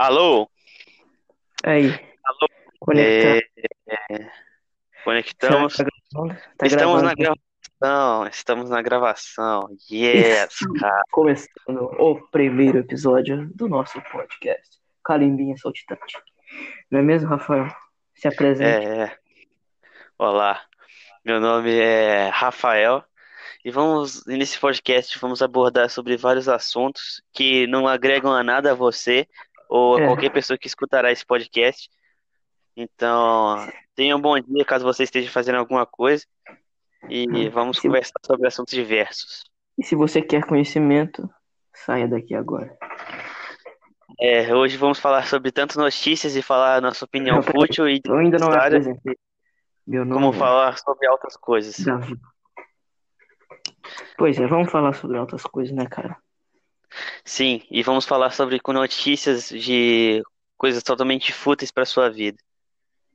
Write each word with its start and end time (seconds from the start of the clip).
Alô? 0.00 0.50
Aí. 1.62 1.90
Alô? 2.24 2.96
É, 2.96 3.36
é, 3.36 4.30
conectamos. 5.04 5.76
Tá? 5.76 5.84
Tá 6.56 6.66
estamos 6.66 7.02
na 7.02 7.12
gravação. 7.12 8.26
Estamos 8.26 8.70
na 8.70 8.80
gravação. 8.80 9.68
Yes, 9.92 10.56
cara. 10.80 11.02
Começando 11.10 11.82
o 11.98 12.18
primeiro 12.30 12.78
episódio 12.78 13.50
do 13.54 13.68
nosso 13.68 14.00
podcast. 14.10 14.78
Calimbinha 15.04 15.54
Saltitante. 15.58 16.16
Não 16.90 17.00
é 17.00 17.02
mesmo, 17.02 17.28
Rafael? 17.28 17.68
Se 18.14 18.26
apresente. 18.26 18.86
É, 18.86 19.02
é. 19.02 19.18
Olá. 20.18 20.62
Meu 21.22 21.38
nome 21.38 21.78
é 21.78 22.30
Rafael. 22.30 23.04
E 23.62 23.70
vamos, 23.70 24.24
nesse 24.24 24.58
podcast, 24.58 25.18
vamos 25.18 25.42
abordar 25.42 25.90
sobre 25.90 26.16
vários 26.16 26.48
assuntos 26.48 27.22
que 27.30 27.66
não 27.66 27.86
agregam 27.86 28.32
a 28.32 28.42
nada 28.42 28.72
a 28.72 28.74
você 28.74 29.28
ou 29.70 29.98
É. 30.00 30.06
qualquer 30.06 30.30
pessoa 30.30 30.58
que 30.58 30.66
escutará 30.66 31.12
esse 31.12 31.24
podcast. 31.24 31.88
Então, 32.76 33.68
tenha 33.94 34.16
um 34.16 34.20
bom 34.20 34.38
dia 34.40 34.64
caso 34.64 34.84
você 34.84 35.04
esteja 35.04 35.30
fazendo 35.30 35.56
alguma 35.58 35.86
coisa. 35.86 36.24
E 37.08 37.48
vamos 37.48 37.78
Se- 37.78 37.82
conversar 37.86 38.18
sobre 38.26 38.46
assuntos 38.48 38.74
diversos. 38.74 39.44
E 39.78 39.84
se 39.84 39.94
você 39.94 40.20
quer 40.20 40.44
conhecimento, 40.44 41.28
saia 41.74 42.06
daqui 42.06 42.34
agora. 42.34 42.76
É, 44.20 44.54
hoje 44.54 44.76
vamos 44.76 44.98
falar 44.98 45.26
sobre 45.26 45.50
tanto 45.50 45.78
notícias 45.78 46.36
e 46.36 46.42
falar 46.42 46.76
a 46.76 46.80
nossa 46.80 47.04
opinião 47.04 47.36
Não, 47.36 47.42
fútil 47.42 47.88
e 47.88 48.02
Eu 48.04 48.18
ainda 48.18 48.38
não 48.38 48.52
apresentei. 48.52 49.16
Meu 49.86 50.04
nome 50.04 50.20
como 50.20 50.34
é 50.34 50.38
falar 50.38 50.76
sobre 50.78 51.06
altas 51.06 51.36
coisas. 51.36 51.78
Davi. 51.78 52.18
Pois 54.18 54.38
é, 54.38 54.46
vamos 54.46 54.70
falar 54.70 54.92
sobre 54.92 55.18
outras 55.18 55.42
coisas, 55.44 55.74
né, 55.74 55.86
cara? 55.86 56.16
Sim, 57.24 57.62
e 57.70 57.82
vamos 57.82 58.04
falar 58.04 58.30
sobre 58.30 58.58
com 58.60 58.72
notícias 58.72 59.48
de 59.48 60.22
coisas 60.56 60.82
totalmente 60.82 61.32
fúteis 61.32 61.70
para 61.70 61.84
sua 61.84 62.10
vida. 62.10 62.38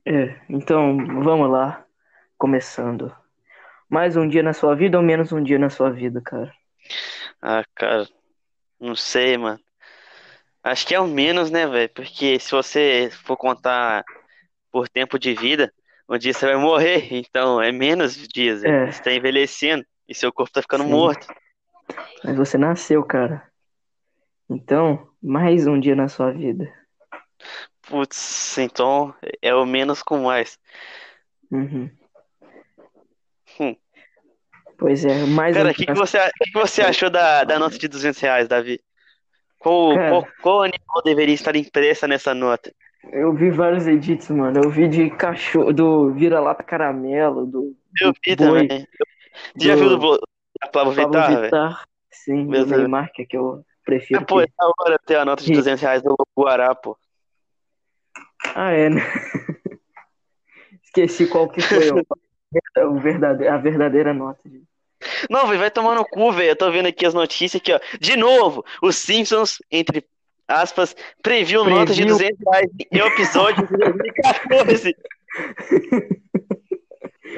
É, 0.06 0.40
então 0.50 0.98
vamos 1.23 1.50
lá. 1.50 1.86
Começando. 2.38 3.16
Mais 3.90 4.18
um 4.18 4.28
dia 4.28 4.44
na 4.44 4.53
sua 4.53 4.76
vida 4.76 4.98
ou 4.98 5.03
menos 5.03 5.31
um 5.31 5.42
dia 5.42 5.58
na 5.58 5.70
sua 5.70 5.90
vida, 5.90 6.22
cara? 6.22 6.53
Ah, 7.42 7.64
cara, 7.76 8.08
não 8.80 8.96
sei, 8.96 9.38
mano. 9.38 9.59
Acho 10.64 10.88
que 10.88 10.96
é 10.96 11.00
o 11.00 11.08
menos, 11.08 11.52
né, 11.52 11.68
velho? 11.68 11.90
Porque 11.90 12.40
se 12.40 12.52
você 12.52 13.09
for 13.23 13.38
contar 13.38 14.03
por 14.72 14.90
tempo 14.90 15.20
de 15.20 15.34
vida, 15.34 15.72
um 16.09 16.18
dia 16.18 16.34
você 16.34 16.46
vai 16.46 16.58
morrer, 16.58 17.08
então 17.12 17.62
é 17.62 17.72
menos 17.72 18.16
dias. 18.28 18.64
É. 18.64 18.92
Você 18.92 19.02
tá 19.02 19.14
envelhecendo 19.14 19.86
e 20.08 20.14
seu 20.14 20.31
corpo 20.34 20.52
tá 20.52 20.62
ficando 20.62 20.84
Sim. 20.84 20.90
morto. 20.90 21.28
Mas 22.23 22.36
você 22.36 22.58
nasceu, 22.58 23.03
cara. 23.03 23.48
Então, 24.50 25.08
mais 25.22 25.66
um 25.66 25.80
dia 25.80 25.96
na 25.96 26.08
sua 26.08 26.32
vida. 26.32 26.72
Putz, 27.82 28.58
então 28.58 29.14
é 29.42 29.54
o 29.54 29.66
menos 29.66 30.02
com 30.02 30.20
mais. 30.20 30.60
Uhum. 31.52 31.90
Hum. 33.60 33.76
Pois 34.78 35.06
é, 35.06 35.26
mais 35.26 35.56
um 35.56 35.60
Cara, 35.60 35.72
o 35.72 35.74
dia 35.74 35.86
que, 35.86 35.94
que 35.94 36.00
você, 36.00 36.18
o 36.18 36.32
que 36.44 36.52
que 36.52 36.60
você 36.60 36.82
achou 36.82 37.10
da, 37.10 37.44
da 37.44 37.58
nota 37.58 37.78
de 37.78 37.88
200 37.88 38.20
reais, 38.20 38.48
Davi? 38.48 38.80
Qual, 39.60 39.96
Cara. 39.96 40.10
qual, 40.10 40.28
qual 40.42 40.64
animal 40.64 41.02
deveria 41.04 41.34
estar 41.34 41.56
impressa 41.56 42.08
nessa 42.08 42.34
nota? 42.34 42.72
Eu 43.12 43.34
vi 43.34 43.50
vários 43.52 43.88
edits, 43.88 44.30
mano. 44.30 44.62
Eu 44.64 44.70
vi 44.70 44.88
de 44.88 45.09
cachorro, 45.12 45.72
do 45.72 46.12
vira-lata 46.14 46.64
caramelo, 46.64 47.46
do, 47.46 47.76
Eu 48.02 48.12
do 48.12 48.20
vi 48.24 48.36
boi, 48.36 48.68
também. 48.68 48.88
Você 49.56 49.68
já 49.68 49.76
do 49.76 49.80
viu 49.80 49.98
do 49.98 50.20
da 50.62 50.68
Pablo 50.70 50.92
Vittar, 50.94 51.86
sim, 52.12 52.46
do 52.46 52.50
Meu 52.50 52.66
Deus. 52.66 52.80
Neymar, 52.80 53.12
que 53.14 53.22
é 53.24 53.26
que 53.26 53.38
eu 53.38 53.64
prefiro 53.86 54.22
Ah, 54.22 54.25
pô, 54.25 54.41
é 54.41 54.47
que... 54.47 54.53
da 54.58 54.72
hora 54.80 55.00
ter 55.05 55.16
a 55.16 55.25
nota 55.25 55.41
de 55.44 55.47
Sim. 55.50 55.53
200 55.53 55.81
reais 55.81 56.02
do 56.02 56.16
Guará, 56.38 56.73
pô. 56.75 56.97
Ah, 58.53 58.72
é, 58.72 58.89
né? 58.89 59.02
Esqueci 60.83 61.28
qual 61.28 61.50
que 61.50 61.61
foi 61.61 61.89
o, 61.91 63.00
verdade, 63.00 63.47
a 63.47 63.58
verdadeira 63.58 64.13
nota. 64.13 64.40
Não, 65.29 65.47
velho, 65.47 65.59
vai 65.59 65.72
tomar 65.72 65.95
no 65.95 66.06
cu, 66.06 66.31
velho. 66.31 66.50
Eu 66.50 66.56
tô 66.56 66.72
vendo 66.72 66.88
aqui 66.88 67.06
as 67.06 67.13
notícias 67.13 67.62
aqui, 67.62 67.74
ó. 67.74 67.79
De 68.00 68.16
novo, 68.16 68.66
os 68.81 68.95
Simpsons, 68.95 69.59
entre 69.69 70.06
aspas, 70.47 70.95
previu 71.22 71.66
notas 71.66 71.95
de 71.95 72.03
Previu. 72.03 72.18
200 72.18 72.40
reais 72.45 72.69
em 72.91 72.97
episódio 73.00 73.68
de 73.68 73.78
2014. 73.78 74.95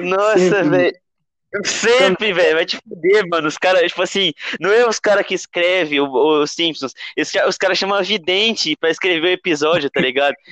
Nossa, 0.00 0.62
velho. 0.64 0.96
Sempre, 1.64 2.32
velho, 2.32 2.56
vai 2.56 2.66
te 2.66 2.76
fuder, 2.76 3.26
mano. 3.28 3.48
Os 3.48 3.56
caras, 3.56 3.82
tipo 3.88 4.02
assim, 4.02 4.32
não 4.60 4.70
é 4.70 4.86
os 4.86 4.98
caras 4.98 5.26
que 5.26 5.34
escrevem 5.34 6.00
os 6.00 6.50
Simpsons. 6.50 6.92
Esse 7.16 7.40
os 7.44 7.56
caras 7.56 7.78
chamam 7.78 8.02
vidente 8.02 8.76
pra 8.76 8.90
escrever 8.90 9.28
o 9.28 9.32
episódio, 9.32 9.90
tá 9.90 10.00
ligado? 10.00 10.34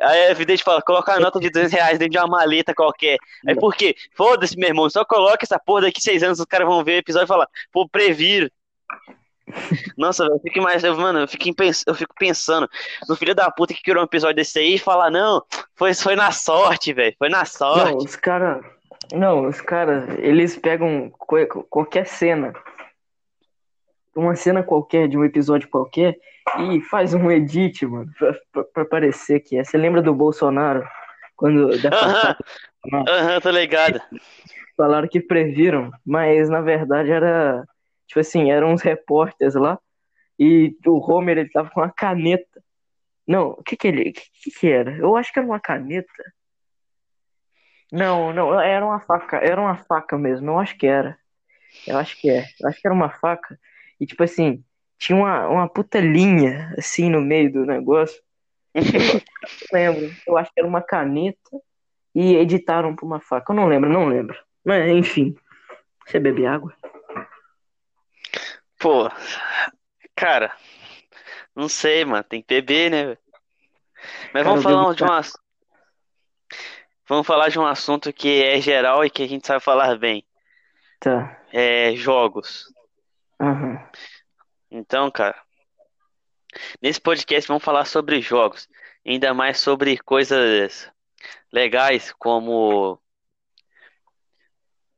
Aí 0.00 0.30
a 0.30 0.34
vidente 0.34 0.64
fala, 0.64 0.82
coloca 0.82 1.12
a 1.12 1.20
nota 1.20 1.38
de 1.38 1.48
200 1.50 1.72
reais 1.72 1.98
dentro 1.98 2.12
de 2.12 2.18
uma 2.18 2.26
maleta 2.26 2.74
qualquer. 2.74 3.16
Aí 3.46 3.54
por 3.54 3.74
quê? 3.74 3.94
Foda-se, 4.16 4.56
meu 4.56 4.68
irmão, 4.68 4.90
só 4.90 5.04
coloca 5.04 5.44
essa 5.44 5.58
porra 5.58 5.82
daqui 5.82 6.00
seis 6.00 6.22
anos, 6.22 6.40
os 6.40 6.46
caras 6.46 6.66
vão 6.66 6.82
ver 6.82 6.96
o 6.96 6.98
episódio 6.98 7.26
e 7.26 7.28
falar, 7.28 7.48
pô, 7.72 7.88
previro. 7.88 8.50
Nossa, 9.96 10.24
velho, 10.24 10.36
eu 10.36 10.40
fico 10.40 10.60
mais, 10.60 10.82
mano, 10.82 11.20
eu 11.20 11.28
fico, 11.28 11.44
eu 11.86 11.94
fico 11.94 12.14
pensando 12.18 12.68
no 13.08 13.14
filho 13.14 13.34
da 13.34 13.50
puta 13.50 13.72
que 13.72 13.82
criou 13.82 14.00
um 14.00 14.04
episódio 14.04 14.36
desse 14.36 14.58
aí 14.58 14.74
e 14.74 14.78
falar, 14.78 15.10
não, 15.10 15.42
foi, 15.76 15.94
foi 15.94 16.16
na 16.16 16.32
sorte, 16.32 16.92
velho, 16.92 17.14
foi 17.16 17.28
na 17.28 17.38
Não, 17.38 17.46
sorte. 17.46 18.04
os 18.04 18.16
caras. 18.16 18.64
Não, 19.14 19.46
os 19.46 19.60
caras, 19.60 20.08
eles 20.18 20.56
pegam 20.56 21.10
qualquer 21.70 22.06
cena, 22.06 22.52
uma 24.14 24.34
cena 24.36 24.62
qualquer 24.62 25.08
de 25.08 25.16
um 25.16 25.24
episódio 25.24 25.68
qualquer 25.68 26.16
e 26.58 26.80
faz 26.82 27.14
um 27.14 27.30
edit, 27.30 27.86
mano, 27.86 28.10
pra, 28.18 28.34
pra, 28.52 28.64
pra 28.64 28.84
parecer 28.84 29.40
que 29.40 29.56
é. 29.56 29.64
Você 29.64 29.76
lembra 29.76 30.02
do 30.02 30.14
Bolsonaro? 30.14 30.86
Quando 31.36 31.68
Aham, 31.86 31.90
passada, 31.90 32.38
aham, 33.08 33.40
tô 33.40 33.50
ligado. 33.50 34.00
falaram 34.76 35.08
que 35.08 35.20
previram, 35.20 35.90
mas 36.04 36.48
na 36.48 36.60
verdade 36.60 37.10
era, 37.10 37.64
tipo 38.06 38.20
assim, 38.20 38.50
eram 38.50 38.72
uns 38.72 38.82
repórteres 38.82 39.54
lá 39.54 39.78
e 40.38 40.76
o 40.86 40.98
Homer 40.98 41.38
ele 41.38 41.50
tava 41.50 41.70
com 41.70 41.80
uma 41.80 41.90
caneta. 41.90 42.62
Não, 43.26 43.50
o 43.50 43.62
que 43.62 43.76
que 43.76 43.88
ele, 43.88 44.10
o 44.10 44.12
que 44.12 44.50
que 44.50 44.68
era? 44.68 44.96
Eu 44.96 45.16
acho 45.16 45.32
que 45.32 45.38
era 45.38 45.46
uma 45.48 45.60
caneta. 45.60 46.12
Não, 47.92 48.32
não, 48.32 48.60
era 48.60 48.84
uma 48.84 49.00
faca, 49.00 49.36
era 49.36 49.60
uma 49.60 49.76
faca 49.76 50.18
mesmo, 50.18 50.50
eu 50.50 50.58
acho 50.58 50.76
que 50.76 50.86
era. 50.86 51.18
Eu 51.86 51.98
acho 51.98 52.20
que 52.20 52.30
é, 52.30 52.44
eu 52.60 52.68
acho 52.68 52.80
que 52.80 52.86
era 52.86 52.94
uma 52.94 53.10
faca. 53.10 53.58
E 54.00 54.06
tipo 54.06 54.22
assim, 54.22 54.64
tinha 54.98 55.16
uma, 55.16 55.48
uma 55.48 55.68
puta 55.68 56.00
linha 56.00 56.74
assim 56.78 57.10
no 57.10 57.20
meio 57.20 57.52
do 57.52 57.64
negócio. 57.66 58.20
Eu 58.74 58.82
não 58.82 59.20
lembro, 59.72 60.12
eu 60.26 60.36
acho 60.36 60.50
que 60.52 60.60
era 60.60 60.68
uma 60.68 60.82
caneta 60.82 61.38
e 62.14 62.34
editaram 62.36 62.94
pra 62.96 63.06
uma 63.06 63.20
faca. 63.20 63.52
Eu 63.52 63.56
não 63.56 63.66
lembro, 63.66 63.88
não 63.88 64.06
lembro. 64.08 64.36
Mas 64.64 64.88
enfim, 64.90 65.34
você 66.06 66.18
bebe 66.18 66.46
água? 66.46 66.74
Pô, 68.78 69.08
cara, 70.14 70.52
não 71.54 71.68
sei, 71.68 72.04
mano, 72.04 72.24
tem 72.24 72.42
que 72.42 72.48
beber, 72.48 72.90
né? 72.90 73.18
Mas 74.32 74.32
Cara, 74.32 74.44
vamos 74.44 74.62
falar 74.62 74.94
de 74.94 75.04
um 75.04 75.12
ass- 75.12 75.38
Vamos 77.06 77.26
falar 77.26 77.48
de 77.48 77.58
um 77.58 77.66
assunto 77.66 78.12
que 78.12 78.42
é 78.42 78.60
geral 78.60 79.04
e 79.04 79.10
que 79.10 79.22
a 79.22 79.28
gente 79.28 79.46
sabe 79.46 79.62
falar 79.62 79.98
bem. 79.98 80.24
Tá. 81.00 81.38
É 81.52 81.94
jogos. 81.96 82.72
Aham. 83.40 83.78
Então, 84.70 85.10
cara, 85.10 85.38
nesse 86.80 87.00
podcast 87.00 87.46
vamos 87.46 87.62
falar 87.62 87.84
sobre 87.84 88.20
jogos, 88.20 88.68
ainda 89.06 89.34
mais 89.34 89.58
sobre 89.60 89.98
coisas 89.98 90.90
legais 91.52 92.12
como 92.12 92.98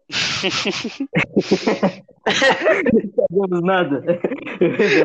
Não 2.26 3.26
sabemos 3.28 3.62
nada. 3.62 4.04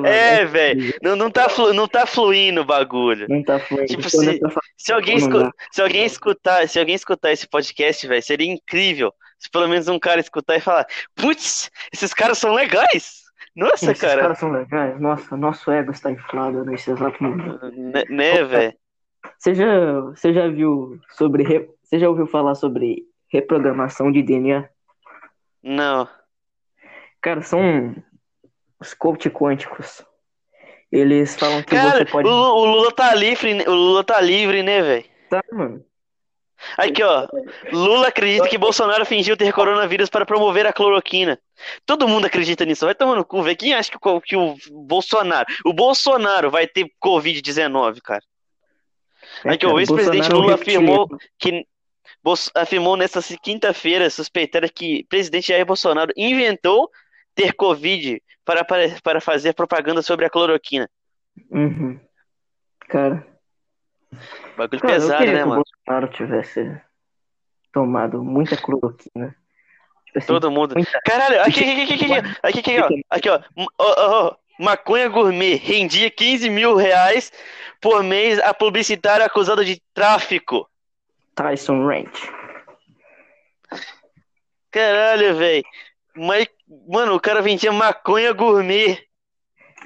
É, 0.05 0.45
velho, 0.45 0.93
não, 1.01 1.15
não 1.15 1.29
tá 1.29 1.47
flu- 1.49 1.73
não 1.73 1.87
tá 1.87 2.05
fluindo 2.05 2.61
o 2.61 2.65
bagulho. 2.65 3.27
Não 3.29 3.43
tá 3.43 3.59
fluindo. 3.59 3.87
Tipo, 3.87 4.01
Quando 4.01 4.09
se- 4.31 4.39
falando, 4.39 4.59
Se 4.77 4.91
alguém, 4.93 5.17
escu- 5.17 5.51
se 5.71 5.81
alguém 5.81 6.05
escutar, 6.05 6.67
se 6.67 6.79
alguém 6.79 6.95
escutar 6.95 7.31
esse 7.31 7.47
podcast, 7.47 8.07
velho, 8.07 8.21
seria 8.23 8.51
incrível 8.51 9.13
se 9.37 9.49
pelo 9.49 9.67
menos 9.67 9.87
um 9.87 9.97
cara 9.99 10.19
escutar 10.19 10.55
e 10.55 10.61
falar, 10.61 10.85
putz, 11.15 11.69
esses 11.91 12.13
caras 12.13 12.37
são 12.37 12.53
legais. 12.53 13.21
Nossa, 13.55 13.91
esses 13.91 13.99
cara, 14.01 14.21
caras 14.21 14.39
são 14.39 14.51
legais. 14.51 14.99
Nossa, 15.01 15.35
nosso 15.35 15.71
ego 15.71 15.91
está 15.91 16.09
inflado 16.11 16.63
nesse 16.63 16.91
exato 16.91 17.21
momento. 17.23 17.59
né, 17.75 18.03
né, 18.09 18.43
velho? 18.43 18.73
Você 19.37 19.53
já, 19.53 19.99
você 20.01 20.33
já 20.33 20.47
viu 20.47 20.99
sobre. 21.09 21.43
re- 21.43 21.67
Você 21.83 21.99
já 21.99 22.07
ouviu 22.09 22.25
falar 22.27 22.55
sobre 22.55 23.03
reprogramação 23.31 24.11
de 24.11 24.21
DNA? 24.23 24.67
Não. 25.63 26.07
Cara, 27.21 27.41
são 27.41 27.95
os 28.79 28.93
coach 28.93 29.29
quânticos. 29.29 30.03
Eles 30.91 31.35
falam 31.35 31.61
que 31.63 31.75
Cara, 31.75 31.99
você 31.99 32.05
pode. 32.05 32.27
o, 32.27 32.31
Lu- 32.31 32.55
o 32.57 32.65
Lula 32.65 32.91
tá 32.91 33.13
livre, 33.15 33.53
né- 33.53 33.63
o 33.67 33.71
Lula 33.73 34.03
tá 34.03 34.19
livre, 34.19 34.61
né, 34.63 34.81
velho? 34.81 35.05
Tá, 35.29 35.41
mano. 35.51 35.85
Aqui, 36.77 37.01
ó. 37.01 37.27
Lula 37.71 38.07
acredita 38.09 38.47
que 38.47 38.57
Bolsonaro 38.57 39.03
fingiu 39.05 39.35
ter 39.35 39.51
coronavírus 39.51 40.09
para 40.09 40.25
promover 40.25 40.67
a 40.67 40.73
cloroquina. 40.73 41.39
Todo 41.85 42.07
mundo 42.07 42.25
acredita 42.25 42.65
nisso. 42.65 42.85
Vai 42.85 42.93
tomar 42.93 43.15
no 43.15 43.25
cu, 43.25 43.41
velho. 43.41 43.57
Quem 43.57 43.73
acha 43.73 43.89
que, 43.91 43.97
o- 44.07 44.21
que 44.21 44.35
o 44.35 44.55
Bolsonaro. 44.71 45.47
O 45.65 45.73
Bolsonaro 45.73 46.51
vai 46.51 46.67
ter 46.67 46.91
Covid-19, 47.03 47.99
cara? 48.03 48.21
É, 49.45 49.51
Aqui, 49.51 49.65
o 49.65 49.69
cara, 49.69 49.81
ex-presidente 49.81 50.29
Lula 50.29 50.55
afirmou 50.55 51.07
que 51.39 51.65
afirmou 52.53 52.95
nesta 52.97 53.19
quinta-feira, 53.41 54.09
suspeitando 54.09 54.71
que 54.71 55.01
o 55.05 55.07
presidente 55.07 55.47
Jair 55.47 55.65
Bolsonaro 55.65 56.11
inventou 56.15 56.89
ter 57.35 57.53
Covid 57.53 58.21
para, 58.45 58.63
para, 58.63 58.83
para 59.03 59.21
fazer 59.21 59.53
propaganda 59.53 60.01
sobre 60.01 60.25
a 60.25 60.29
cloroquina. 60.29 60.89
Uhum. 61.49 61.99
Cara, 62.87 63.25
Bagulho 64.57 64.81
cara, 64.81 64.93
pesado, 64.93 65.25
né, 65.25 65.33
que 65.37 65.43
o 65.43 65.47
mano? 65.47 65.63
Bolsonaro 65.63 66.07
tivesse 66.13 66.81
tomado 67.71 68.23
muita 68.23 68.57
cloroquina. 68.57 69.35
Tipo 70.05 70.17
assim, 70.19 70.27
Todo 70.27 70.51
mundo. 70.51 70.75
muita. 70.75 70.99
Caralho, 71.05 71.41
aqui, 71.41 71.59
aqui, 71.61 71.93
aqui, 71.93 71.93
aqui, 71.93 72.13
aqui, 72.43 72.59
aqui, 72.59 72.79
ó. 72.79 72.89
Aqui, 73.09 73.29
ó, 73.29 73.41
ó. 73.77 74.35
Maconha 74.59 75.07
gourmet 75.07 75.55
rendia 75.55 76.11
15 76.11 76.49
mil 76.49 76.75
reais 76.75 77.31
por 77.79 78.03
mês 78.03 78.37
a 78.39 78.53
publicitária 78.53 79.25
acusada 79.25 79.65
de 79.65 79.81
tráfico. 79.93 80.69
Tyson 81.33 81.87
Ranch. 81.87 82.29
Caralho, 84.69 85.35
velho. 85.35 85.63
Mas, 86.15 86.47
mano, 86.87 87.15
o 87.15 87.19
cara 87.19 87.41
vendia 87.41 87.71
maconha 87.71 88.33
gourmet. 88.33 88.97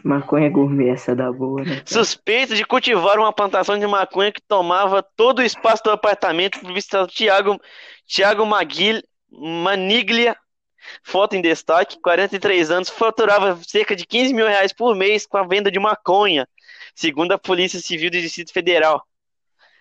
Maconha 0.04 0.50
gourmet, 0.50 0.90
essa 0.90 1.12
é 1.12 1.16
da 1.16 1.32
boa, 1.32 1.64
né? 1.64 1.76
cara? 1.76 1.84
Suspeito 1.86 2.56
de 2.56 2.66
cultivar 2.66 3.18
uma 3.18 3.34
plantação 3.34 3.78
de 3.78 3.88
maconha 3.88 4.32
que 4.32 4.42
tomava 4.42 5.02
todo 5.02 5.40
o 5.40 5.44
espaço 5.44 5.84
do 5.84 5.92
apartamento, 5.92 6.60
publicitado 6.60 7.08
Thiago, 7.08 7.60
Thiago 8.08 8.46
Maguil, 8.46 9.02
Maniglia, 9.32 10.36
foto 11.04 11.36
em 11.36 11.42
destaque, 11.42 12.00
43 12.02 12.72
anos, 12.72 12.90
faturava 12.90 13.60
cerca 13.68 13.96
de 13.96 14.06
15 14.06 14.34
mil 14.34 14.48
reais 14.48 14.74
por 14.74 14.96
mês 14.96 15.26
com 15.26 15.38
a 15.38 15.46
venda 15.46 15.72
de 15.72 15.80
maconha, 15.80 16.48
segundo 16.94 17.32
a 17.32 17.38
Polícia 17.38 17.80
Civil 17.80 18.10
do 18.12 18.22
Distrito 18.22 18.54
Federal. 18.54 19.04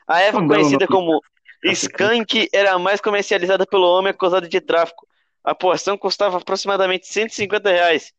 A 0.07 0.21
erva 0.21 0.41
belo 0.41 0.53
conhecida 0.53 0.87
como 0.87 1.21
skunk 1.65 2.49
era 2.53 2.73
a 2.73 2.79
mais 2.79 3.01
comercializada 3.01 3.67
pelo 3.67 3.87
homem 3.87 4.11
acusado 4.11 4.49
de 4.49 4.61
tráfico. 4.61 5.07
A 5.45 5.55
porção 5.55 5.97
custava 5.99 6.39
aproximadamente 6.39 7.07
150 7.07 7.71
reais. 7.71 8.13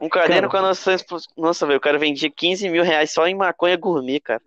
Um 0.00 0.08
caderno 0.08 0.48
Cara. 0.48 0.48
com 0.48 0.56
a 0.58 0.62
nossa. 0.68 0.96
Nossa, 1.36 1.66
velho, 1.66 1.78
o 1.78 1.80
cara 1.80 1.98
vendia 1.98 2.30
15 2.30 2.68
mil 2.70 2.84
reais 2.84 3.10
só 3.10 3.26
em 3.26 3.34
maconha 3.34 3.76
gourmet, 3.76 4.20
cara. 4.20 4.40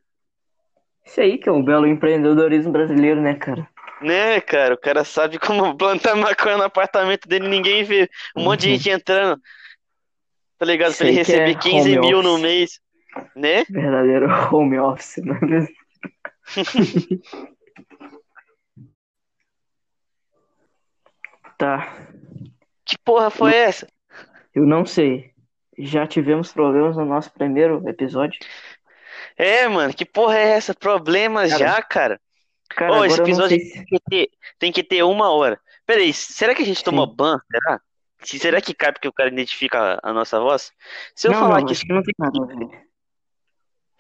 Isso 1.06 1.19
aí 1.19 1.38
que 1.38 1.50
é 1.50 1.51
um 1.51 1.62
belo 1.63 1.86
empreendedorismo 1.86 2.71
brasileiro, 2.71 3.19
né, 3.21 3.36
cara? 3.36 3.68
Né, 4.01 4.39
cara? 4.39 4.75
O 4.75 4.77
cara 4.77 5.03
sabe 5.03 5.38
como 5.38 5.75
plantar 5.77 6.15
maconha 6.15 6.57
no 6.57 6.63
apartamento 6.63 7.27
dele, 7.27 7.50
ninguém 7.50 7.83
vê. 7.83 8.09
Um 8.36 8.44
monte 8.44 8.62
de 8.62 8.68
Uhum. 8.69 8.74
gente 8.77 8.89
entrando. 8.89 9.42
Tá 10.57 10.65
ligado? 10.65 10.95
Pra 10.95 11.07
ele 11.07 11.15
é 11.15 11.19
receber 11.19 11.56
15 11.59 11.97
home 11.97 12.07
mil 12.07 12.21
no 12.24 12.30
office. 12.36 12.42
mês. 12.42 12.80
Né? 13.36 13.65
Verdadeiro 13.69 14.27
home 14.56 14.80
office, 14.80 15.18
não 15.18 15.36
é 15.36 15.42
mesmo? 15.45 15.75
Tá, 21.62 21.78
Que 22.86 22.98
porra 23.06 23.30
foi 23.30 23.54
essa? 23.56 23.88
eu 24.54 24.66
não 24.66 24.86
sei. 24.86 25.31
Já 25.78 26.06
tivemos 26.06 26.52
problemas 26.54 26.98
no 26.98 27.06
nosso 27.06 27.31
primeiro 27.31 27.88
episódio. 27.88 28.40
É, 29.38 29.68
mano, 29.68 29.94
que 29.94 30.06
porra 30.06 30.38
é 30.38 30.52
essa? 30.52 30.74
Problemas 30.74 31.50
Cara, 31.50 31.60
já, 31.60 31.81
cara? 31.84 32.22
Cara, 32.69 33.06
esse 33.06 33.19
eu 33.19 33.25
episódio 33.25 33.58
tem 33.58 33.86
que 33.86 34.00
ter, 34.10 34.30
tem 34.60 34.72
que 34.72 34.84
ter 34.84 35.04
uma 35.04 35.31
hora. 35.31 35.60
Peraí, 35.86 36.13
será 36.13 36.56
que 36.56 36.62
a 36.62 36.66
gente 36.66 36.84
Sim. 37.08 37.16
ban? 37.16 37.38
Será? 37.52 37.81
Se- 38.24 38.40
Será 38.40 38.62
que 38.62 38.74
cabe 38.74 39.00
que 39.00 39.07
o 39.07 39.14
cara 39.14 39.30
identifica 39.30 40.00
a, 40.04 40.10
a 40.12 40.14
nossa 40.14 40.40
voz? 40.40 40.72
Se 41.16 41.28
eu 41.28 41.31
Não, 41.31 41.40
falar 41.40 41.60
não, 41.60 41.66
que 41.66 41.74
acho 41.74 41.81
que 41.86 41.94
não 41.94 42.04
tem 42.04 42.14
nada 42.19 42.44
a 42.44 42.46
ver. 42.48 42.91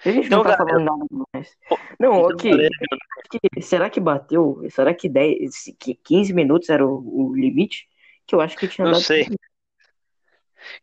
A 0.03 0.11
gente 0.11 0.27
Então, 0.27 0.39
não 0.39 0.43
tá 0.43 0.57
galera, 0.57 0.79
falando 0.79 0.85
nada 0.85 1.05
demais. 1.11 1.57
Não, 1.99 2.31
então, 2.31 2.37
que- 2.37 3.61
será 3.61 3.89
que 3.89 3.99
bateu? 3.99 4.61
Será 4.69 4.93
que 4.93 5.07
10, 5.07 5.75
que 5.79 5.93
15 5.93 6.33
minutos 6.33 6.69
era 6.69 6.85
o, 6.85 7.29
o 7.29 7.35
limite? 7.35 7.87
Que 8.25 8.33
eu 8.35 8.41
acho 8.41 8.57
que 8.57 8.67
tinha 8.67 8.85
não 8.85 8.93
dado. 8.93 9.03
sei. 9.03 9.27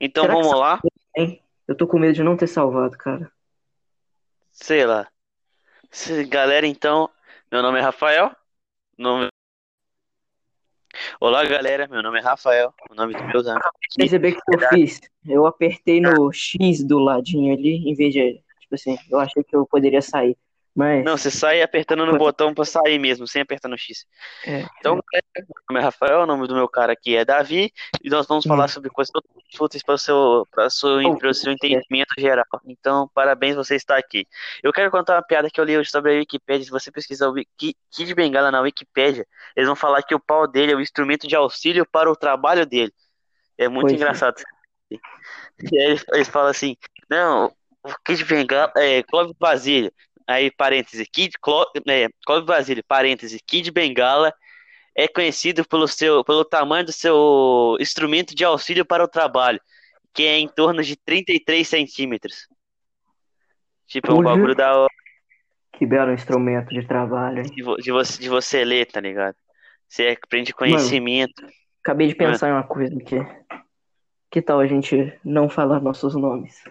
Então 0.00 0.24
Será 0.24 0.34
vamos 0.34 0.52
lá. 0.58 0.80
Eu 1.66 1.74
tô 1.74 1.86
com 1.86 1.98
medo 1.98 2.14
de 2.14 2.22
não 2.22 2.36
ter 2.36 2.46
salvado, 2.46 2.96
cara. 2.96 3.30
Sei 4.50 4.84
lá. 4.86 5.08
Galera, 6.28 6.66
então, 6.66 7.10
meu 7.50 7.62
nome 7.62 7.78
é 7.78 7.82
Rafael. 7.82 8.34
Nome... 8.96 9.28
Olá, 11.20 11.44
galera. 11.44 11.86
Meu 11.88 12.02
nome 12.02 12.18
é 12.18 12.22
Rafael. 12.22 12.72
O 12.90 12.94
nome 12.94 13.14
dos 13.14 13.26
meus 13.26 13.46
amigos. 13.46 13.70
Perceber 13.96 14.32
que 14.32 14.40
eu 14.54 14.68
fiz? 14.68 15.00
Eu 15.26 15.46
apertei 15.46 16.00
no 16.00 16.32
X 16.32 16.82
do 16.84 16.98
ladinho 16.98 17.52
ali, 17.52 17.88
em 17.88 17.94
vez 17.94 18.12
de. 18.12 18.42
Tipo 18.68 18.74
assim, 18.74 18.98
eu 19.10 19.18
achei 19.18 19.42
que 19.42 19.56
eu 19.56 19.66
poderia 19.66 20.02
sair. 20.02 20.36
Mas. 20.76 21.02
Não, 21.04 21.16
você 21.16 21.30
sai 21.30 21.62
apertando 21.62 22.04
no 22.06 22.16
botão 22.18 22.54
pra 22.54 22.64
sair 22.64 22.98
mesmo, 22.98 23.26
sem 23.26 23.42
apertar 23.42 23.68
no 23.68 23.76
X. 23.78 24.06
É, 24.46 24.60
Então, 24.78 25.00
galera, 25.10 25.26
meu 25.36 25.56
nome 25.68 25.80
é 25.80 25.82
Rafael, 25.82 26.20
o 26.20 26.26
nome 26.26 26.46
do 26.46 26.54
meu 26.54 26.68
cara 26.68 26.92
aqui 26.92 27.16
é 27.16 27.24
Davi, 27.24 27.72
e 28.04 28.10
nós 28.10 28.26
vamos 28.28 28.44
Hum. 28.44 28.48
falar 28.50 28.68
sobre 28.68 28.90
coisas 28.90 29.10
totalmente 29.10 29.60
úteis 29.60 29.82
para 29.82 29.94
o 29.94 29.98
seu, 29.98 30.46
para 30.52 30.70
seu, 30.70 31.16
para 31.18 31.30
o 31.30 31.34
seu 31.34 31.50
entendimento 31.52 32.12
geral. 32.18 32.44
Então, 32.66 33.10
parabéns, 33.12 33.56
você 33.56 33.74
está 33.74 33.96
aqui. 33.96 34.24
Eu 34.62 34.72
quero 34.72 34.90
contar 34.90 35.16
uma 35.16 35.22
piada 35.22 35.50
que 35.50 35.58
eu 35.60 35.64
li 35.64 35.76
hoje 35.76 35.90
sobre 35.90 36.14
a 36.14 36.18
Wikipédia. 36.18 36.64
Se 36.66 36.70
você 36.70 36.92
pesquisar 36.92 37.28
o 37.28 37.32
Wiki- 37.32 37.74
Kid 37.90 38.14
Bengala 38.14 38.52
na 38.52 38.60
Wikipédia, 38.60 39.26
eles 39.56 39.66
vão 39.66 39.74
falar 39.74 40.02
que 40.02 40.14
o 40.14 40.20
pau 40.20 40.46
dele 40.46 40.72
é 40.72 40.76
o 40.76 40.80
instrumento 40.80 41.26
de 41.26 41.34
auxílio 41.34 41.84
para 41.90 42.08
o 42.10 42.14
trabalho 42.14 42.64
dele. 42.66 42.92
É 43.56 43.66
muito 43.66 43.88
Pois 43.88 43.94
é. 43.94 43.96
engraçado. 43.96 44.36
E 44.90 45.78
aí 45.78 45.98
eles, 46.12 46.28
falam 46.28 46.50
assim, 46.50 46.76
não, 47.10 47.52
Kid 48.04 48.24
Bengala, 48.24 48.72
é, 48.76 49.02
Clóvis 49.02 49.34
Basílio, 49.38 49.92
aí 50.26 50.50
parêntese, 50.50 51.06
Kid, 51.06 51.34
Cló, 51.40 51.64
é, 51.88 52.08
Clóvis 52.24 52.46
Basílio, 52.46 52.84
parêntese, 52.86 53.40
Kid 53.46 53.70
Bengala 53.70 54.32
é 54.94 55.06
conhecido 55.06 55.66
pelo 55.66 55.86
seu, 55.86 56.24
pelo 56.24 56.44
tamanho 56.44 56.84
do 56.84 56.92
seu 56.92 57.76
instrumento 57.80 58.34
de 58.34 58.44
auxílio 58.44 58.84
para 58.84 59.04
o 59.04 59.08
trabalho, 59.08 59.60
que 60.12 60.24
é 60.24 60.38
em 60.38 60.48
torno 60.48 60.82
de 60.82 60.96
33 60.96 61.66
centímetros. 61.66 62.48
Tipo, 63.86 64.10
é 64.10 64.14
um 64.14 64.22
bagulho 64.22 64.54
da 64.54 64.76
hora 64.76 64.92
que 65.78 65.86
belo 65.86 66.12
instrumento 66.12 66.70
de 66.70 66.84
trabalho, 66.84 67.38
hein? 67.38 67.44
de, 67.44 67.62
de 67.62 67.92
você, 67.92 68.20
de 68.20 68.28
você 68.28 68.64
ler, 68.64 68.86
tá 68.86 69.00
ligado? 69.00 69.36
Você 69.88 70.18
aprende 70.20 70.52
conhecimento. 70.52 71.46
Acabei 71.84 72.08
de 72.08 72.16
pensar 72.16 72.48
em 72.48 72.52
uma 72.52 72.64
coisa 72.64 72.96
aqui. 72.96 73.16
Que 74.28 74.42
tal 74.42 74.58
a 74.58 74.66
gente 74.66 75.16
não 75.24 75.48
falar 75.48 75.80
nossos 75.80 76.16
nomes? 76.16 76.62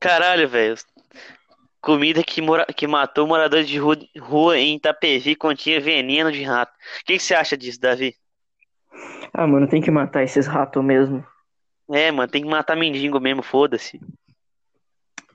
Caralho, 0.00 0.48
velho. 0.48 0.74
Comida 1.80 2.22
que, 2.22 2.40
mora, 2.40 2.66
que 2.66 2.86
matou 2.86 3.26
moradores 3.26 3.68
de 3.68 3.78
rua, 3.78 3.96
rua 4.18 4.58
em 4.58 4.76
Itapevi 4.76 5.34
continha 5.34 5.80
veneno 5.80 6.30
de 6.30 6.42
rato. 6.42 6.72
O 6.72 7.04
que, 7.04 7.16
que 7.16 7.22
você 7.22 7.34
acha 7.34 7.56
disso, 7.56 7.80
Davi? 7.80 8.14
Ah, 9.32 9.46
mano, 9.46 9.68
tem 9.68 9.80
que 9.80 9.90
matar 9.90 10.22
esses 10.22 10.46
ratos 10.46 10.84
mesmo. 10.84 11.24
É, 11.90 12.10
mano, 12.10 12.30
tem 12.30 12.42
que 12.42 12.48
matar 12.48 12.76
mendigo 12.76 13.20
mesmo, 13.20 13.42
foda-se. 13.42 14.00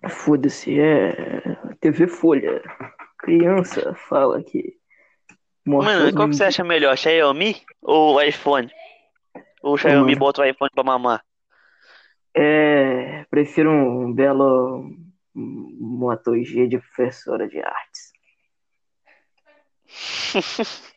Foda-se, 0.10 0.80
é. 0.80 1.42
TV 1.80 2.08
Folha. 2.08 2.62
Criança 3.18 3.94
fala 3.96 4.44
que. 4.44 4.76
Mano, 5.66 6.14
qual 6.14 6.28
que 6.28 6.36
você 6.36 6.44
acha 6.44 6.64
melhor, 6.64 6.98
Xiaomi 6.98 7.62
ou 7.82 8.22
iPhone? 8.22 8.70
Ou 9.62 9.76
o 9.76 9.78
Xiaomi 9.78 10.12
mano. 10.12 10.20
bota 10.20 10.42
o 10.42 10.46
iPhone 10.46 10.70
pra 10.74 10.84
mamar? 10.84 11.24
É. 12.36 13.26
Prefiro 13.30 13.70
um 13.72 14.14
belo. 14.14 14.90
Moto 15.36 16.36
G 16.44 16.68
de 16.68 16.78
professora 16.78 17.48
de 17.48 17.60
artes. 17.60 18.14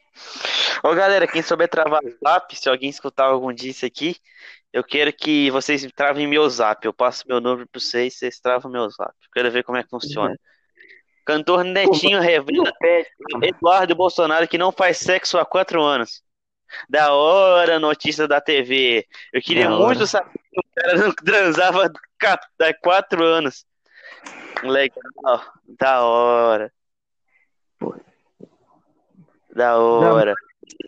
Ô 0.82 0.94
galera, 0.94 1.26
quem 1.26 1.42
souber 1.42 1.68
travar 1.68 2.02
zap, 2.22 2.54
se 2.56 2.68
alguém 2.68 2.90
escutar 2.90 3.24
algum 3.24 3.52
disso 3.52 3.86
aqui, 3.86 4.16
eu 4.72 4.84
quero 4.84 5.12
que 5.12 5.50
vocês 5.50 5.86
travem 5.94 6.26
meu 6.26 6.48
zap. 6.50 6.84
Eu 6.84 6.92
passo 6.92 7.24
meu 7.26 7.40
número 7.40 7.66
pra 7.66 7.80
vocês, 7.80 8.18
vocês 8.18 8.38
travam 8.38 8.70
meu 8.70 8.88
zap. 8.90 9.14
Quero 9.32 9.50
ver 9.50 9.64
como 9.64 9.78
é 9.78 9.82
que 9.82 9.88
funciona. 9.88 10.38
Cantor 11.24 11.64
Netinho 11.64 12.20
revela 12.20 12.72
Eduardo 13.42 13.94
Bolsonaro 13.96 14.46
que 14.46 14.58
não 14.58 14.70
faz 14.70 14.98
sexo 14.98 15.38
há 15.38 15.44
quatro 15.46 15.82
anos. 15.82 16.22
Da 16.88 17.12
hora, 17.14 17.78
notícia 17.80 18.28
da 18.28 18.40
TV. 18.40 19.06
Eu 19.32 19.40
queria 19.40 19.68
Da 19.68 19.76
hora. 19.76 19.86
muito 19.86 20.06
saber 20.06 20.30
o 20.56 20.62
cara 20.74 20.96
não 20.98 21.12
transava 21.14 21.92
há 22.60 22.74
quatro 22.82 23.24
anos. 23.24 23.64
Legal, 24.62 25.42
da 25.78 26.02
hora. 26.02 26.72
Pô. 27.78 27.94
Da 29.54 29.78
hora. 29.78 30.34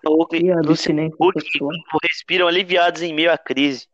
O 0.07 0.27
que- 0.27 0.51
a 0.51 0.57
os 0.61 0.67
abstinência 0.67 1.17
Hulk 1.21 1.41
sexual. 1.41 1.71
respiram 2.03 2.49
aliviados 2.49 3.03
em 3.03 3.15
meio 3.15 3.33
à 3.33 3.39
crise. 3.39 3.87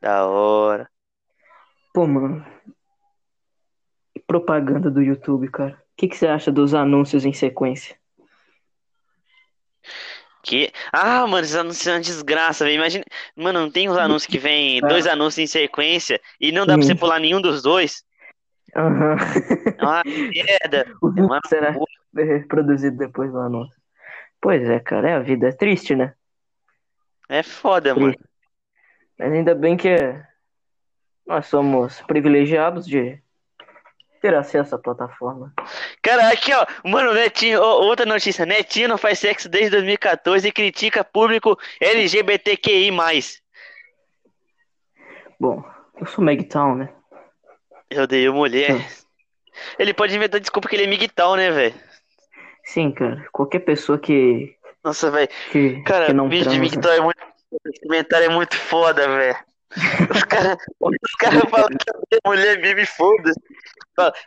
Da 0.00 0.26
hora. 0.26 0.88
Pô, 1.92 2.06
mano. 2.06 2.44
Propaganda 4.26 4.90
do 4.90 5.02
YouTube, 5.02 5.48
cara. 5.50 5.72
O 5.74 5.96
que, 5.96 6.08
que 6.08 6.16
você 6.16 6.26
acha 6.26 6.50
dos 6.50 6.74
anúncios 6.74 7.24
em 7.24 7.32
sequência? 7.32 7.96
Que... 10.44 10.70
Ah, 10.92 11.26
mano, 11.26 11.42
esses 11.44 11.56
anúncios 11.56 11.82
são 11.82 11.94
uma 11.94 12.00
desgraça, 12.00 12.64
velho. 12.64 12.76
Imagina. 12.76 13.04
Mano, 13.34 13.60
não 13.60 13.70
tem 13.70 13.88
uns 13.88 13.96
anúncios 13.96 14.30
que 14.30 14.38
vem 14.38 14.78
dois 14.86 15.06
anúncios 15.06 15.38
em 15.38 15.46
sequência 15.46 16.20
e 16.38 16.52
não 16.52 16.66
dá 16.66 16.74
pra 16.74 16.82
Sim. 16.82 16.88
você 16.88 16.94
pular 16.94 17.18
nenhum 17.18 17.40
dos 17.40 17.62
dois. 17.62 18.04
Aham. 18.76 19.16
É 19.78 19.82
uma 19.82 20.02
merda. 20.04 20.94
O 21.00 21.08
É 21.16 21.22
uma 21.22 21.40
será 21.46 21.72
porra. 21.72 21.86
reproduzido 22.14 22.96
depois 22.98 23.32
do 23.32 23.38
anúncio. 23.38 23.74
Pois 24.40 24.68
é, 24.68 24.78
cara, 24.78 25.08
é 25.10 25.14
a 25.14 25.20
vida. 25.20 25.48
É 25.48 25.52
triste, 25.52 25.94
né? 25.96 26.12
É 27.28 27.42
foda, 27.42 27.94
mano. 27.94 28.12
Triste. 28.12 28.28
Mas 29.18 29.32
ainda 29.32 29.54
bem 29.54 29.76
que 29.76 29.96
nós 31.26 31.46
somos 31.46 32.02
privilegiados 32.02 32.84
de 32.84 33.22
ter 34.24 34.34
acesso 34.34 34.74
à 34.74 34.78
plataforma. 34.78 35.52
Cara, 36.00 36.30
aqui, 36.30 36.50
ó. 36.54 36.66
Mano, 36.82 37.12
Netinho, 37.12 37.60
ó, 37.60 37.82
outra 37.82 38.06
notícia. 38.06 38.46
Netinho 38.46 38.88
não 38.88 38.96
faz 38.96 39.18
sexo 39.18 39.50
desde 39.50 39.72
2014 39.72 40.48
e 40.48 40.50
critica 40.50 41.04
público 41.04 41.58
LGBTQI+. 41.78 42.90
Bom, 45.38 45.62
eu 46.00 46.06
sou 46.06 46.24
Megtown, 46.24 46.74
né? 46.74 46.88
Eu 47.90 48.04
odeio 48.04 48.32
mulher. 48.32 48.72
Hum. 48.72 48.84
Ele 49.78 49.92
pode 49.92 50.16
inventar 50.16 50.40
desculpa 50.40 50.70
que 50.70 50.76
ele 50.76 50.84
é 50.84 50.86
migtal, 50.86 51.36
né, 51.36 51.50
velho? 51.50 51.74
Sim, 52.64 52.92
cara. 52.92 53.28
Qualquer 53.30 53.58
pessoa 53.58 53.98
que, 53.98 54.56
Nossa, 54.82 55.10
velho. 55.10 55.28
Cara, 55.84 56.06
que 56.06 56.14
não 56.14 56.30
vídeo 56.30 56.50
de 56.50 56.56
transa. 56.56 56.60
migtal 56.62 56.92
é 56.92 57.00
muito... 57.00 57.22
Esse 57.66 57.80
comentário 57.82 58.30
é 58.30 58.34
muito 58.34 58.56
foda, 58.56 59.06
velho. 59.06 59.36
Os 60.14 60.22
caras 60.24 60.56
cara 61.18 61.40
falam 61.48 61.68
que 61.68 62.16
a 62.24 62.28
mulher 62.28 62.60
vive 62.60 62.86
foda-se. 62.86 63.40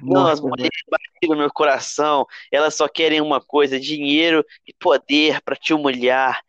Não, 0.02 0.28
as 0.28 0.40
mulheres 0.42 0.82
batem 0.90 1.30
no 1.30 1.38
meu 1.38 1.52
coração. 1.52 2.26
Elas 2.52 2.76
só 2.76 2.88
querem 2.88 3.22
uma 3.22 3.42
coisa, 3.42 3.80
dinheiro 3.80 4.46
e 4.68 4.74
poder 4.74 5.42
pra 5.42 5.56
te 5.56 5.74
humilhar. 5.74 6.42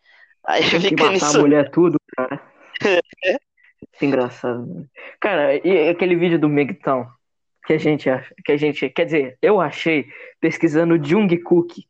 Aí 0.47 0.63
Tem 0.63 0.81
que 0.81 0.89
fica 0.89 1.05
matar 1.05 1.13
nisso. 1.13 1.37
a 1.37 1.41
mulher 1.41 1.71
tudo, 1.71 1.97
cara. 2.17 2.41
Muito 2.83 4.05
engraçado. 4.05 4.67
né? 4.67 4.85
Cara, 5.21 5.55
e 5.67 5.89
aquele 5.89 6.17
vídeo 6.17 6.39
do 6.39 6.49
Megtown 6.49 7.07
que 7.67 7.75
a 7.75 7.79
gente 7.79 8.09
acha, 8.09 8.35
que 8.45 8.53
a 8.53 8.57
gente, 8.57 8.89
quer 8.89 9.05
dizer, 9.05 9.39
eu 9.43 9.61
achei 9.61 10.07
pesquisando 10.41 11.03
Jungkook 11.05 11.87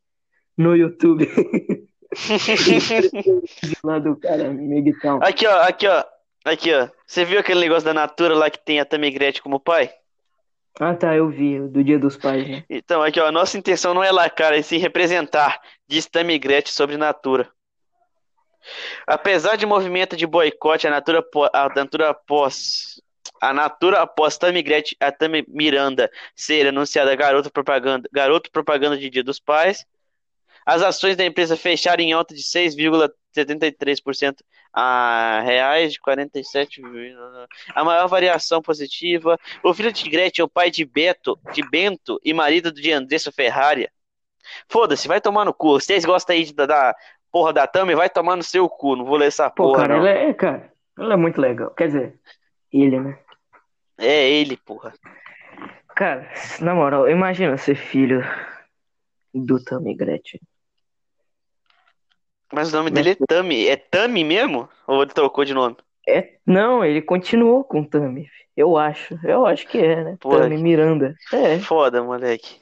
no 0.57 0.75
YouTube 0.75 1.29
lá 3.85 3.99
do 4.01 4.17
cara 4.17 4.53
Megtown. 4.53 5.21
Aqui, 5.23 5.47
ó, 5.47 5.63
aqui, 5.63 5.87
ó. 5.87 6.05
Aqui, 6.49 6.73
ó. 6.73 6.89
Você 7.07 7.25
viu 7.25 7.39
aquele 7.39 7.61
negócio 7.61 7.85
da 7.85 7.93
Natura 7.93 8.35
lá 8.35 8.49
que 8.49 8.59
tem 8.59 8.81
a 8.81 8.85
Tammy 8.85 9.11
Gretchen 9.11 9.43
como 9.43 9.61
pai? 9.61 9.93
Ah, 10.81 10.95
tá, 10.95 11.15
eu 11.15 11.29
vi, 11.29 11.59
do 11.61 11.85
Dia 11.85 11.99
dos 11.99 12.17
Pais, 12.17 12.49
né? 12.49 12.65
Então, 12.71 13.03
aqui, 13.03 13.21
ó. 13.21 13.27
A 13.27 13.33
nossa 13.33 13.59
intenção 13.59 13.93
não 13.93 14.03
é 14.03 14.11
lacrar, 14.11 14.55
é 14.55 14.63
sim 14.63 14.79
representar, 14.79 15.61
diz 15.87 16.07
Tammy 16.07 16.39
Gretchen 16.39 16.73
sobre 16.73 16.97
Natura. 16.97 17.51
Apesar 19.07 19.57
de 19.57 19.67
movimento 19.67 20.17
de 20.17 20.27
boicote, 20.27 20.87
a 20.87 20.91
Natura, 20.91 21.25
a 21.53 21.69
Natura 21.75 22.11
após 22.11 23.01
a 23.41 23.53
Natura 23.53 24.01
após 24.01 24.39
Tammy 24.39 24.63
Gretchen, 24.63 24.97
a 25.01 25.13
Tammy 25.13 25.45
Miranda 25.49 26.11
ser 26.35 26.67
anunciada 26.67 27.15
garoto 27.15 27.53
propaganda, 27.53 28.09
garoto 28.13 28.51
propaganda 28.51 28.97
de 28.97 29.11
Dia 29.11 29.23
dos 29.23 29.39
Pais, 29.39 29.85
as 30.69 30.83
ações 30.83 31.17
da 31.17 31.25
empresa 31.25 31.57
fecharam 31.57 32.03
em 32.03 32.13
alta 32.13 32.35
de 32.35 32.43
6,73% 32.43 34.37
a 34.73 35.41
reais 35.45 35.93
de 35.95 36.01
47, 36.01 36.83
a 37.75 37.85
maior 37.85 38.07
variação 38.07 38.61
positiva. 38.61 39.39
O 39.63 39.73
filho 39.73 39.93
de 39.93 40.09
Gretchen 40.11 40.43
é 40.43 40.45
o 40.45 40.49
pai 40.49 40.71
de 40.71 40.85
Beto, 40.85 41.39
de 41.53 41.63
Bento 41.69 42.21
e 42.25 42.33
marido 42.35 42.71
de 42.73 42.93
Andressa 42.93 43.33
Ferrari. 43.33 43.89
Foda-se, 44.69 45.09
vai 45.09 45.21
tomar 45.21 45.45
no 45.45 45.55
cu. 45.55 45.81
Vocês 45.81 46.05
gostam 46.05 46.37
aí 46.37 46.45
de- 46.45 46.55
da, 46.55 46.67
da 46.67 46.95
porra 47.33 47.53
da 47.53 47.67
Tami, 47.67 47.95
vai 47.95 48.09
tomar 48.11 48.37
no 48.37 48.43
seu 48.43 48.69
cu. 48.69 48.95
Não 48.97 49.05
vou 49.05 49.17
ler 49.17 49.29
essa 49.29 49.49
Pô, 49.51 49.65
porra, 49.73 49.83
cara, 49.83 49.97
não. 49.99 50.07
ele 50.07 50.19
é, 50.31 50.35
cara, 50.35 50.73
ele 50.99 51.13
é 51.13 51.17
muito 51.17 51.41
legal. 51.41 51.71
Quer 51.71 51.87
dizer, 51.87 52.21
ele, 52.73 53.01
né? 53.01 53.19
É 53.99 54.31
ele, 54.31 54.57
porra. 54.59 54.93
Cara, 55.97 56.31
na 56.61 56.75
moral, 56.75 57.09
imagina 57.09 57.57
ser 57.59 57.75
filho 57.75 58.23
do 59.35 59.63
Tammy 59.63 59.95
Gretchen. 59.95 60.41
Mas 62.53 62.73
o 62.73 62.77
nome 62.77 62.91
dele 62.91 63.11
é 63.11 63.17
Tami. 63.27 63.67
É 63.67 63.77
Tami 63.77 64.25
mesmo? 64.25 64.69
Ou 64.87 65.03
ele 65.03 65.13
trocou 65.13 65.45
de 65.45 65.53
nome? 65.55 65.77
É, 66.07 66.37
não, 66.47 66.85
ele 66.85 67.03
continuou 67.03 67.63
com 67.63 67.85
Tammy. 67.85 68.31
Eu 68.57 68.77
acho, 68.77 69.19
eu 69.23 69.47
acho 69.47 69.67
que 69.69 69.79
é, 69.79 70.03
né? 70.03 70.17
Pô, 70.19 70.31
Tammy 70.37 70.57
Miranda. 70.57 71.15
É, 71.33 71.59
Foda, 71.59 72.03
moleque. 72.03 72.57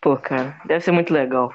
pô, 0.00 0.16
cara, 0.16 0.60
deve 0.64 0.82
ser 0.82 0.90
muito 0.90 1.12
legal. 1.12 1.54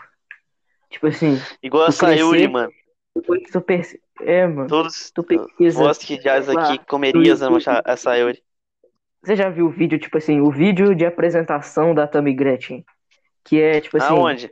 Tipo 0.90 1.08
assim, 1.08 1.38
Igual 1.62 1.86
a 1.88 1.92
Sayuri, 1.92 2.48
mano. 2.48 2.72
depois 3.16 3.44
que 3.44 3.52
tu 3.52 3.62
perce... 3.62 4.00
É, 4.22 4.46
mano, 4.46 4.68
Todos 4.68 5.12
tu 5.12 5.24
pesquisa. 5.24 5.80
vós 5.80 5.98
que 5.98 6.20
jaz 6.22 6.48
lá 6.48 6.62
aqui 6.70 6.86
comerias 6.86 7.42
no 7.42 7.58
YouTube. 7.58 7.82
a 7.86 7.96
Sayuri. 7.98 8.42
Você 9.24 9.36
já 9.36 9.50
viu 9.50 9.66
o 9.66 9.70
vídeo, 9.70 10.00
tipo 10.00 10.18
assim, 10.18 10.40
o 10.42 10.52
vídeo 10.52 10.94
de 10.96 11.06
apresentação 11.06 11.94
da 11.94 12.08
Tammy 12.08 12.34
Gretchen? 12.34 12.86
Que 13.44 13.62
é, 13.62 13.82
tipo 13.82 13.98
assim, 13.98 14.14
Aonde? 14.14 14.52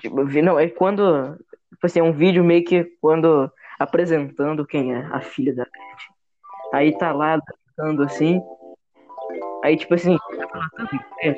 tipo, 0.00 0.24
não, 0.42 0.58
é 0.58 0.68
quando, 0.68 1.36
assim, 1.82 2.00
é 2.00 2.02
um 2.02 2.12
vídeo 2.12 2.44
meio 2.44 2.64
que 2.64 2.84
quando 3.00 3.50
apresentando 3.78 4.66
quem 4.66 4.92
é 4.92 5.06
a 5.10 5.20
filha 5.20 5.54
da 5.54 5.64
Gretchen. 5.64 6.14
Aí 6.72 6.96
tá 6.96 7.12
lá 7.12 7.38
dançando 7.76 8.02
assim. 8.02 8.40
Aí, 9.64 9.76
tipo 9.76 9.94
assim, 9.94 10.16
sei 11.20 11.30
o. 11.30 11.34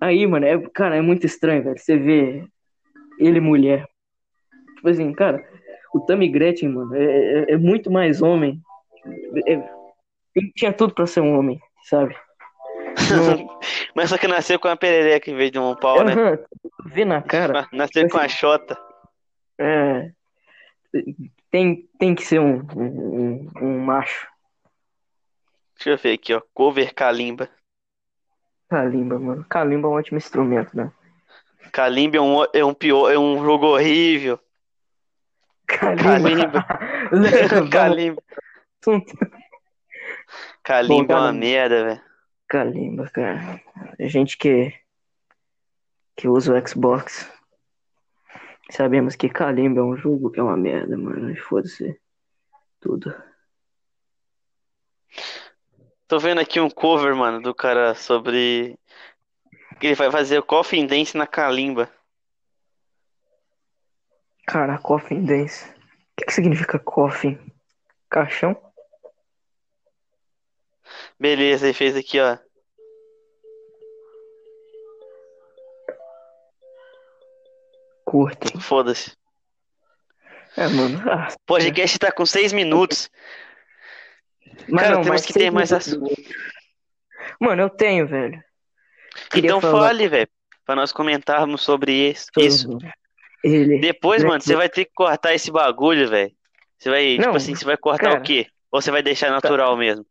Aí, 0.00 0.26
mano, 0.26 0.46
é, 0.46 0.58
cara, 0.70 0.96
é 0.96 1.00
muito 1.00 1.26
estranho, 1.26 1.62
velho. 1.62 1.78
Você 1.78 1.96
vê 1.96 2.44
ele 3.18 3.40
mulher. 3.40 3.86
Tipo 4.76 4.88
assim, 4.88 5.12
cara, 5.12 5.44
o 5.94 6.00
Tammy 6.00 6.28
Gretchen, 6.28 6.70
mano, 6.70 6.94
é, 6.94 7.04
é- 7.04 7.52
é 7.52 7.56
muito 7.56 7.90
mais 7.90 8.22
homem. 8.22 8.60
É- 9.46 9.70
ele 10.34 10.52
tinha 10.54 10.72
tudo 10.72 10.94
pra 10.94 11.06
ser 11.06 11.20
um 11.20 11.38
homem, 11.38 11.60
sabe? 11.84 12.16
Mas 13.94 14.08
só 14.10 14.18
que 14.18 14.26
nasceu 14.28 14.58
com 14.58 14.68
uma 14.68 14.76
perereca 14.76 15.30
em 15.30 15.36
vez 15.36 15.50
de 15.50 15.58
um 15.58 15.74
pau, 15.74 16.04
né? 16.04 16.12
Aham, 16.12 16.38
vê 16.86 17.04
na 17.04 17.22
cara. 17.22 17.68
Nasceu 17.72 18.08
com 18.08 18.18
a 18.18 18.28
xota. 18.28 18.78
É, 19.58 20.10
tem, 21.50 21.88
tem 21.98 22.14
que 22.14 22.24
ser 22.24 22.40
um, 22.40 22.60
um, 22.76 23.50
um- 23.60 23.78
macho. 23.84 24.26
Deixa 25.76 25.90
eu 25.90 25.96
ver 25.98 26.12
aqui, 26.14 26.34
ó. 26.34 26.42
Cover 26.54 26.94
Kalimba. 26.94 27.48
Kalimba, 28.68 29.18
mano. 29.18 29.44
Kalimba 29.48 29.88
é 29.88 29.90
um 29.90 29.94
ótimo 29.94 30.18
instrumento, 30.18 30.76
né? 30.76 30.92
Kalimba 31.72 32.16
é 32.16 32.20
um, 32.20 32.44
é 32.52 32.64
um 32.64 32.74
pior, 32.74 33.10
é 33.10 33.18
um 33.18 33.42
jogo 33.42 33.66
horrível. 33.66 34.38
Kalimba. 35.66 36.66
Kalimba. 37.70 38.22
assunto. 38.82 39.12
Kalimba 40.62 41.12
é 41.14 41.16
uma 41.16 41.26
Kalimba. 41.26 41.32
merda, 41.32 41.84
velho. 41.84 42.09
Kalimba, 42.50 43.08
cara. 43.08 43.62
A 43.96 44.08
gente 44.08 44.36
que, 44.36 44.74
que 46.16 46.26
usa 46.26 46.52
o 46.52 46.68
Xbox. 46.68 47.30
Sabemos 48.72 49.14
que 49.14 49.28
Kalimba 49.28 49.78
é 49.78 49.84
um 49.84 49.96
jogo 49.96 50.32
que 50.32 50.40
é 50.40 50.42
uma 50.42 50.56
merda, 50.56 50.98
mano. 50.98 51.32
Foda-se. 51.36 51.96
Tudo. 52.80 53.14
Tô 56.08 56.18
vendo 56.18 56.40
aqui 56.40 56.58
um 56.58 56.68
cover, 56.68 57.14
mano, 57.14 57.40
do 57.40 57.54
cara 57.54 57.94
sobre. 57.94 58.76
que 59.78 59.86
Ele 59.86 59.94
vai 59.94 60.10
fazer 60.10 60.40
o 60.40 60.42
Coffin 60.42 60.88
Dance 60.88 61.16
na 61.16 61.28
Kalimba. 61.28 61.88
Cara, 64.44 64.76
coffin 64.78 65.24
dance. 65.24 65.64
O 65.70 65.74
que, 66.16 66.24
que 66.24 66.32
significa 66.32 66.80
coffin? 66.80 67.38
Caixão? 68.10 68.60
Beleza, 71.18 71.66
ele 71.66 71.74
fez 71.74 71.96
aqui, 71.96 72.18
ó. 72.20 72.36
Curtem. 78.04 78.60
Foda-se. 78.60 79.12
É, 80.56 80.66
mano. 80.68 81.00
Ah, 81.08 81.28
O 81.30 81.46
podcast 81.46 81.98
tá 81.98 82.10
com 82.10 82.26
seis 82.26 82.52
minutos. 82.52 83.08
mas 84.68 84.82
Cara, 84.84 84.96
não, 84.96 85.02
temos 85.02 85.24
que 85.24 85.32
ter 85.32 85.50
mais 85.50 85.70
minutos. 85.70 86.14
Mano, 87.40 87.62
eu 87.62 87.70
tenho, 87.70 88.06
velho. 88.06 88.42
Queria 89.30 89.48
Então 89.50 89.60
falar 89.60 89.88
fale, 89.88 90.08
velho. 90.08 90.28
Pra 90.64 90.74
nós 90.74 90.92
comentarmos 90.92 91.62
sobre 91.62 91.92
isso. 92.10 92.26
isso. 92.38 92.78
Ele. 93.42 93.78
Depois, 93.78 94.22
mano, 94.22 94.40
você 94.40 94.54
vai 94.54 94.68
ter 94.68 94.84
que 94.84 94.92
cortar 94.92 95.34
esse 95.34 95.50
bagulho, 95.50 96.08
velho. 96.08 96.32
Você 96.78 96.90
vai, 96.90 97.12
tipo 97.16 97.26
Não, 97.26 97.34
assim, 97.36 97.54
você 97.54 97.64
vai 97.64 97.76
cortar 97.76 98.08
cara. 98.10 98.18
o 98.20 98.22
quê? 98.22 98.46
Ou 98.70 98.80
você 98.80 98.90
vai 98.90 99.02
deixar 99.02 99.30
natural 99.30 99.76
mesmo? 99.76 100.04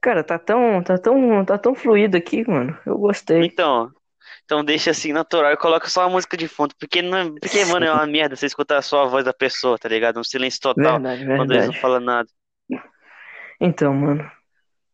Cara, 0.00 0.22
tá 0.24 0.38
tão, 0.38 0.82
tá 0.82 0.98
tão, 0.98 1.44
tá 1.44 1.58
tão 1.58 1.74
fluido 1.74 2.16
aqui, 2.16 2.48
mano. 2.48 2.78
Eu 2.86 2.98
gostei. 2.98 3.52
Então, 3.52 3.90
então 4.44 4.64
deixa 4.64 4.90
assim 4.90 5.12
natural 5.12 5.52
e 5.52 5.56
coloca 5.56 5.88
só 5.88 6.02
a 6.04 6.10
música 6.10 6.36
de 6.36 6.48
fundo, 6.48 6.74
porque 6.78 7.02
não, 7.02 7.34
porque 7.40 7.64
mano, 7.66 7.86
é 7.86 7.92
uma 7.92 8.06
merda 8.08 8.36
você 8.36 8.46
escutar 8.46 8.82
só 8.82 9.02
a 9.04 9.08
voz 9.08 9.24
da 9.24 9.34
pessoa, 9.34 9.78
tá 9.78 9.88
ligado? 9.88 10.18
Um 10.20 10.24
silêncio 10.24 10.60
total 10.60 11.02
Verdade, 11.02 11.24
quando 11.34 11.52
eles 11.52 11.66
não 11.66 11.74
verdade. 11.74 11.80
falam 11.80 12.00
nada. 12.00 12.28
Então, 13.60 13.94
mano, 13.94 14.30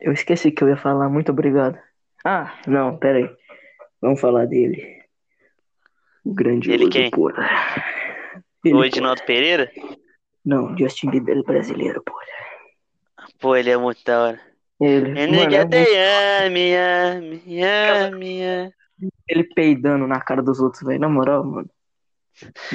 eu 0.00 0.12
esqueci 0.12 0.50
que 0.52 0.64
eu 0.64 0.68
ia 0.68 0.76
falar. 0.76 1.08
Muito 1.08 1.32
obrigado. 1.32 1.78
Ah, 2.24 2.54
não, 2.66 2.98
pera 2.98 3.18
aí. 3.18 3.30
Vamos 4.00 4.20
falar 4.20 4.46
dele. 4.46 5.02
O 6.24 6.34
grandioso 6.34 6.84
Ele 6.84 6.86
quem? 6.88 7.10
porra. 7.10 7.48
Ele, 8.64 8.74
O. 8.74 8.84
Edinaldo 8.84 9.22
Pereira? 9.24 9.70
Não, 10.44 10.76
Justin 10.78 11.10
Bieber 11.10 11.42
brasileiro, 11.44 12.02
porra. 12.02 12.24
Pô, 13.38 13.54
ele 13.56 13.68
é 13.70 13.76
muito 13.76 14.02
da 14.04 14.22
hora. 14.22 14.51
Ele, 14.84 15.18
é 15.18 15.26
ele 19.28 19.44
peidando 19.44 20.06
na 20.06 20.20
cara 20.20 20.42
dos 20.42 20.60
outros, 20.60 20.82
velho. 20.82 21.00
Na 21.00 21.08
moral, 21.08 21.44
mano. 21.44 21.70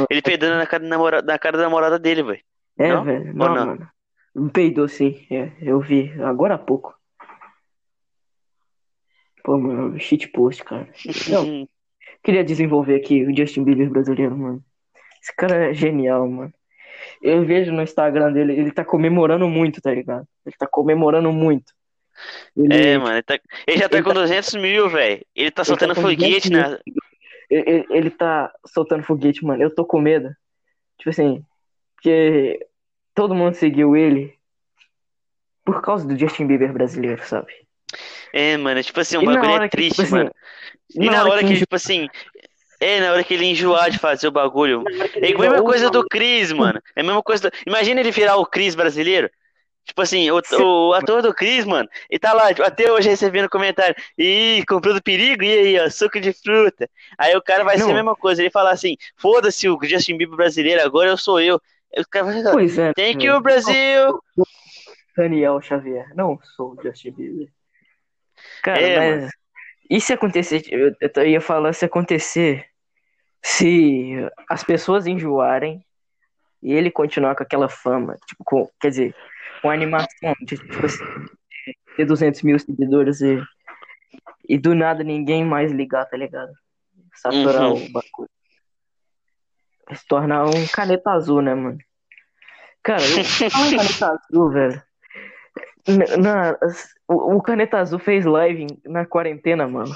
Ele 0.09 0.21
peidando 0.21 0.57
na 0.57 0.65
cara, 0.65 0.83
da 0.83 0.89
namora- 0.89 1.21
na 1.21 1.37
cara 1.37 1.57
da 1.57 1.63
namorada 1.63 1.99
dele, 1.99 2.23
velho. 2.23 2.41
É, 2.77 2.95
velho. 3.01 3.33
Não, 3.33 3.55
não? 3.55 3.65
mano. 3.65 4.51
Peidou 4.51 4.87
sim. 4.87 5.25
É, 5.31 5.51
eu 5.61 5.79
vi 5.79 6.11
agora 6.21 6.55
há 6.55 6.57
pouco. 6.57 6.95
Pô, 9.43 9.57
mano, 9.57 9.99
shitpost, 9.99 10.63
cara. 10.63 10.87
Não, 11.31 11.67
queria 12.21 12.43
desenvolver 12.43 12.95
aqui 12.95 13.23
o 13.23 13.35
Justin 13.35 13.63
Bieber 13.63 13.89
brasileiro, 13.89 14.37
mano. 14.37 14.63
Esse 15.21 15.33
cara 15.35 15.69
é 15.69 15.73
genial, 15.73 16.29
mano. 16.29 16.53
Eu 17.21 17.45
vejo 17.45 17.71
no 17.71 17.81
Instagram 17.81 18.33
dele, 18.33 18.53
ele 18.53 18.71
tá 18.71 18.83
comemorando 18.83 19.47
muito, 19.47 19.81
tá 19.81 19.93
ligado? 19.93 20.27
Ele 20.45 20.55
tá 20.57 20.67
comemorando 20.67 21.31
muito. 21.31 21.71
Ele, 22.55 22.73
É, 22.89 22.97
mano. 22.97 23.13
Ele, 23.15 23.23
tá- 23.23 23.39
ele 23.67 23.77
já 23.77 23.89
tá 23.89 23.97
Ele 23.97 24.03
com 24.03 24.13
tá- 24.13 24.19
200 24.21 24.53
mil, 24.55 24.89
velho. 24.89 25.25
Ele 25.35 25.51
tá 25.51 25.61
tá 25.61 25.65
soltando 25.65 25.95
com 25.95 26.01
foguete 26.01 26.49
200 26.49 26.71
na. 26.71 26.79
ele, 27.49 27.85
ele- 27.89 28.09
tá 28.09 28.51
soltando 28.65 29.03
foguete, 29.03 29.43
mano. 29.45 29.61
Eu 29.63 29.73
tô 29.73 29.85
com 29.85 29.99
medo. 30.01 30.29
Tipo 30.97 31.09
assim, 31.11 31.43
porque 31.95 32.65
todo 33.13 33.35
mundo 33.35 33.53
seguiu 33.53 33.95
ele 33.95 34.33
por 35.63 35.81
causa 35.81 36.07
do 36.07 36.17
Justin 36.17 36.47
Bieber 36.47 36.71
brasileiro, 36.73 37.21
sabe? 37.25 37.51
É, 38.33 38.57
mano. 38.57 38.81
Tipo 38.83 38.99
assim, 38.99 39.17
um 39.17 39.21
na 39.21 39.33
bagulho 39.33 39.51
é 39.51 39.53
hora 39.55 39.69
que, 39.69 39.77
triste, 39.77 39.91
tipo 39.95 40.01
assim, 40.03 40.15
mano. 40.15 40.31
E 40.95 41.09
na 41.09 41.23
hora 41.25 41.39
que, 41.41 41.47
enjo- 41.51 41.59
tipo 41.59 41.75
assim. 41.75 42.07
É, 42.79 42.99
na 42.99 43.11
hora 43.11 43.23
que 43.23 43.33
ele 43.33 43.45
enjoar 43.45 43.89
de 43.89 43.97
fazer 43.97 44.27
o 44.27 44.31
bagulho. 44.31 44.83
hora 44.83 45.09
que 45.09 45.19
É 45.19 45.33
a 45.33 45.37
mesma 45.39 45.63
coisa 45.63 45.89
do 45.89 46.05
Chris, 46.07 46.51
mano. 46.51 46.79
É 46.95 47.01
a 47.01 47.03
mesma 47.03 47.23
coisa. 47.23 47.49
do- 47.49 47.57
Imagina 47.65 47.99
ele 47.99 48.11
virar 48.11 48.35
o 48.37 48.45
Chris 48.45 48.75
brasileiro. 48.75 49.29
Tipo 49.87 50.01
assim, 50.01 50.29
o, 50.29 50.41
o 50.89 50.93
ator 50.93 51.21
do 51.21 51.33
Chris, 51.33 51.63
mano, 51.65 51.87
ele 52.09 52.19
tá 52.19 52.33
lá, 52.33 52.49
tipo, 52.49 52.61
até 52.61 52.91
hoje 52.91 53.07
recebendo 53.07 53.49
comentário. 53.49 53.95
Ih, 54.17 54.63
comprou 54.67 54.93
do 54.93 55.01
perigo? 55.01 55.43
E 55.43 55.51
aí, 55.51 55.79
ó, 55.79 55.89
suco 55.89 56.19
de 56.19 56.33
fruta. 56.33 56.89
Aí 57.17 57.35
o 57.35 57.41
cara 57.41 57.63
vai 57.63 57.77
ser 57.77 57.85
Não. 57.85 57.91
a 57.91 57.95
mesma 57.95 58.15
coisa. 58.15 58.41
Ele 58.41 58.51
fala 58.51 58.71
assim: 58.71 58.97
foda-se 59.15 59.69
o 59.69 59.79
Justin 59.81 60.17
Bieber 60.17 60.35
brasileiro, 60.35 60.83
agora 60.83 61.09
eu 61.09 61.17
sou 61.17 61.39
eu. 61.39 61.55
O 61.97 62.09
cara 62.09 62.25
vai 62.25 62.35
falar: 62.35 62.51
Pois 62.51 62.77
é. 62.77 62.93
Thank 62.93 63.25
you, 63.25 63.39
Brasil! 63.41 64.21
Daniel 65.15 65.61
Xavier. 65.61 66.13
Não 66.13 66.37
sou 66.55 66.73
o 66.73 66.83
Justin 66.83 67.11
Bieber. 67.11 67.47
Cara, 68.61 68.81
É, 68.81 69.15
mas 69.21 69.31
e 69.89 70.01
se 70.01 70.13
acontecer? 70.13 70.63
Eu, 70.69 70.93
eu 70.99 71.27
ia 71.27 71.41
falar 71.41 71.71
se 71.73 71.85
acontecer 71.85 72.65
se 73.41 74.15
as 74.49 74.63
pessoas 74.63 75.07
enjoarem 75.07 75.83
e 76.61 76.73
ele 76.73 76.91
continuar 76.91 77.35
com 77.35 77.43
aquela 77.43 77.69
fama, 77.69 78.17
tipo, 78.27 78.43
com, 78.43 78.69
quer 78.81 78.89
dizer, 78.89 79.15
com 79.61 79.69
a 79.69 79.73
animação 79.73 80.33
de 80.41 80.57
tipo 80.57 80.85
assim, 80.85 81.03
ter 81.95 82.05
200 82.05 82.41
mil 82.43 82.59
seguidores 82.59 83.21
e, 83.21 83.41
e 84.47 84.57
do 84.57 84.73
nada 84.75 85.03
ninguém 85.03 85.43
mais 85.45 85.71
ligar, 85.71 86.05
tá 86.05 86.17
ligado? 86.17 86.51
Saturar 87.15 87.71
Uhum. 87.71 87.85
o 87.85 87.91
bagulho. 87.91 88.29
Se 89.93 90.05
tornar 90.07 90.45
um 90.45 90.67
caneta 90.67 91.11
azul, 91.11 91.41
né, 91.41 91.55
mano? 91.55 91.77
Cara, 92.83 93.01
eu 93.03 93.23
falo 93.49 93.65
em 93.67 93.77
caneta 93.77 94.11
azul, 94.11 94.49
velho. 94.51 94.83
Na, 96.21 96.57
o, 97.07 97.37
o 97.37 97.41
Caneta 97.41 97.79
Azul 97.79 97.97
fez 97.97 98.25
live 98.25 98.67
na 98.85 99.05
quarentena, 99.05 99.65
mano. 99.69 99.95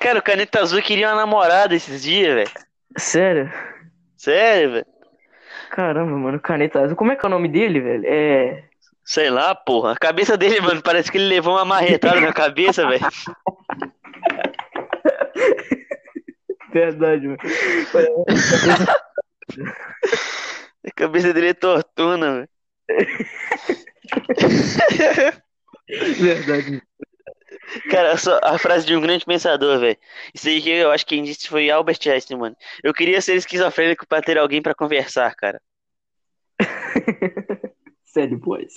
Cara, 0.00 0.18
o 0.18 0.22
Caneta 0.22 0.60
Azul 0.60 0.80
queria 0.80 1.08
uma 1.10 1.16
namorada 1.16 1.74
esses 1.74 2.02
dias, 2.02 2.34
velho. 2.34 2.50
Sério? 2.96 3.52
Sério, 4.16 4.72
velho. 4.72 4.86
Caramba, 5.70 6.16
mano, 6.16 6.40
Caneta 6.40 6.80
Azul. 6.80 6.96
Como 6.96 7.12
é 7.12 7.16
que 7.16 7.26
é 7.26 7.28
o 7.28 7.30
nome 7.30 7.46
dele, 7.48 7.78
velho? 7.80 8.04
É. 8.06 8.64
Sei 9.04 9.30
lá, 9.30 9.54
porra. 9.54 9.92
A 9.92 9.96
cabeça 9.96 10.36
dele, 10.36 10.60
mano, 10.60 10.82
parece 10.82 11.10
que 11.10 11.18
ele 11.18 11.28
levou 11.28 11.54
uma 11.54 11.64
marretada 11.64 12.20
na 12.20 12.32
cabeça, 12.32 12.86
velho. 12.86 13.04
Verdade, 16.72 17.26
mano. 17.26 17.38
A 20.84 20.90
cabeça 20.94 21.32
dele 21.32 21.48
é 21.48 21.54
tortuna, 21.54 22.34
velho. 22.34 22.48
Verdade. 26.18 26.82
Cara, 27.90 28.16
só 28.16 28.38
a 28.42 28.58
frase 28.58 28.86
de 28.86 28.94
um 28.96 29.00
grande 29.00 29.24
pensador, 29.24 29.78
velho. 29.78 29.96
Isso 30.34 30.48
aí 30.48 30.60
que 30.60 30.70
eu 30.70 30.90
acho 30.90 31.06
que 31.06 31.14
quem 31.14 31.24
disse 31.24 31.48
foi 31.48 31.70
Albert 31.70 31.98
Einstein, 32.06 32.38
mano. 32.38 32.56
Eu 32.82 32.92
queria 32.92 33.20
ser 33.20 33.34
esquizofrênico 33.34 34.06
pra 34.06 34.22
ter 34.22 34.38
alguém 34.38 34.62
pra 34.62 34.74
conversar, 34.74 35.34
cara. 35.34 35.60
Sério, 38.04 38.38
boys. 38.38 38.74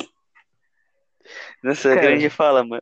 Nossa, 1.65 1.89
Cara. 1.89 2.01
grande 2.01 2.29
fala, 2.29 2.63
mano. 2.63 2.81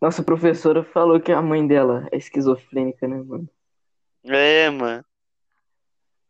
Nossa 0.00 0.22
professora 0.22 0.82
falou 0.82 1.20
que 1.20 1.30
a 1.30 1.42
mãe 1.42 1.66
dela 1.66 2.08
é 2.10 2.16
esquizofrênica, 2.16 3.06
né, 3.06 3.16
mano? 3.16 3.48
É, 4.24 4.70
mano. 4.70 5.04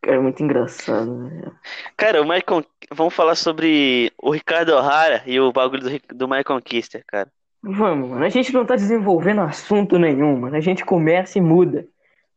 Cara, 0.02 0.16
é 0.16 0.20
muito 0.20 0.42
engraçado, 0.42 1.14
né? 1.18 1.52
Cara, 1.96 2.20
o 2.22 2.24
Michael. 2.24 2.64
Vamos 2.90 3.14
falar 3.14 3.34
sobre 3.34 4.12
o 4.20 4.30
Ricardo 4.30 4.70
O'Hara 4.70 5.22
e 5.26 5.38
o 5.38 5.52
bagulho 5.52 5.82
do, 5.82 6.16
do 6.16 6.28
Michael 6.28 6.62
Kister, 6.62 7.04
cara. 7.06 7.30
Vamos, 7.62 8.08
mano. 8.10 8.24
A 8.24 8.28
gente 8.28 8.52
não 8.52 8.64
tá 8.64 8.74
desenvolvendo 8.74 9.40
assunto 9.42 9.98
nenhum, 9.98 10.36
mano. 10.36 10.56
A 10.56 10.60
gente 10.60 10.84
começa 10.84 11.38
e 11.38 11.40
muda. 11.40 11.86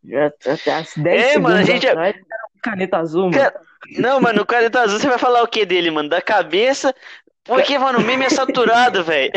Já 0.03 0.27
até 0.27 0.73
as 0.73 0.93
10 0.97 1.35
É, 1.35 1.39
mano, 1.39 1.57
a 1.57 1.63
gente- 1.63 1.87
atrás, 1.87 2.15
era 2.15 2.45
um 2.55 2.59
caneta 2.61 2.97
azul, 2.97 3.23
mano. 3.29 3.37
Cara, 3.37 3.61
Não, 3.97 4.19
mano, 4.21 4.41
o 4.41 4.45
Caneta 4.45 4.81
Azul, 4.81 4.99
você 4.99 5.07
vai 5.07 5.17
falar 5.17 5.41
o 5.41 5.47
que 5.47 5.65
dele, 5.65 5.89
mano? 5.89 6.09
Da 6.09 6.21
cabeça. 6.21 6.93
Porque, 7.43 7.77
mano, 7.77 7.99
o 7.99 8.03
meme 8.03 8.25
é 8.25 8.29
saturado, 8.29 9.03
velho. 9.03 9.31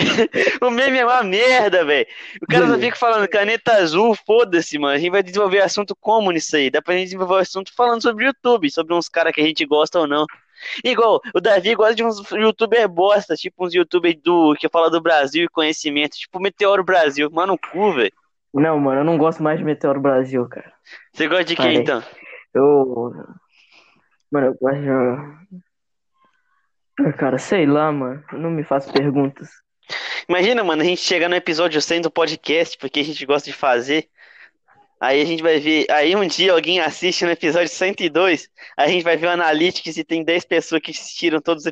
O 0.61 0.71
meme 0.71 0.99
é 0.99 1.07
uma 1.07 1.23
merda, 1.23 1.85
velho. 1.85 2.07
O 2.43 2.47
cara 2.47 2.67
só 2.67 2.79
fica 2.79 2.97
falando 2.97 3.29
caneta 3.29 3.73
azul, 3.75 4.15
foda-se, 4.27 4.79
mano. 4.79 4.95
A 4.95 4.99
gente 4.99 5.11
vai 5.11 5.23
desenvolver 5.23 5.63
assunto 5.63 5.97
como 5.97 6.31
nisso 6.31 6.57
aí? 6.57 6.71
Dá 6.71 6.83
pra 6.83 6.95
gente 6.95 7.07
desenvolver 7.07 7.41
assunto 7.41 7.73
falando 7.75 8.03
sobre 8.03 8.27
YouTube, 8.27 8.71
sobre 8.71 8.95
uns 8.95 9.09
caras 9.09 9.33
que 9.33 9.41
a 9.41 9.45
gente 9.45 9.65
gosta 9.65 10.01
ou 10.01 10.07
não. 10.07 10.27
Igual, 10.85 11.21
o 11.35 11.41
Davi 11.41 11.75
gosta 11.75 11.95
de 11.95 12.05
uns 12.05 12.31
youtuber 12.31 12.89
bosta, 12.89 13.35
tipo 13.35 13.65
uns 13.67 13.75
youtubers 13.75 14.17
do, 14.23 14.55
que 14.55 14.69
fala 14.69 14.91
do 14.91 15.01
Brasil 15.01 15.45
e 15.45 15.49
conhecimento, 15.49 16.17
tipo 16.17 16.41
Meteoro 16.41 16.85
Brasil. 16.85 17.31
Mano, 17.31 17.59
cu, 17.59 17.93
velho. 17.93 18.13
Não, 18.53 18.79
mano, 18.79 19.01
eu 19.01 19.05
não 19.05 19.19
gosto 19.19 19.43
mais 19.43 19.59
de 19.59 19.65
Meteoro 19.65 20.01
Brasil, 20.01 20.47
cara. 20.49 20.73
Você 21.13 21.27
gosta 21.27 21.45
de 21.45 21.57
quem, 21.57 21.65
Parei. 21.65 21.81
então? 21.81 22.03
Eu. 22.55 23.13
Mano, 24.31 24.47
eu 24.49 24.55
gosto 24.61 24.81
de. 24.81 25.64
Ah, 27.01 27.13
Cara, 27.13 27.39
sei 27.39 27.67
lá, 27.67 27.91
mano. 27.91 28.23
Não 28.33 28.51
me 28.51 28.65
faça 28.65 28.93
perguntas. 28.93 29.49
Imagina, 30.29 30.65
mano, 30.65 30.83
a 30.83 30.85
gente 30.85 31.03
chegar 31.03 31.29
no 31.29 31.35
episódio 31.35 31.81
100 31.81 32.03
do 32.03 32.11
podcast, 32.11 32.79
porque 32.79 33.01
a 33.01 33.05
gente 33.05 33.27
gosta 33.27 33.51
de 33.51 33.57
fazer. 33.57 34.09
Aí 35.01 35.21
a 35.21 35.25
gente 35.25 35.43
vai 35.43 35.61
ver. 35.61 35.87
Aí 35.91 36.17
um 36.17 36.27
dia 36.27 36.53
alguém 36.53 36.81
assiste 36.81 37.25
no 37.25 37.31
episódio 37.31 37.69
102. 37.69 38.49
Aí 38.77 38.87
a 38.87 38.89
gente 38.89 39.03
vai 39.03 39.17
ver 39.17 39.27
o 39.27 39.31
Analytics 39.31 39.97
e 39.99 40.05
tem 40.05 40.25
10 40.25 40.45
pessoas 40.47 40.81
que 40.81 40.93
assistiram 40.93 41.41
todos 41.41 41.65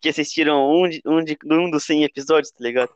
que 0.00 0.08
assistiram 0.08 0.70
um, 0.70 0.88
de, 0.88 1.02
um, 1.04 1.24
de, 1.24 1.36
um 1.50 1.70
dos 1.70 1.84
100 1.84 2.04
episódios, 2.04 2.52
tá 2.52 2.62
ligado? 2.62 2.90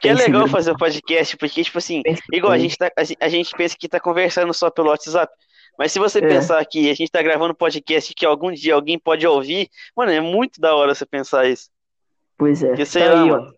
Que 0.00 0.08
é 0.08 0.14
legal 0.14 0.48
fazer 0.48 0.70
o 0.70 0.76
podcast, 0.76 1.36
porque, 1.36 1.62
tipo 1.62 1.76
assim, 1.76 2.02
igual 2.32 2.52
a 2.52 2.58
gente, 2.58 2.76
tá, 2.78 2.90
a 2.96 3.28
gente 3.28 3.54
pensa 3.54 3.76
que 3.78 3.88
tá 3.88 4.00
conversando 4.00 4.54
só 4.54 4.70
pelo 4.70 4.88
WhatsApp. 4.88 5.30
Mas 5.78 5.90
se 5.92 5.98
você 5.98 6.18
É. 6.18 6.28
pensar 6.28 6.64
que 6.66 6.90
a 6.90 6.94
gente 6.94 7.10
tá 7.10 7.22
gravando 7.22 7.54
podcast 7.54 8.14
que 8.14 8.26
algum 8.26 8.52
dia 8.52 8.74
alguém 8.74 8.98
pode 8.98 9.26
ouvir, 9.26 9.68
mano, 9.96 10.12
é 10.12 10.20
muito 10.20 10.60
da 10.60 10.74
hora 10.74 10.94
você 10.94 11.04
pensar 11.06 11.46
isso. 11.48 11.70
Pois 12.36 12.62
é. 12.62 12.74
Que 12.74 12.84
sei 12.84 13.04
Tá 13.04 13.14
lá, 13.14 13.22
aí, 13.24 13.30
ó. 13.30 13.50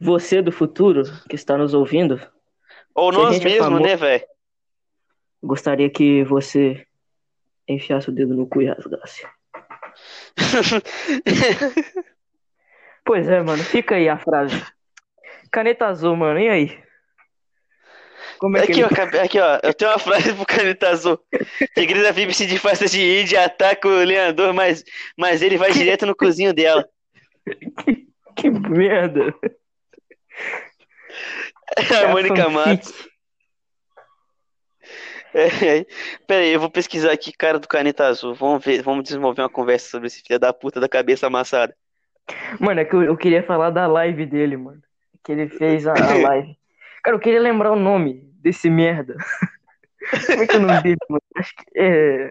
Você 0.00 0.40
do 0.42 0.52
futuro 0.52 1.02
que 1.28 1.34
está 1.34 1.56
nos 1.56 1.72
ouvindo, 1.74 2.20
Ou 2.94 3.10
nós 3.12 3.34
gente 3.34 3.42
é 3.42 3.50
mesmos, 3.50 3.64
famoso- 3.66 3.82
né, 3.82 3.96
velho? 3.96 4.24
gostaria 5.42 5.88
que 5.90 6.22
você 6.24 6.86
enfiasse 7.68 8.08
o 8.08 8.12
dedo 8.12 8.34
no 8.34 8.46
cu 8.46 8.62
e 8.62 8.66
rasgasse. 8.66 9.26
Pois 13.04 13.28
é, 13.28 13.40
mano. 13.42 13.62
Fica 13.62 13.94
aí 13.94 14.08
a 14.08 14.18
frase. 14.18 14.60
Caneta 15.50 15.86
azul, 15.86 16.16
mano. 16.16 16.40
E 16.40 16.48
aí? 16.48 16.78
Como 18.38 18.56
é 18.56 18.66
que 18.66 18.72
Aqui, 18.72 18.82
ó, 18.82 18.86
ele... 18.86 18.94
cabe- 18.94 19.18
aqui, 19.18 19.38
ó, 19.40 19.58
eu 19.62 19.74
tenho 19.74 19.90
uma 19.90 19.98
frase 19.98 20.32
pro 20.34 20.46
caneta 20.46 20.88
azul. 20.90 21.18
Que 21.74 21.86
grita 21.86 22.12
Phoebe 22.12 22.34
se 22.34 22.46
de 22.46 22.98
id 22.98 23.32
e 23.32 23.36
ataca 23.36 23.88
o 23.88 24.04
Leandor, 24.04 24.52
mas, 24.52 24.84
mas 25.16 25.42
ele 25.42 25.56
vai 25.56 25.72
direto 25.72 26.04
no 26.06 26.14
cozinho 26.14 26.52
dela. 26.52 26.86
Que 28.36 28.50
merda. 28.50 29.34
A 32.04 32.08
Mônica. 32.08 32.48
Matos. 32.48 32.92
É, 35.34 35.78
é. 35.78 35.86
Pera 36.26 36.42
aí, 36.42 36.52
eu 36.52 36.60
vou 36.60 36.70
pesquisar 36.70 37.12
aqui, 37.12 37.32
cara 37.32 37.58
do 37.58 37.68
caneta 37.68 38.06
azul. 38.06 38.34
Vamos 38.34 38.64
ver, 38.64 38.82
vamos 38.82 39.04
desenvolver 39.04 39.42
uma 39.42 39.50
conversa 39.50 39.88
sobre 39.90 40.06
esse 40.06 40.22
filho 40.22 40.38
da 40.38 40.52
puta 40.52 40.80
da 40.80 40.88
cabeça 40.88 41.26
amassada. 41.26 41.74
Mano, 42.58 42.80
é 42.80 42.84
que 42.84 42.94
eu, 42.94 43.02
eu 43.02 43.16
queria 43.16 43.42
falar 43.42 43.70
da 43.70 43.86
live 43.86 44.24
dele, 44.26 44.56
mano. 44.56 44.80
Que 45.22 45.32
ele 45.32 45.48
fez 45.48 45.86
a, 45.86 45.92
a 45.92 46.14
live. 46.28 46.56
Cara, 47.02 47.16
eu 47.16 47.20
queria 47.20 47.40
lembrar 47.40 47.72
o 47.72 47.76
nome 47.76 48.25
desse 48.46 48.70
merda. 48.70 49.16
Como 50.26 50.42
é 50.42 50.46
que 50.46 50.54
é 50.54 50.58
o 50.58 50.62
nome 50.62 50.82
dele, 50.82 50.96
mano? 51.08 51.22
Acho 51.36 51.52
que 51.56 51.64
é. 51.74 52.30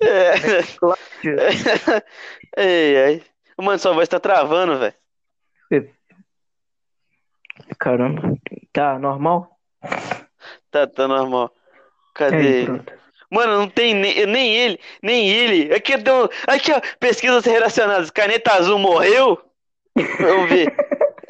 É. 0.00 0.62
Cláudio. 0.78 1.36
Ei, 2.56 3.04
ai. 3.04 3.22
Mano, 3.58 3.78
sua 3.80 3.92
voz 3.92 4.08
tá 4.08 4.20
travando, 4.20 4.78
velho. 4.78 4.94
Caramba. 7.78 8.38
Tá 8.72 8.98
normal? 8.98 9.58
Tá, 10.70 10.86
tá 10.86 11.08
normal. 11.08 11.52
Cadê 12.14 12.36
Aí. 12.36 12.66
Mano, 13.30 13.58
não 13.58 13.68
tem 13.68 13.94
nem, 13.94 14.26
nem 14.26 14.54
ele, 14.54 14.78
nem 15.02 15.28
ele. 15.28 15.74
Aqui, 15.74 15.96
deu, 15.96 16.28
aqui, 16.46 16.70
ó, 16.70 16.80
pesquisas 17.00 17.44
relacionadas. 17.44 18.10
Caneta 18.10 18.52
azul 18.52 18.78
morreu? 18.78 19.40
Vamos 19.96 20.50
ver. 20.50 20.72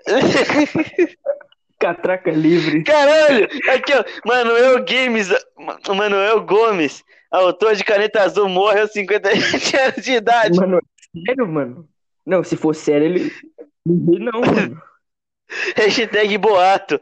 Catraca 1.82 2.30
livre. 2.30 2.84
Caralho! 2.84 3.44
Aqui, 3.74 3.92
ó. 3.94 4.04
Manuel 4.24 4.84
Games. 4.84 5.28
Manuel 5.88 6.40
Gomes. 6.42 7.02
Autor 7.30 7.74
de 7.74 7.82
Caneta 7.84 8.22
Azul 8.22 8.48
morre 8.48 8.80
aos 8.80 8.92
57 8.92 9.76
anos 9.76 10.04
de 10.04 10.12
idade. 10.12 10.56
Mano, 10.58 10.80
sério, 11.26 11.48
mano? 11.48 11.88
Não, 12.24 12.44
se 12.44 12.56
for 12.56 12.74
sério, 12.74 13.06
ele. 13.06 13.32
Não, 13.84 14.40
mano. 14.40 14.80
Hashtag 15.76 16.38
boato. 16.38 17.00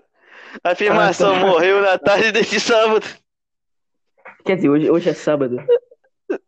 Afirmação 0.65 1.35
Ah, 1.37 1.41
tá. 1.41 1.47
morreu 1.47 1.81
na 1.83 1.99
tarde 1.99 2.33
desse 2.33 2.59
sábado. 2.59 3.07
Quer 4.45 4.57
dizer, 4.57 4.69
hoje, 4.71 4.91
hoje 4.91 5.09
é 5.11 5.15
sábado. 5.15 5.57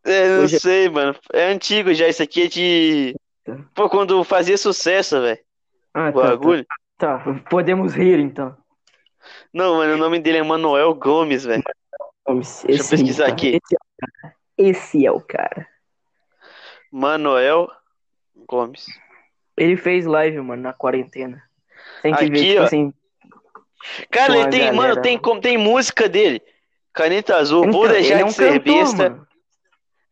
É, 0.04 0.28
não 0.36 0.44
Hoje 0.44 0.56
é- 0.56 0.58
sei, 0.58 0.88
mano. 0.88 1.14
É 1.32 1.44
antigo 1.52 1.92
já. 1.92 2.08
Isso 2.08 2.22
aqui 2.22 2.42
é 2.44 2.46
de. 2.46 3.16
Pô, 3.74 3.88
quando 3.90 4.22
fazia 4.24 4.56
sucesso, 4.56 5.20
velho. 5.20 5.38
Ah, 5.92 6.08
O 6.08 6.12
tá, 6.12 6.20
tá. 6.22 6.28
bagulho. 6.28 6.64
Tá, 6.64 6.74
podemos 7.48 7.94
rir 7.94 8.18
então. 8.18 8.56
Não, 9.52 9.76
mano, 9.76 9.94
o 9.94 9.98
nome 9.98 10.18
dele 10.18 10.38
é 10.38 10.42
Manuel 10.42 10.94
Gomes, 10.94 11.44
velho. 11.44 11.62
Deixa 12.26 12.66
eu 12.66 12.74
esse 12.74 12.90
pesquisar 12.90 13.26
aí, 13.26 13.32
aqui. 13.32 13.58
Esse 13.58 13.74
é 13.74 13.80
o 13.80 14.00
cara. 14.00 14.34
Esse 14.58 15.06
é 15.06 15.12
o 15.12 15.20
cara. 15.20 15.68
Manuel 16.90 17.68
Gomes. 18.48 18.86
Ele 19.56 19.76
fez 19.76 20.06
live, 20.06 20.40
mano, 20.40 20.62
na 20.62 20.72
quarentena. 20.72 21.42
Tem 22.02 22.14
que 22.14 22.26
ver, 22.26 22.32
Aqui, 22.38 22.48
tipo 22.48 22.60
ó. 22.62 22.64
assim. 22.64 22.94
Cara, 24.10 24.36
ele 24.38 24.48
tem, 24.50 24.60
galera- 24.60 24.76
mano, 24.76 25.02
tem, 25.02 25.20
tem 25.40 25.58
música 25.58 26.08
dele. 26.08 26.40
Caneta 26.92 27.36
azul, 27.36 27.62
vou 27.70 27.84
Então, 27.86 27.92
deixar 27.92 28.12
ele 28.14 28.14
é 28.14 28.18
de 28.18 28.24
um 28.24 28.30
ser 28.30 28.52
cantor, 28.60 28.64
besta. 28.74 29.10
mano. 29.10 29.26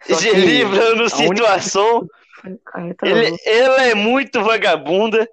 Se 0.02 0.30
livrando 0.32 1.02
única- 1.02 1.16
situação. 1.16 2.06
Caneta 2.64 3.06
Ele, 3.06 3.36
ela 3.44 3.82
é 3.84 3.94
muito 3.94 4.42
vagabunda. 4.42 5.28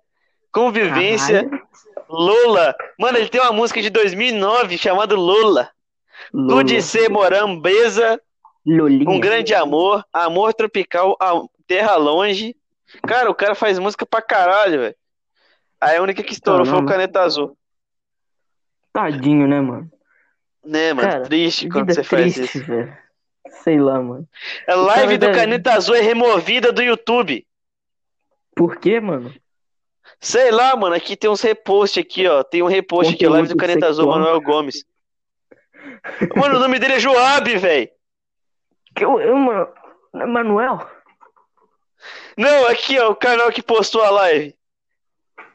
Convivência. 0.57 1.43
Caralho. 1.43 1.67
Lola. 2.09 2.75
Mano, 2.99 3.17
ele 3.17 3.29
tem 3.29 3.41
uma 3.41 3.51
música 3.51 3.81
de 3.81 3.89
2009 3.89 4.77
chamada 4.77 5.15
Lola. 5.15 5.69
Tu 6.31 6.37
Lola. 6.37 6.63
de 6.63 6.81
ser 6.81 7.09
morambeza, 7.09 8.19
Lolinha. 8.65 9.09
um 9.09 9.19
grande 9.19 9.53
amor, 9.53 10.03
amor 10.11 10.53
tropical, 10.53 11.17
terra 11.67 11.95
longe. 11.95 12.55
Cara, 13.05 13.29
o 13.29 13.35
cara 13.35 13.53
faz 13.55 13.77
música 13.77 14.05
pra 14.05 14.21
caralho, 14.21 14.79
velho. 14.79 14.95
Aí 15.79 15.97
a 15.97 16.01
única 16.01 16.23
que 16.23 16.33
estourou 16.33 16.65
foi 16.65 16.73
o 16.73 16.77
Caramba. 16.77 16.91
Caneta 16.91 17.21
Azul. 17.21 17.57
Tadinho, 18.93 19.47
né, 19.47 19.61
mano? 19.61 19.91
Né, 20.65 20.93
mano? 20.93 21.07
Cara, 21.09 21.23
Triste 21.23 21.69
quando 21.69 21.93
você 21.93 22.03
faz 22.03 22.33
triste, 22.33 22.57
isso. 22.57 22.65
velho. 22.67 22.97
Sei 23.63 23.79
lá, 23.79 24.01
mano. 24.01 24.27
A 24.67 24.75
live 24.75 25.17
do 25.17 25.27
deve- 25.27 25.37
Caneta 25.39 25.73
Azul 25.73 25.95
é 25.95 26.01
removida 26.01 26.71
do 26.71 26.81
YouTube. 26.81 27.45
Por 28.55 28.77
quê, 28.77 28.99
mano? 28.99 29.33
Sei 30.19 30.51
lá, 30.51 30.75
mano. 30.75 30.95
Aqui 30.95 31.15
tem 31.15 31.29
uns 31.29 31.41
repost 31.41 31.99
aqui, 31.99 32.27
ó. 32.27 32.43
Tem 32.43 32.61
um 32.61 32.67
repost 32.67 33.13
aqui, 33.13 33.27
live 33.27 33.47
do 33.47 33.57
Caneta 33.57 33.87
Azul. 33.87 34.07
Manuel 34.07 34.41
Gomes. 34.41 34.85
Mano, 36.35 36.55
o 36.55 36.59
nome 36.59 36.79
dele 36.79 36.93
é 36.93 36.99
Joab, 36.99 37.57
velho. 37.57 37.89
Que 38.95 39.05
eu, 39.05 39.19
eu, 39.19 39.35
mano, 39.35 39.67
Manuel? 40.13 40.89
Não, 42.35 42.67
aqui, 42.67 42.99
ó, 42.99 43.11
o 43.11 43.15
canal 43.15 43.51
que 43.51 43.61
postou 43.61 44.03
a 44.03 44.09
live. 44.09 44.55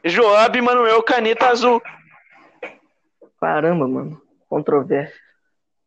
Joab 0.03 0.59
Manuel 0.61 1.01
Caneta 1.03 1.47
Azul. 1.47 1.81
Caramba, 3.39 3.87
mano. 3.87 4.21
Controverso. 4.49 5.13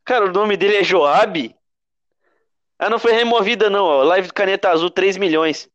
Cara, 0.05 0.27
o 0.27 0.33
nome 0.33 0.57
dele 0.57 0.77
é 0.77 0.85
Joab? 0.85 1.55
Ah, 2.79 2.91
não 2.91 2.99
foi 2.99 3.13
removida, 3.13 3.71
não, 3.71 3.85
ó. 3.85 4.03
Live 4.03 4.29
do 4.29 4.35
Caneta 4.35 4.71
Azul, 4.71 4.91
3 4.91 5.17
milhões. 5.17 5.69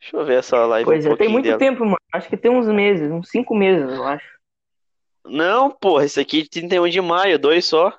Deixa 0.00 0.16
eu 0.16 0.24
ver 0.24 0.38
essa 0.38 0.64
live 0.66 0.84
Pois 0.86 1.04
um 1.06 1.12
é, 1.12 1.16
tem 1.16 1.28
muito 1.28 1.44
dela. 1.44 1.58
tempo, 1.58 1.84
mano. 1.84 1.96
Acho 2.12 2.28
que 2.28 2.36
tem 2.36 2.50
uns 2.50 2.66
meses, 2.66 3.10
uns 3.10 3.28
cinco 3.28 3.54
meses, 3.54 3.88
eu 3.92 4.04
acho. 4.04 4.26
Não, 5.26 5.70
porra, 5.70 6.04
esse 6.06 6.18
aqui 6.18 6.40
é 6.40 6.42
de 6.42 6.48
31 6.50 6.88
de 6.88 7.00
maio, 7.00 7.38
dois 7.38 7.66
só. 7.66 7.92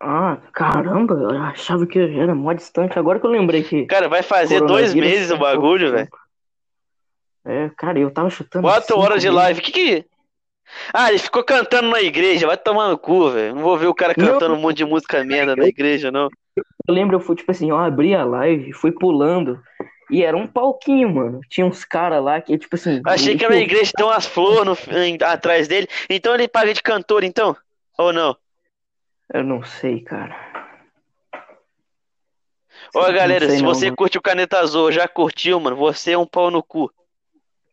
Ah, 0.00 0.38
caramba, 0.52 1.14
eu 1.14 1.42
achava 1.42 1.86
que 1.86 1.98
era 1.98 2.34
mó 2.34 2.52
distante. 2.52 2.98
Agora 2.98 3.20
que 3.20 3.26
eu 3.26 3.30
lembrei 3.30 3.62
que. 3.62 3.84
Cara, 3.86 4.08
vai 4.08 4.22
fazer 4.22 4.60
dois 4.60 4.94
meses 4.94 5.30
o 5.30 5.36
bagulho, 5.36 5.90
velho. 5.92 6.08
É, 7.44 7.70
cara, 7.76 7.98
eu 7.98 8.10
tava 8.10 8.30
chutando. 8.30 8.66
Quatro 8.66 8.98
horas 8.98 9.20
de 9.20 9.28
meses. 9.28 9.36
live. 9.42 9.60
Que 9.60 9.72
que. 9.72 10.04
Ah, 10.92 11.08
ele 11.10 11.18
ficou 11.18 11.42
cantando 11.42 11.88
na 11.90 12.00
igreja. 12.00 12.46
Vai 12.46 12.56
tomar 12.56 12.88
no 12.88 12.98
cu, 12.98 13.30
velho. 13.30 13.54
Não 13.54 13.62
vou 13.62 13.76
ver 13.76 13.86
o 13.86 13.94
cara 13.94 14.14
Não. 14.16 14.26
cantando 14.26 14.54
um 14.54 14.60
monte 14.60 14.78
de 14.78 14.84
música 14.84 15.24
merda 15.24 15.56
na 15.56 15.66
igreja, 15.66 16.10
não. 16.10 16.28
Eu 16.56 16.94
lembro, 16.94 17.16
eu 17.16 17.20
fui 17.20 17.34
tipo 17.36 17.50
assim, 17.50 17.70
eu 17.70 17.76
abri 17.76 18.14
a 18.14 18.24
live, 18.24 18.72
fui 18.72 18.92
pulando. 18.92 19.60
E 20.10 20.22
era 20.24 20.36
um 20.36 20.46
palquinho, 20.46 21.10
mano. 21.14 21.40
Tinha 21.50 21.66
uns 21.66 21.84
caras 21.84 22.22
lá 22.22 22.40
que, 22.40 22.56
tipo 22.56 22.74
assim. 22.76 23.00
Achei 23.06 23.36
que 23.36 23.46
na 23.46 23.54
eu- 23.56 23.60
igreja 23.60 23.92
tem 23.94 24.06
umas 24.06 24.24
flores 24.26 24.78
atrás 25.22 25.68
dele. 25.68 25.86
Então 26.08 26.34
ele 26.34 26.48
paga 26.48 26.72
de 26.72 26.82
cantor, 26.82 27.24
então? 27.24 27.56
Ou 27.98 28.12
não? 28.12 28.36
Eu 29.32 29.44
não 29.44 29.62
sei, 29.62 30.00
cara. 30.00 30.34
Ó, 32.94 33.12
galera, 33.12 33.46
sei 33.46 33.56
se 33.56 33.62
não, 33.62 33.74
você 33.74 33.86
mano. 33.86 33.96
curte 33.96 34.16
o 34.16 34.22
Caneta 34.22 34.58
Azul, 34.60 34.90
já 34.90 35.06
curtiu, 35.06 35.60
mano, 35.60 35.76
você 35.76 36.12
é 36.12 36.18
um 36.18 36.26
pau 36.26 36.50
no 36.50 36.62
cu. 36.62 36.90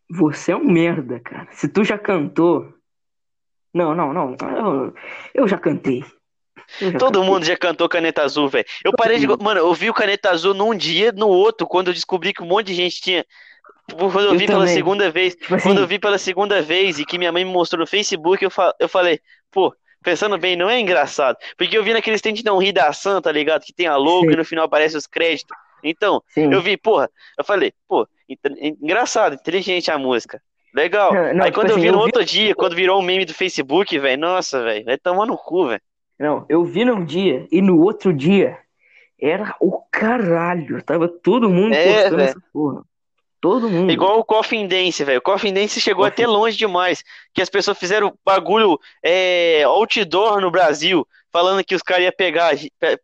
Você 0.10 0.52
é 0.52 0.56
um 0.56 0.64
merda, 0.66 1.20
cara. 1.20 1.48
Se 1.52 1.68
tu 1.70 1.84
já 1.84 1.98
cantou. 1.98 2.74
Não, 3.74 3.96
não, 3.96 4.14
não. 4.14 4.36
Eu, 4.58 4.94
eu 5.34 5.48
já 5.48 5.58
cantei. 5.58 6.04
Eu 6.82 6.98
Todo 7.00 7.24
mundo 7.24 7.46
já 7.46 7.56
cantou 7.58 7.88
Caneta 7.90 8.24
Azul, 8.24 8.48
velho. 8.48 8.66
Eu 8.84 8.92
parei 8.94 9.20
de. 9.20 9.28
Mano, 9.28 9.60
eu 9.60 9.74
vi 9.74 9.90
o 9.90 9.94
Caneta 9.94 10.30
Azul 10.32 10.54
num 10.54 10.76
dia, 10.76 11.12
no 11.12 11.28
outro, 11.28 11.68
quando 11.68 11.88
eu 11.88 11.94
descobri 11.94 12.34
que 12.34 12.44
um 12.44 12.48
monte 12.48 12.68
de 12.68 12.74
gente 12.74 13.02
tinha. 13.02 13.26
Tipo, 13.88 14.12
Quando 14.12 14.26
eu 14.26 14.34
Eu 14.34 14.40
vi 14.40 14.48
pela 14.48 14.60
também. 14.60 14.74
segunda 14.74 15.10
vez. 15.12 15.36
Tipo 15.36 15.56
assim, 15.56 15.70
Quando 15.70 15.80
eu 15.82 15.88
vi 15.88 16.00
pela 16.00 16.18
segunda 16.18 16.62
vez 16.62 17.00
e 17.00 17.06
que 17.06 17.18
minha 17.18 17.32
mãe 17.32 17.46
me 17.46 17.52
mostrou 17.52 17.80
no 17.80 17.88
Facebook, 17.88 18.44
eu, 18.44 18.50
fa- 18.50 18.74
eu 18.80 18.90
falei, 18.90 19.20
pô, 19.52 19.74
pensando 20.04 20.38
bem, 20.38 20.56
não 20.56 20.70
é 20.70 20.80
engraçado. 20.80 21.38
Porque 21.58 21.78
eu 21.78 21.84
vi 21.84 21.94
naqueles 21.94 22.22
tem 22.22 22.34
de 22.34 22.44
não 22.44 22.58
rir 22.58 22.72
da 22.72 22.88
ação, 22.88 23.22
tá 23.22 23.32
ligado? 23.32 23.62
Que 23.64 23.74
tem 23.74 23.86
a 23.88 23.96
logo 23.96 24.26
Sim. 24.28 24.34
e 24.34 24.36
no 24.36 24.44
final 24.46 24.66
aparece 24.66 24.98
os 24.98 25.06
créditos. 25.06 25.56
Então, 25.84 26.22
sim. 26.30 26.52
eu 26.52 26.62
vi, 26.62 26.78
porra, 26.78 27.08
eu 27.38 27.44
falei, 27.46 27.72
pô, 27.88 28.08
engraçado, 28.82 29.36
inteligente 29.36 29.92
a 29.92 29.98
música. 29.98 30.42
Legal. 30.74 31.14
Não, 31.14 31.44
Aí 31.44 31.52
tipo 31.52 31.54
quando 31.54 31.70
eu 31.70 31.76
assim, 31.76 31.82
vi 31.82 31.88
eu 31.88 31.94
no 31.94 32.00
vi- 32.00 32.06
outro 32.06 32.26
dia, 32.26 32.56
quando 32.56 32.76
virou 32.76 33.00
um 33.00 33.04
meme 33.04 33.24
do 33.26 33.34
Facebook, 33.34 33.98
velho, 34.00 34.20
nossa, 34.20 34.62
velho, 34.64 34.84
vai 34.84 34.98
tomar 34.98 35.26
no 35.26 35.38
cu, 35.38 35.68
velho. 35.68 35.82
Não, 36.20 36.46
eu 36.48 36.64
vi 36.64 36.86
num 36.86 37.04
dia 37.04 37.48
e 37.52 37.62
no 37.62 37.80
outro 37.82 38.14
dia 38.14 38.58
era 39.22 39.56
o 39.60 39.82
caralho. 39.92 40.82
Tava 40.84 41.08
todo 41.08 41.50
mundo 41.50 41.74
É, 41.74 41.84
postando 41.94 42.16
velho. 42.18 42.30
essa 42.30 42.42
porra. 42.54 42.84
Todo 43.42 43.70
mundo. 43.70 43.92
Igual 43.92 44.20
o 44.20 44.24
Coffin 44.26 44.68
Dance, 44.68 45.04
velho. 45.04 45.20
O 45.20 45.22
Coffin 45.22 45.54
Dance 45.54 45.80
chegou 45.80 46.04
Coffin- 46.06 46.24
até 46.24 46.28
longe 46.28 46.58
demais. 46.58 47.04
Que 47.34 47.42
as 47.42 47.50
pessoas 47.50 47.78
fizeram 47.78 48.14
bagulho 48.26 48.80
é, 49.04 49.64
outdoor 49.66 50.42
no 50.42 50.50
Brasil, 50.50 51.08
falando 51.32 51.64
que 51.64 51.76
os 51.76 51.84
caras 51.84 52.06
iam 52.06 52.14
pegar, 52.18 52.54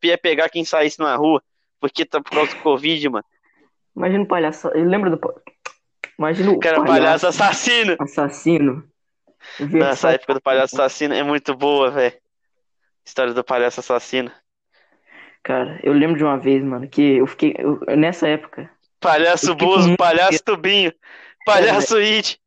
ia 0.03 0.17
pegar 0.17 0.49
quem 0.49 0.65
saísse 0.65 0.99
na 0.99 1.15
rua, 1.15 1.43
porque 1.79 2.05
tá 2.05 2.19
por 2.21 2.31
causa 2.31 2.55
do 2.55 2.61
Covid, 2.61 3.07
mano. 3.09 3.25
Imagina 3.95 4.23
o 4.23 4.27
palhaço. 4.27 4.69
Lembra 4.73 5.09
do. 5.11 5.19
Imagina 6.17 6.51
o 6.51 6.59
Cara, 6.59 6.83
palhaço 6.83 7.27
assassino. 7.27 7.95
assassino. 7.99 8.83
Nossa, 9.59 10.09
a 10.09 10.13
época 10.13 10.35
do 10.35 10.41
palhaço 10.41 10.75
assassino 10.75 11.13
é 11.13 11.23
muito 11.23 11.53
boa, 11.55 11.91
velho. 11.91 12.13
História 13.05 13.33
do 13.33 13.43
palhaço 13.43 13.79
assassino. 13.79 14.31
Cara, 15.43 15.79
eu 15.83 15.91
lembro 15.93 16.17
de 16.17 16.23
uma 16.23 16.37
vez, 16.37 16.63
mano, 16.63 16.87
que 16.87 17.01
eu 17.17 17.25
fiquei. 17.27 17.55
eu- 17.57 17.79
nessa 17.97 18.27
época, 18.27 18.69
Palhaço 18.99 19.47
Eu 19.47 19.53
fiquei 19.53 19.67
com 19.67 19.73
Bozo, 19.73 19.87
muito 19.87 19.97
palhaço 19.97 20.43
Tubinho, 20.43 20.93
palhaço 21.43 21.97
It. 21.97 22.39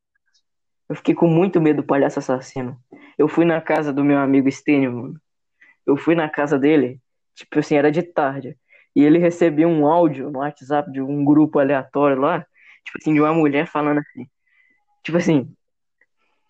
eu 0.88 0.94
fiquei 0.94 1.12
com 1.14 1.26
muito 1.26 1.60
medo 1.60 1.82
do 1.82 1.86
palhaço 1.86 2.20
assassino. 2.20 2.78
Eu 3.18 3.26
fui 3.26 3.44
na 3.44 3.60
casa 3.60 3.92
do 3.92 4.04
meu 4.04 4.18
amigo 4.18 4.48
Stênio, 4.50 4.92
mano. 4.92 5.20
Eu 5.84 5.96
fui 5.96 6.14
na 6.14 6.28
casa 6.28 6.56
dele, 6.56 7.00
tipo 7.34 7.58
assim, 7.58 7.74
era 7.76 7.90
de 7.90 8.02
tarde. 8.02 8.56
E 8.94 9.02
ele 9.02 9.18
recebia 9.18 9.66
um 9.66 9.84
áudio 9.86 10.30
no 10.30 10.38
WhatsApp 10.38 10.90
de 10.92 11.00
um 11.02 11.24
grupo 11.24 11.58
aleatório 11.58 12.20
lá, 12.20 12.40
tipo 12.84 12.98
assim, 13.00 13.12
de 13.12 13.20
uma 13.20 13.34
mulher 13.34 13.66
falando 13.66 13.98
assim. 13.98 14.28
Tipo 15.02 15.18
assim, 15.18 15.52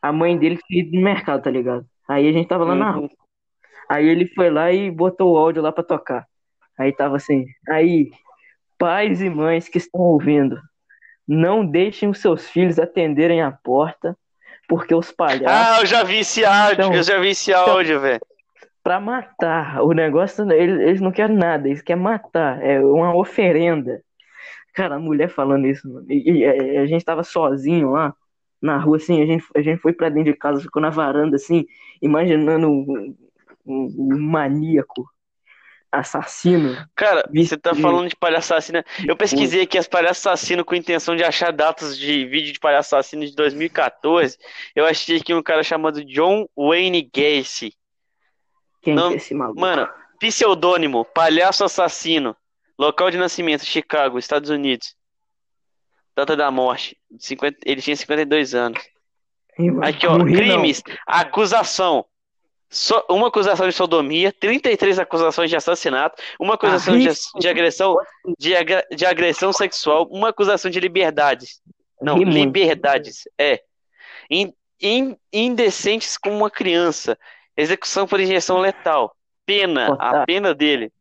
a 0.02 0.12
mãe 0.12 0.36
dele 0.36 0.58
tinha 0.66 0.80
ido 0.82 0.94
no 0.94 1.00
mercado, 1.02 1.42
tá 1.42 1.50
ligado? 1.50 1.86
Aí 2.06 2.28
a 2.28 2.32
gente 2.32 2.46
tava 2.46 2.64
lá 2.64 2.74
na 2.74 2.90
Uhum. 2.92 3.00
rua. 3.00 3.10
Aí 3.88 4.08
ele 4.08 4.26
foi 4.28 4.50
lá 4.50 4.72
e 4.72 4.90
botou 4.90 5.32
o 5.34 5.38
áudio 5.38 5.62
lá 5.62 5.70
pra 5.72 5.84
tocar. 5.84 6.26
Aí 6.78 6.92
tava 6.92 7.16
assim, 7.16 7.44
aí, 7.68 8.10
pais 8.78 9.22
e 9.22 9.30
mães 9.30 9.68
que 9.68 9.78
estão 9.78 10.00
ouvindo, 10.00 10.60
não 11.26 11.64
deixem 11.64 12.08
os 12.08 12.18
seus 12.18 12.48
filhos 12.48 12.78
atenderem 12.78 13.40
a 13.42 13.52
porta, 13.52 14.16
porque 14.68 14.94
os 14.94 15.12
palhaços, 15.12 15.46
Ah, 15.46 15.80
eu 15.80 15.86
já 15.86 16.02
vi 16.02 16.18
esse 16.18 16.44
áudio, 16.44 16.72
Então- 16.74 16.94
eu 16.94 17.02
já 17.02 17.18
vi 17.18 17.28
esse 17.28 17.52
áudio, 17.52 18.00
velho. 18.00 18.20
pra 18.82 19.00
matar, 19.00 19.82
o 19.82 19.92
negócio, 19.92 20.50
eles, 20.52 20.80
eles 20.80 21.00
não 21.00 21.10
querem 21.12 21.36
nada, 21.36 21.68
eles 21.68 21.80
querem 21.80 22.02
matar, 22.02 22.62
é 22.62 22.80
uma 22.84 23.16
oferenda. 23.16 24.02
Cara, 24.74 24.96
a 24.96 24.98
mulher 24.98 25.28
falando 25.28 25.66
isso, 25.66 25.88
mano, 25.90 26.04
e, 26.10 26.40
e, 26.42 26.76
a 26.78 26.84
gente 26.86 27.04
tava 27.04 27.22
sozinho 27.22 27.92
lá, 27.92 28.12
na 28.60 28.76
rua, 28.78 28.96
assim, 28.96 29.22
a 29.22 29.26
gente, 29.26 29.44
a 29.54 29.60
gente 29.62 29.80
foi 29.80 29.92
pra 29.92 30.08
dentro 30.08 30.32
de 30.32 30.38
casa, 30.38 30.60
ficou 30.60 30.82
na 30.82 30.90
varanda, 30.90 31.36
assim, 31.36 31.64
imaginando 32.02 32.84
um, 33.66 33.94
um, 33.98 34.20
maníaco 34.20 35.08
assassino. 35.90 36.76
Cara, 36.94 37.28
você 37.32 37.56
tá 37.56 37.72
de- 37.72 37.80
falando 37.80 38.08
de 38.08 38.16
palhaço 38.16 38.52
assassino. 38.52 38.82
Eu 39.06 39.16
pesquisei 39.16 39.62
aqui 39.62 39.78
as 39.78 39.86
palhaços 39.86 40.26
assassinos 40.26 40.64
com 40.64 40.74
intenção 40.74 41.14
de 41.14 41.22
achar 41.22 41.52
datas 41.52 41.96
de 41.96 42.26
vídeo 42.26 42.52
de 42.52 42.58
palhaço 42.58 42.96
assassino 42.96 43.24
de 43.24 43.34
2014. 43.34 44.36
Eu 44.74 44.84
achei 44.86 45.18
aqui 45.18 45.32
um 45.32 45.42
cara 45.42 45.62
chamado 45.62 46.04
John 46.04 46.48
Wayne 46.56 47.02
Gacy. 47.14 47.74
Quem 48.82 48.94
Não, 48.94 49.12
é 49.12 49.14
esse 49.14 49.32
maluco? 49.34 49.60
Mano, 49.60 49.88
pseudônimo, 50.18 51.04
palhaço 51.04 51.64
assassino. 51.64 52.36
Local 52.78 53.10
de 53.10 53.16
nascimento, 53.16 53.64
Chicago, 53.64 54.18
Estados 54.18 54.50
Unidos. 54.50 54.96
Data 56.16 56.36
da 56.36 56.50
morte, 56.50 56.96
50, 57.18 57.58
ele 57.64 57.80
tinha 57.80 57.96
52 57.96 58.54
anos. 58.54 58.80
Aqui, 59.82 60.06
ó, 60.06 60.18
crimes, 60.24 60.82
acusação. 61.06 62.04
So- 62.74 63.04
uma 63.08 63.28
acusação 63.28 63.68
de 63.68 63.72
sodomia, 63.74 64.32
33 64.32 64.98
acusações 64.98 65.48
de 65.48 65.56
assassinato, 65.56 66.20
uma 66.40 66.54
acusação 66.54 66.98
de, 66.98 67.08
ri, 67.08 67.14
de 67.38 67.48
agressão, 67.48 67.96
de, 68.38 68.56
agra- 68.56 68.86
de 68.90 69.06
agressão 69.06 69.52
sexual, 69.52 70.08
uma 70.10 70.30
acusação 70.30 70.70
de 70.70 70.80
liberdades. 70.80 71.62
Não, 72.02 72.18
liberdades, 72.18 73.28
é. 73.38 73.62
In- 74.28 74.52
in- 74.82 75.16
indecentes 75.32 76.18
com 76.18 76.36
uma 76.36 76.50
criança. 76.50 77.16
Execução 77.56 78.06
por 78.08 78.18
injeção 78.18 78.58
letal. 78.58 79.14
Pena, 79.46 79.86
a 79.86 79.92
Otário. 79.92 80.26
pena 80.26 80.52
dele. 80.54 80.92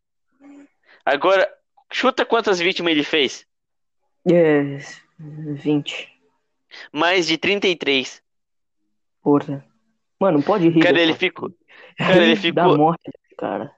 Agora, 1.04 1.50
chuta 1.92 2.24
quantas 2.24 2.60
vítimas 2.60 2.92
ele 2.92 3.02
fez? 3.02 3.44
É, 4.30 4.78
20. 5.18 6.08
Mais 6.92 7.26
de 7.26 7.36
33. 7.36 8.22
Porra. 9.22 9.64
Mano, 10.20 10.42
pode 10.42 10.68
rir. 10.68 10.80
Cara, 10.80 11.00
ele 11.00 11.14
ficou. 11.14 11.50
Cara, 11.96 12.16
ele 12.16 12.34
Rir 12.34 12.52
Da 12.52 12.62
ficou. 12.64 12.76
morte 12.78 13.10
cara. 13.38 13.72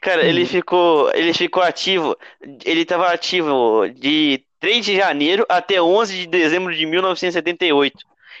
Cara, 0.00 0.22
ele 0.24 0.46
ficou, 0.46 1.10
ele 1.14 1.34
ficou 1.34 1.62
ativo, 1.62 2.16
ele 2.64 2.82
estava 2.82 3.12
ativo 3.12 3.88
de 3.88 4.44
3 4.60 4.84
de 4.84 4.96
janeiro 4.96 5.44
até 5.48 5.82
11 5.82 6.14
de 6.14 6.26
dezembro 6.26 6.74
de 6.74 6.86
1978. 6.86 7.96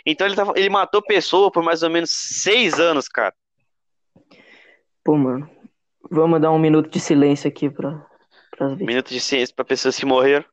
Então 0.06 0.26
ele, 0.26 0.36
tava, 0.36 0.52
ele 0.56 0.68
matou 0.70 1.02
pessoa 1.02 1.50
por 1.50 1.62
mais 1.62 1.82
ou 1.82 1.90
menos 1.90 2.10
6 2.10 2.78
anos, 2.78 3.08
cara. 3.08 3.34
Pô, 5.02 5.16
mano. 5.16 5.50
Vamos 6.10 6.40
dar 6.40 6.52
um 6.52 6.58
minuto 6.58 6.88
de 6.88 7.00
silêncio 7.00 7.48
aqui 7.48 7.68
pra, 7.68 8.06
pras 8.50 8.70
vítimas. 8.70 8.86
Minuto 8.86 9.08
de 9.08 9.20
ciência 9.20 9.54
para 9.54 9.64
pessoas 9.64 9.98
que 9.98 10.06
morreram. 10.06 10.44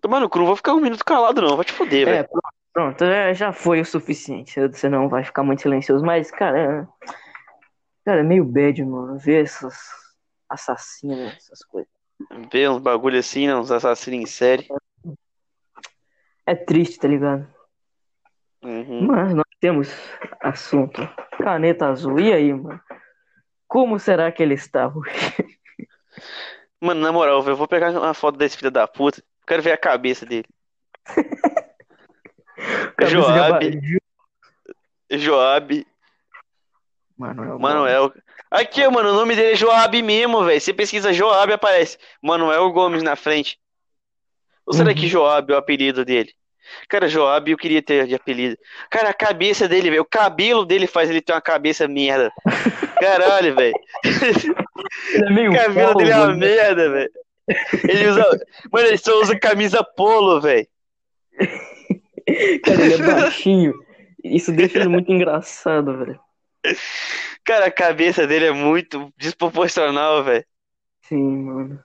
Tomar 0.00 0.20
no 0.20 0.28
cu, 0.30 0.38
não 0.38 0.46
vou 0.46 0.56
ficar 0.56 0.74
um 0.74 0.80
minuto 0.80 1.04
calado 1.04 1.42
não, 1.42 1.56
vou 1.56 1.64
te 1.64 1.72
foder, 1.72 2.06
É, 2.08 2.12
velho. 2.12 2.28
Pronto, 2.76 3.04
é, 3.04 3.32
já 3.32 3.54
foi 3.54 3.80
o 3.80 3.86
suficiente. 3.86 4.60
Você 4.68 4.86
não 4.86 5.08
vai 5.08 5.24
ficar 5.24 5.42
muito 5.42 5.62
silencioso, 5.62 6.04
mas, 6.04 6.30
cara, 6.30 6.58
é, 6.58 6.86
cara, 8.04 8.20
é 8.20 8.22
meio 8.22 8.44
bad, 8.44 8.84
mano, 8.84 9.18
ver 9.18 9.44
essas 9.44 9.78
assassinas, 10.46 11.34
essas 11.36 11.64
coisas. 11.64 11.90
Ver 12.52 12.68
uns 12.68 12.78
bagulho 12.78 13.18
assim, 13.18 13.46
né, 13.46 13.56
uns 13.56 13.70
assassinos 13.70 14.20
em 14.20 14.26
série. 14.26 14.68
É 16.44 16.54
triste, 16.54 16.98
tá 16.98 17.08
ligado? 17.08 17.48
Uhum. 18.62 19.06
Mas 19.06 19.34
nós 19.34 19.46
temos 19.58 19.88
assunto. 20.42 21.00
Caneta 21.38 21.88
azul. 21.88 22.20
E 22.20 22.30
aí, 22.30 22.52
mano? 22.52 22.78
Como 23.66 23.98
será 23.98 24.30
que 24.30 24.42
ele 24.42 24.54
está 24.54 24.86
hoje? 24.86 25.10
Mano, 26.78 27.00
na 27.00 27.10
moral, 27.10 27.42
eu 27.46 27.56
vou 27.56 27.66
pegar 27.66 27.90
uma 27.90 28.12
foto 28.12 28.36
desse 28.36 28.58
filho 28.58 28.70
da 28.70 28.86
puta. 28.86 29.24
Quero 29.46 29.62
ver 29.62 29.72
a 29.72 29.78
cabeça 29.78 30.26
dele. 30.26 30.46
Joab. 33.06 33.80
Joab, 35.10 35.86
Manuel. 37.16 37.58
Manuel. 37.58 38.12
Aqui, 38.50 38.86
mano, 38.88 39.10
o 39.10 39.14
nome 39.14 39.34
dele 39.34 39.52
é 39.52 39.56
Joab 39.56 40.00
mesmo, 40.02 40.44
velho. 40.44 40.60
Você 40.60 40.72
pesquisa 40.72 41.12
Joab, 41.12 41.52
aparece 41.52 41.98
Manuel 42.22 42.70
Gomes 42.70 43.02
na 43.02 43.16
frente. 43.16 43.58
Ou 44.66 44.72
será 44.72 44.92
que 44.94 45.02
Uhum. 45.02 45.08
Joab 45.08 45.52
é 45.52 45.54
o 45.56 45.58
apelido 45.58 46.04
dele? 46.04 46.32
Cara, 46.88 47.08
Joab 47.08 47.48
eu 47.50 47.56
queria 47.56 47.80
ter 47.80 48.06
de 48.06 48.14
apelido. 48.14 48.56
Cara, 48.90 49.10
a 49.10 49.14
cabeça 49.14 49.68
dele, 49.68 49.90
velho. 49.90 50.02
O 50.02 50.08
cabelo 50.08 50.64
dele 50.64 50.86
faz 50.86 51.08
ele 51.08 51.20
ter 51.20 51.32
uma 51.32 51.40
cabeça 51.40 51.86
merda. 51.86 52.32
Caralho, 53.00 53.54
velho. 53.54 53.74
É 54.04 55.48
O 55.48 55.54
cabelo 55.54 55.94
dele 55.94 56.10
é 56.10 56.16
uma 56.16 56.26
calvo, 56.26 56.40
né? 56.40 56.46
merda, 56.46 56.90
velho. 56.90 57.10
Ele 57.88 58.08
usa. 58.08 58.40
Mano, 58.72 58.86
ele 58.88 58.98
só 58.98 59.20
usa 59.20 59.38
camisa 59.38 59.84
polo, 59.96 60.40
velho. 60.40 60.66
Cara, 62.64 62.82
ele 62.82 62.94
é 62.94 62.98
baixinho. 63.06 63.74
Isso 64.24 64.52
deixa 64.52 64.78
ele 64.78 64.88
muito 64.88 65.10
engraçado, 65.12 65.96
velho. 65.98 66.20
Cara, 67.44 67.66
a 67.66 67.70
cabeça 67.70 68.26
dele 68.26 68.46
é 68.46 68.52
muito 68.52 69.12
desproporcional, 69.16 70.24
velho. 70.24 70.44
Sim, 71.02 71.36
mano. 71.44 71.84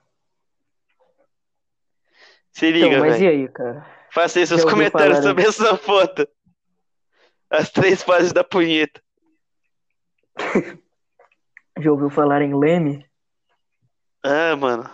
Se 2.50 2.70
liga, 2.70 2.86
Então, 2.86 3.00
mas 3.00 3.12
velho. 3.14 3.24
e 3.24 3.28
aí, 3.28 3.48
cara? 3.48 3.86
Faça 4.10 4.38
aí 4.40 4.46
seus 4.46 4.64
comentários 4.64 5.18
sobre 5.18 5.44
essa 5.44 5.76
foto. 5.76 6.28
As 7.48 7.70
três 7.70 8.02
fases 8.02 8.32
da 8.32 8.42
punheta. 8.42 9.00
Já 11.78 11.90
ouviu 11.90 12.10
falar 12.10 12.42
em 12.42 12.54
Leme? 12.58 13.06
Ah, 14.22 14.54
mano. 14.56 14.90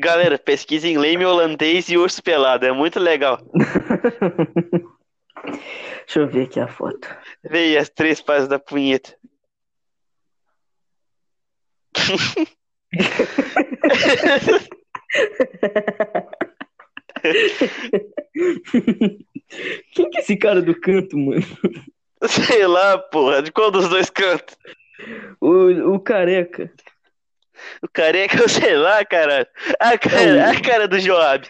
Galera, 0.00 0.38
pesquisa 0.38 0.88
em 0.88 0.96
leme 0.96 1.26
holandês 1.26 1.90
e 1.90 1.98
urso 1.98 2.22
pelado. 2.22 2.64
É 2.64 2.72
muito 2.72 2.98
legal. 2.98 3.38
Deixa 6.06 6.20
eu 6.20 6.26
ver 6.26 6.44
aqui 6.44 6.58
a 6.58 6.66
foto. 6.66 7.06
Aí 7.50 7.76
as 7.76 7.90
três 7.90 8.18
fases 8.18 8.48
da 8.48 8.58
punheta. 8.58 9.14
Quem 19.92 20.08
que 20.08 20.16
é 20.16 20.20
esse 20.20 20.34
cara 20.38 20.62
do 20.62 20.74
canto, 20.80 21.18
mano? 21.18 21.42
Sei 22.24 22.66
lá, 22.66 22.96
porra. 22.96 23.42
De 23.42 23.52
qual 23.52 23.70
dos 23.70 23.86
dois 23.90 24.08
cantos? 24.08 24.56
O, 25.42 25.92
o 25.92 26.00
careca. 26.00 26.72
O 27.82 27.88
careca, 27.88 28.36
eu 28.42 28.48
sei 28.48 28.76
lá, 28.76 29.04
caralho. 29.04 29.46
A 29.80 29.92
É 29.94 29.98
cara, 29.98 30.36
o- 30.36 30.50
a 30.50 30.60
cara 30.60 30.88
do 30.88 30.98
Joab. 30.98 31.46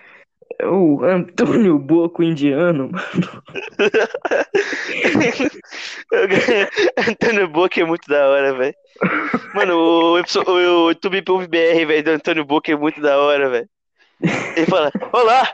É 0.59 0.67
o 0.67 1.03
Antônio 1.05 1.79
Boco 1.79 2.23
indiano, 2.23 2.91
mano. 2.93 3.43
Antônio 7.09 7.49
Boca 7.49 7.81
é 7.81 7.85
muito 7.85 8.07
da 8.09 8.29
hora, 8.29 8.53
velho. 8.55 8.75
Mano, 9.55 9.77
o, 9.77 10.21
o, 10.21 10.53
o 10.53 10.91
YouTube 10.91 11.23
BR, 11.23 11.87
velho, 11.87 12.05
do 12.05 12.11
Antônio 12.11 12.45
Boca 12.45 12.71
é 12.71 12.77
muito 12.77 13.01
da 13.01 13.19
hora, 13.19 13.49
velho. 13.49 13.69
Ele 14.57 14.67
fala: 14.67 14.91
Olá, 15.13 15.49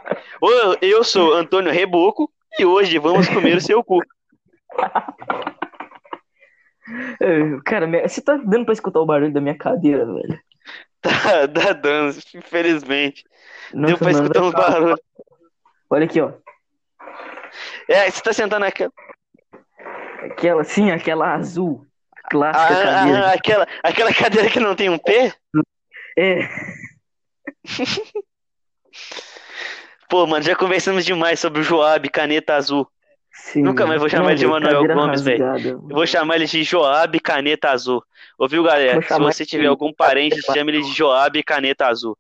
eu 0.83 1.05
sou 1.05 1.35
Antônio 1.35 1.73
Reboco 1.73 2.29
e 2.59 2.65
hoje 2.65 2.99
vamos 2.99 3.29
comer 3.29 3.57
o 3.57 3.61
seu 3.61 3.85
cu. 3.85 4.01
Cara, 7.65 7.87
você 8.09 8.21
tá 8.21 8.37
dando 8.37 8.65
pra 8.65 8.75
escutar 8.75 9.01
o 9.01 9.07
barulho 9.07 9.33
da 9.33 9.41
minha 9.41 9.57
cadeira, 9.57 10.05
velho? 10.07 10.41
Tá, 11.01 11.11
tá 11.49 11.73
dando, 11.73 12.17
infelizmente. 12.35 13.25
Deu 13.73 13.81
Nossa, 13.81 13.97
pra 13.99 14.13
mano, 14.13 14.23
escutar 14.25 14.43
uns 14.43 14.53
vai- 14.53 14.71
barulhos. 14.71 15.01
Olha 15.91 16.05
aqui, 16.05 16.21
ó. 16.21 16.33
É, 17.89 18.11
você 18.11 18.23
tá 18.23 18.33
sentando 18.33 18.61
naquela. 18.65 18.93
Aquela, 20.23 20.65
sim, 20.65 20.91
aquela 20.91 21.35
azul. 21.35 21.87
Ah, 22.17 22.29
Clássica 22.29 22.83
cadeira. 22.83 23.27
ah, 23.27 23.33
aquela, 23.33 23.69
aquela 23.83 24.15
cadeira 24.15 24.51
que 24.51 24.59
não 24.61 24.75
tem 24.75 24.89
um 24.91 24.99
pé? 24.99 25.33
É, 26.19 26.49
Pô, 30.09 30.27
mano, 30.27 30.45
já 30.45 30.55
conversamos 30.55 31.05
demais 31.05 31.41
sobre 31.41 31.61
o 31.61 31.65
Joab, 31.65 32.09
caneta 32.09 32.55
azul. 32.55 32.89
Sim. 33.37 33.63
Nunca 33.63 33.87
mais 33.87 34.01
vou 34.01 34.09
chamar 34.09 34.31
ele 34.33 34.41
de 34.41 34.47
Manuel 34.47 34.87
Gomes, 34.87 35.23
velho. 35.23 35.81
vou 35.83 36.07
chamar 36.07 36.37
ele 36.37 36.47
de 36.47 36.63
Joab 36.65 37.19
Caneta 37.21 37.71
Azul. 37.71 38.03
Ouviu, 38.39 38.63
galera? 38.63 39.01
Se 39.03 39.19
você 39.19 39.45
tiver 39.47 39.63
de- 39.63 39.69
algum 39.69 39.93
parente, 39.93 40.41
chame 40.43 40.73
ele 40.73 40.83
de 40.83 40.93
Joab 40.93 41.43
Caneta 41.43 41.87
Azul. 41.87 42.17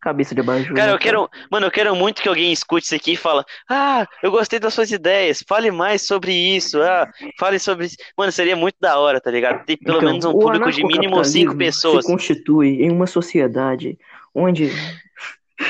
Cabeça 0.00 0.32
de 0.34 0.40
abajur. 0.40 0.74
Cara, 0.74 0.88
né, 0.88 0.94
eu 0.94 0.98
quero, 0.98 1.28
mano, 1.50 1.66
eu 1.66 1.70
quero 1.70 1.94
muito 1.96 2.22
que 2.22 2.28
alguém 2.28 2.52
escute 2.52 2.86
isso 2.86 2.94
aqui 2.94 3.12
e 3.12 3.16
fala: 3.16 3.44
"Ah, 3.68 4.06
eu 4.22 4.30
gostei 4.30 4.58
das 4.60 4.72
suas 4.74 4.90
ideias. 4.92 5.42
Fale 5.48 5.70
mais 5.72 6.02
sobre 6.02 6.32
isso. 6.32 6.80
Ah, 6.80 7.08
fale 7.38 7.58
sobre 7.58 7.86
isso." 7.86 7.96
Mano, 8.16 8.30
seria 8.30 8.54
muito 8.54 8.76
da 8.80 8.98
hora, 8.98 9.20
tá 9.20 9.30
ligado? 9.30 9.64
Ter 9.64 9.76
pelo 9.76 9.98
Então, 9.98 10.08
menos 10.08 10.24
um 10.24 10.32
público 10.32 10.70
de 10.70 10.84
mínimo 10.84 11.24
cinco 11.24 11.56
pessoas. 11.56 12.04
Se 12.04 12.12
constitui 12.12 12.82
em 12.82 12.90
uma 12.92 13.06
sociedade 13.08 13.98
onde 14.34 14.70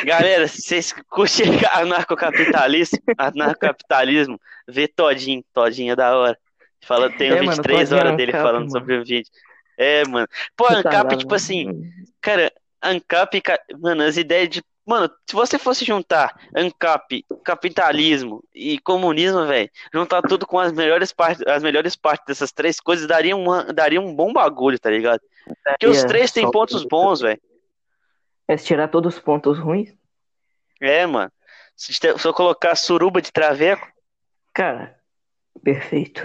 Galera, 0.04 0.46
se 0.48 0.60
vocês 0.62 0.92
curtem 1.08 1.46
anarcocapitalismo, 1.72 2.98
anarcocapitalismo, 3.16 4.38
vê 4.66 4.86
Todinho, 4.88 5.42
Todinho 5.52 5.92
é 5.92 5.96
da 5.96 6.16
hora. 6.16 6.38
Fala, 6.84 7.10
tem 7.10 7.30
É, 7.30 7.34
uns 7.34 7.46
mano, 7.46 7.62
23 7.62 7.78
Todinho 7.88 7.96
é 7.96 8.00
horas 8.04 8.16
dele 8.16 8.30
ANCAP, 8.32 8.42
falando 8.42 8.60
mano. 8.66 8.70
sobre 8.70 8.96
o 8.96 9.04
vídeo. 9.04 9.30
É, 9.76 10.04
mano. 10.06 10.28
Pô, 10.56 10.64
ANCAP, 10.66 10.76
Retardado, 10.84 11.16
tipo 11.16 11.30
mano. 11.30 11.36
assim, 11.36 11.82
Cara, 12.20 12.52
ANCAP, 12.82 13.40
ca- 13.40 13.60
mano, 13.80 14.02
as 14.02 14.16
ideias 14.16 14.48
de. 14.48 14.62
Mano, 14.86 15.10
se 15.28 15.34
você 15.36 15.58
fosse 15.58 15.84
juntar 15.84 16.34
ANCAP, 16.56 17.22
capitalismo 17.44 18.42
e 18.54 18.78
comunismo, 18.78 19.44
velho, 19.46 19.68
juntar 19.92 20.22
tudo 20.22 20.46
com 20.46 20.58
as 20.58 20.72
melhores 20.72 21.12
partes, 21.12 21.46
as 21.46 21.62
melhores 21.62 21.94
partes 21.94 22.24
dessas 22.26 22.52
três 22.52 22.80
coisas, 22.80 23.06
daria, 23.06 23.36
uma, 23.36 23.64
daria 23.64 24.00
um 24.00 24.14
bom 24.14 24.32
bagulho, 24.32 24.78
tá 24.78 24.88
ligado? 24.90 25.20
Porque 25.62 25.86
os 25.86 26.04
três 26.04 26.32
têm 26.32 26.50
pontos 26.50 26.84
bons, 26.84 27.20
velho. 27.20 27.38
É 28.48 28.56
tirar 28.56 28.88
todos 28.88 29.14
os 29.16 29.20
pontos 29.20 29.58
ruins? 29.58 29.94
É, 30.80 31.06
mano. 31.06 31.30
Se, 31.76 31.92
se 31.92 32.08
eu 32.08 32.32
colocar 32.34 32.74
suruba 32.74 33.20
de 33.22 33.30
traveco. 33.30 33.86
Cara, 34.52 34.98
perfeito. 35.62 36.22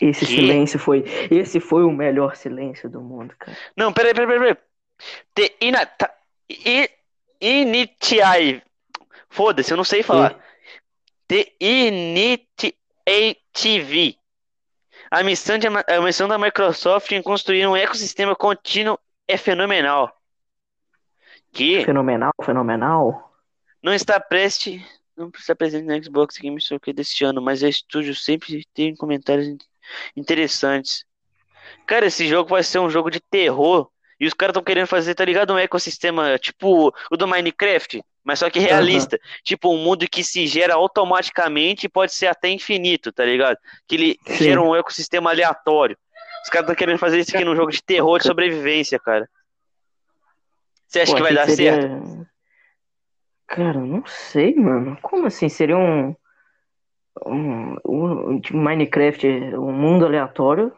Esse 0.00 0.20
Que? 0.26 0.34
silêncio 0.34 0.78
foi. 0.78 1.04
Esse 1.30 1.58
foi 1.60 1.82
o 1.84 1.90
melhor 1.90 2.36
silêncio 2.36 2.88
do 2.88 3.00
mundo, 3.00 3.34
cara. 3.38 3.58
Não, 3.76 3.92
peraí, 3.92 4.14
peraí, 4.14 4.38
peraí. 4.38 4.56
Te 5.34 5.56
ina, 5.60 5.84
ta, 5.84 6.14
i, 6.48 6.88
initiai. 7.40 8.62
Foda-se, 9.28 9.72
eu 9.72 9.76
não 9.76 9.84
sei 9.84 10.02
falar. 10.02 10.38
The 11.26 11.52
Initiative. 11.60 12.72
A 15.12 15.22
missão, 15.22 15.58
de, 15.58 15.66
a 15.66 16.00
missão 16.00 16.26
da 16.26 16.38
Microsoft 16.38 17.12
em 17.12 17.22
construir 17.22 17.66
um 17.66 17.76
ecossistema 17.76 18.34
contínuo 18.34 18.98
é 19.28 19.36
fenomenal. 19.36 20.10
Que 21.52 21.84
Fenomenal, 21.84 22.32
fenomenal. 22.42 23.30
não 23.82 23.92
está 23.92 24.18
presente, 24.18 24.82
não 25.14 25.30
está 25.36 25.54
presente 25.54 25.84
no 25.86 26.02
Xbox 26.02 26.38
Game 26.38 26.58
Show 26.58 26.78
deste 26.94 27.26
ano, 27.26 27.42
mas 27.42 27.62
a 27.62 27.68
estúdio 27.68 28.14
sempre 28.14 28.64
tem 28.72 28.96
comentários 28.96 29.46
in- 29.48 29.58
interessantes. 30.16 31.04
Cara, 31.86 32.06
esse 32.06 32.26
jogo 32.26 32.48
vai 32.48 32.62
ser 32.62 32.78
um 32.78 32.88
jogo 32.88 33.10
de 33.10 33.20
terror 33.20 33.90
e 34.18 34.26
os 34.26 34.32
caras 34.32 34.52
estão 34.52 34.64
querendo 34.64 34.86
fazer, 34.86 35.14
tá 35.14 35.26
ligado? 35.26 35.52
Um 35.52 35.58
ecossistema 35.58 36.38
tipo 36.38 36.90
o 37.10 37.16
do 37.18 37.28
Minecraft, 37.28 38.02
mas 38.24 38.38
só 38.38 38.48
que 38.50 38.58
realista. 38.58 39.18
Tipo, 39.44 39.72
um 39.74 39.78
mundo 39.78 40.08
que 40.08 40.22
se 40.22 40.46
gera 40.46 40.74
automaticamente 40.74 41.86
e 41.86 41.88
pode 41.88 42.12
ser 42.14 42.26
até 42.28 42.48
infinito, 42.48 43.12
tá 43.12 43.24
ligado? 43.24 43.56
Que 43.86 43.94
ele 43.96 44.18
Sim. 44.26 44.44
gera 44.44 44.62
um 44.62 44.74
ecossistema 44.76 45.30
aleatório. 45.30 45.96
Os 46.44 46.50
caras 46.50 46.64
estão 46.64 46.74
querendo 46.76 46.98
fazer 46.98 47.18
isso 47.20 47.34
aqui 47.34 47.44
num 47.44 47.56
jogo 47.56 47.70
de 47.70 47.82
terror 47.82 48.18
de 48.18 48.26
sobrevivência, 48.26 48.98
cara. 48.98 49.28
Você 50.88 51.00
acha 51.00 51.12
Pô, 51.12 51.16
que 51.16 51.22
vai 51.22 51.34
dar 51.34 51.48
seria- 51.48 51.80
certo? 51.80 52.26
Cara, 53.46 53.80
não 53.80 54.04
sei, 54.06 54.54
mano. 54.54 54.98
Como 55.02 55.26
assim? 55.26 55.48
Seria 55.48 55.76
um. 55.76 56.14
Um, 57.26 57.76
um 57.86 58.40
tipo 58.40 58.56
Minecraft, 58.56 59.26
um 59.56 59.70
mundo 59.72 60.06
aleatório, 60.06 60.72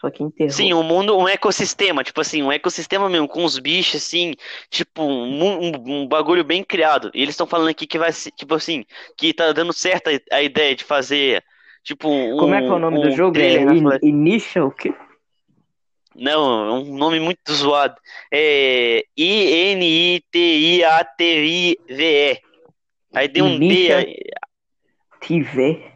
só 0.00 0.10
que 0.10 0.22
em 0.22 0.30
terror. 0.30 0.50
Sim, 0.52 0.72
um 0.72 0.82
mundo, 0.82 1.16
um 1.16 1.28
ecossistema, 1.28 2.02
tipo 2.02 2.20
assim, 2.20 2.42
um 2.42 2.50
ecossistema 2.50 3.08
mesmo, 3.10 3.28
com 3.28 3.44
os 3.44 3.58
bichos, 3.58 3.96
assim, 3.96 4.34
tipo, 4.70 5.02
um, 5.02 5.66
um, 5.66 5.72
um 5.86 6.08
bagulho 6.08 6.42
bem 6.42 6.64
criado. 6.64 7.10
E 7.14 7.20
eles 7.20 7.34
estão 7.34 7.46
falando 7.46 7.68
aqui 7.68 7.86
que 7.86 7.98
vai 7.98 8.10
ser, 8.10 8.30
tipo 8.30 8.54
assim, 8.54 8.86
que 9.16 9.34
tá 9.34 9.52
dando 9.52 9.74
certo 9.74 10.08
a, 10.08 10.18
a 10.36 10.42
ideia 10.42 10.74
de 10.74 10.84
fazer, 10.84 11.44
tipo, 11.84 12.08
um. 12.08 12.38
Como 12.38 12.54
é 12.54 12.62
que 12.62 12.68
é 12.68 12.72
o 12.72 12.78
nome 12.78 13.02
do 13.02 13.08
um 13.08 13.12
jogo? 13.16 13.38
É 13.38 13.62
na. 13.62 13.98
Initial 14.02 14.68
o 14.68 14.70
quê? 14.70 14.94
Não, 16.14 16.66
é 16.66 16.72
um 16.72 16.96
nome 16.96 17.20
muito 17.20 17.52
zoado. 17.52 17.96
É 18.32 19.04
I-N-I-T-I-A-T-I-V-E. 19.16 20.30
Aí 23.14 23.28
tem 23.28 23.42
um 23.42 23.58
D 23.58 23.92
aí. 23.92 24.16
TV. 25.20 25.89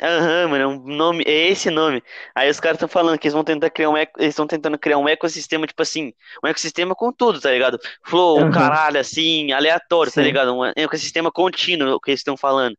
Aham, 0.00 0.48
mano, 0.48 0.62
é 0.62 0.66
um 0.66 0.78
nome, 0.78 1.24
é 1.26 1.48
esse 1.48 1.70
nome. 1.70 2.02
Aí 2.34 2.48
os 2.48 2.60
caras 2.60 2.76
estão 2.76 2.88
falando 2.88 3.18
que 3.18 3.26
eles 3.26 3.34
vão 3.34 3.42
tentar 3.42 3.68
criar 3.70 3.90
um 3.90 3.96
eco, 3.96 4.20
eles 4.20 4.30
estão 4.30 4.46
tentando 4.46 4.78
criar 4.78 4.98
um 4.98 5.08
ecossistema, 5.08 5.66
tipo 5.66 5.82
assim, 5.82 6.12
um 6.42 6.46
ecossistema 6.48 6.94
com 6.94 7.12
tudo, 7.12 7.40
tá 7.40 7.50
ligado? 7.50 7.78
Flow, 8.04 8.38
Aham. 8.40 8.50
caralho, 8.50 9.00
assim, 9.00 9.50
aleatório, 9.52 10.12
tá 10.12 10.20
Sim. 10.20 10.26
ligado? 10.26 10.54
Um 10.54 10.64
ecossistema 10.64 11.32
contínuo, 11.32 11.94
o 11.94 12.00
que 12.00 12.10
eles 12.10 12.20
estão 12.20 12.36
falando. 12.36 12.76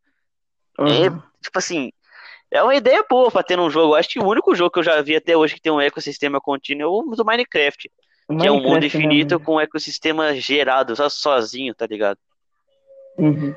Aham. 0.80 1.22
Tipo 1.42 1.60
assim, 1.60 1.92
é 2.52 2.64
uma 2.64 2.76
ideia 2.76 3.04
boa 3.10 3.30
pra 3.30 3.44
ter 3.44 3.56
num 3.58 3.70
jogo. 3.70 3.96
Acho 3.96 4.10
que 4.10 4.20
o 4.20 4.28
único 4.28 4.56
jogo 4.56 4.72
que 4.72 4.80
eu 4.80 4.84
já 4.84 5.02
vi 5.02 5.16
até 5.16 5.36
hoje 5.36 5.56
que 5.56 5.62
tem 5.62 5.72
um 5.72 5.82
ecossistema 5.82 6.40
contínuo 6.40 6.84
é 6.84 6.88
o 6.88 7.16
do 7.16 7.26
Minecraft, 7.26 7.92
que 8.40 8.48
é 8.48 8.52
um 8.52 8.56
mundo 8.56 8.70
Minecraft 8.70 8.98
infinito 8.98 9.36
mesmo. 9.36 9.46
com 9.46 9.56
um 9.56 9.60
ecossistema 9.60 10.34
gerado, 10.36 10.96
só 10.96 11.10
sozinho, 11.10 11.76
tá 11.76 11.86
ligado? 11.86 12.18
Uhum. 13.18 13.54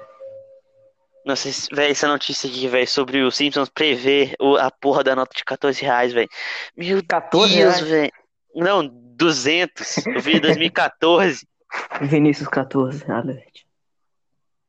Nossa, 1.24 1.48
esse- 1.48 1.68
véi, 1.72 1.90
essa 1.92 2.08
notícia 2.08 2.48
aqui, 2.50 2.66
velho, 2.66 2.88
sobre 2.88 3.22
o 3.22 3.30
Simpsons 3.30 3.68
prever 3.68 4.34
o- 4.40 4.56
a 4.56 4.70
porra 4.70 5.04
da 5.04 5.14
nota 5.14 5.36
de 5.36 5.44
14 5.44 5.80
reais, 5.82 6.12
velho. 6.12 6.28
Meu 6.76 7.02
14 7.06 7.54
Deus, 7.56 7.80
velho. 7.80 8.12
Não, 8.54 8.86
200. 8.88 10.04
Eu 10.06 10.20
vi 10.20 10.36
em 10.36 10.40
2014. 10.70 11.46
Vinícius 12.02 12.48
14, 12.48 13.10
alert. 13.10 13.62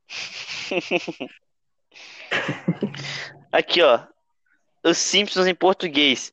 Aqui, 3.52 3.82
ó. 3.82 4.00
Os 4.82 4.98
Simpsons 4.98 5.46
em 5.46 5.54
português. 5.54 6.32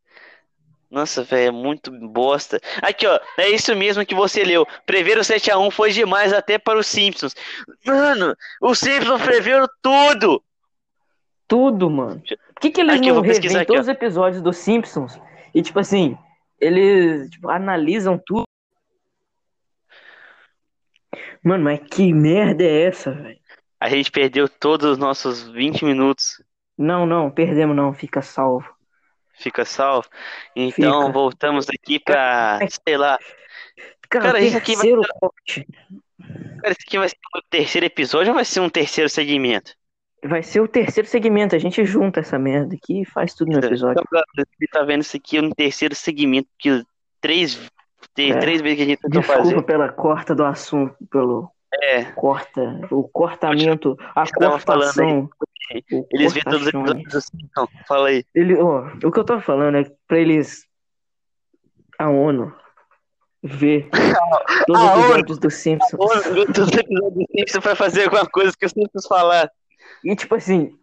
Nossa, 0.92 1.24
velho, 1.24 1.48
é 1.48 1.52
muito 1.52 1.90
bosta. 1.90 2.60
Aqui, 2.82 3.08
ó. 3.08 3.18
É 3.38 3.50
isso 3.50 3.74
mesmo 3.74 4.06
que 4.06 4.14
você 4.14 4.44
leu. 4.44 4.68
Prever 4.86 5.18
o 5.18 5.22
7x1 5.22 5.72
foi 5.72 5.92
demais 5.92 6.34
até 6.34 6.58
para 6.60 6.78
os 6.78 6.86
Simpsons. 6.86 7.34
Mano, 7.86 8.36
os 8.62 8.78
Simpsons 8.78 9.22
preveram 9.22 9.66
tudo. 9.82 10.44
Tudo, 11.48 11.90
mano. 11.90 12.22
Por 12.54 12.62
que, 12.62 12.72
que 12.72 12.82
eles 12.82 12.96
Aqui, 12.98 13.08
não 13.08 13.22
revêem 13.22 13.56
aqui, 13.56 13.62
ó. 13.62 13.66
todos 13.66 13.82
os 13.84 13.88
episódios 13.88 14.42
dos 14.42 14.58
Simpsons? 14.58 15.18
E, 15.56 15.62
tipo 15.62 15.80
assim, 15.80 16.18
eles 16.60 17.30
tipo, 17.30 17.50
analisam 17.50 18.22
tudo. 18.26 18.44
Mano, 21.42 21.64
mas 21.64 21.80
que 21.90 22.14
merda 22.14 22.64
é 22.64 22.84
essa, 22.84 23.12
velho? 23.14 23.40
A 23.80 23.90
gente 23.90 24.12
perdeu 24.12 24.48
todos 24.48 24.92
os 24.92 24.98
nossos 24.98 25.48
20 25.50 25.86
minutos. 25.86 26.44
Não, 26.78 27.06
não, 27.06 27.32
perdemos 27.32 27.76
não, 27.76 27.94
fica 27.94 28.22
salvo. 28.22 28.70
Fica 29.34 29.65
salvo. 29.65 30.08
Então, 30.56 31.02
Fica. 31.02 31.12
voltamos 31.13 31.67
aqui 31.70 32.00
pra, 32.00 32.60
sei 32.86 32.98
lá. 32.98 33.17
Cara, 34.10 34.26
Cara, 34.26 34.39
isso 34.41 34.58
aqui 34.58 34.76
vai- 34.76 34.88
corte. 35.20 35.67
Cara, 36.62 36.72
esse 36.74 36.86
aqui 36.88 36.98
vai 37.00 37.10
ser 37.10 37.15
o 37.36 37.41
terceiro 37.50 37.86
episódio 37.86 38.30
ou 38.30 38.36
vai 38.36 38.46
ser 38.46 38.60
um 38.60 38.70
terceiro 38.70 39.10
segmento? 39.10 39.74
Vai 40.24 40.44
ser 40.44 40.60
o 40.60 40.67
terceiro 40.67 41.08
segmento. 41.10 41.56
A 41.56 41.60
gente 41.60 41.84
junta 41.84 42.20
essa 42.20 42.38
merda 42.38 42.76
aqui 42.76 43.02
e 43.02 43.06
faz 43.06 43.34
tudo 43.34 43.52
no 43.52 43.58
episódio. 43.65 44.04
Então, 44.08 44.24
você 44.36 44.67
tá 44.72 44.84
vendo 44.84 45.02
isso 45.02 45.17
aqui 45.17 45.41
no 45.41 45.56
terceiro 45.56 45.96
segmento, 45.96 46.48
que 46.60 46.84
três, 47.20 47.60
tem 48.13 48.32
É. 48.32 48.38
três 48.38 48.62
vezes 48.62 48.78
que 48.78 48.84
a 48.84 48.86
gente 48.86 49.00
tentou 49.02 49.22
Desculpa 49.22 49.44
fazer. 49.44 49.62
pela 49.63 49.89
corta 49.89 50.36
do 50.36 50.44
assunto, 50.46 50.96
pelo 51.10 51.50
É, 51.84 52.04
corta, 52.12 52.80
o 52.92 53.08
cortamento, 53.08 53.98
a 54.16 54.24
cortação. 54.32 55.30
eles 56.12 56.34
vêem 56.34 56.44
todos 56.44 56.66
os 56.68 56.72
cortação. 56.72 56.82
episódios 57.00 57.16
assim, 57.16 57.38
então, 57.44 57.68
fala 57.88 58.10
aí. 58.10 58.26
Ele, 58.36 58.56
ó, 58.58 58.88
o 59.04 59.12
que 59.12 59.20
eu 59.20 59.24
tava 59.24 59.42
falando 59.42 59.78
é 59.78 59.86
pra 60.08 60.20
eles. 60.20 60.66
A 61.98 62.10
ONU 62.10 62.54
ver 63.44 63.90
todos 64.68 64.82
A 64.82 64.86
os 64.86 64.92
ONU. 64.92 65.04
episódios 65.12 65.38
dos 65.40 65.54
Simpsons. 65.56 65.94
Ô, 66.00 66.34
viu 66.34 66.46
todos 66.46 66.68
os 66.70 66.78
episódios 66.78 67.14
do 67.14 67.26
Simpsons 67.38 67.64
pra 67.64 67.76
fazer 67.76 68.04
alguma 68.06 68.26
coisa 68.28 68.52
que 68.58 68.66
eu 68.66 68.70
sempre 68.70 68.90
quis 68.92 69.08
falar. 69.08 69.50
E 70.04 70.16
tipo 70.16 70.36
assim. 70.36 70.76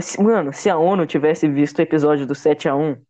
se- 0.00 0.22
mano, 0.22 0.52
se 0.52 0.68
a 0.70 0.76
ONU 0.76 1.06
tivesse 1.06 1.48
visto 1.48 1.78
o 1.78 1.82
episódio 1.82 2.26
do 2.26 2.34
7x1, 2.34 3.00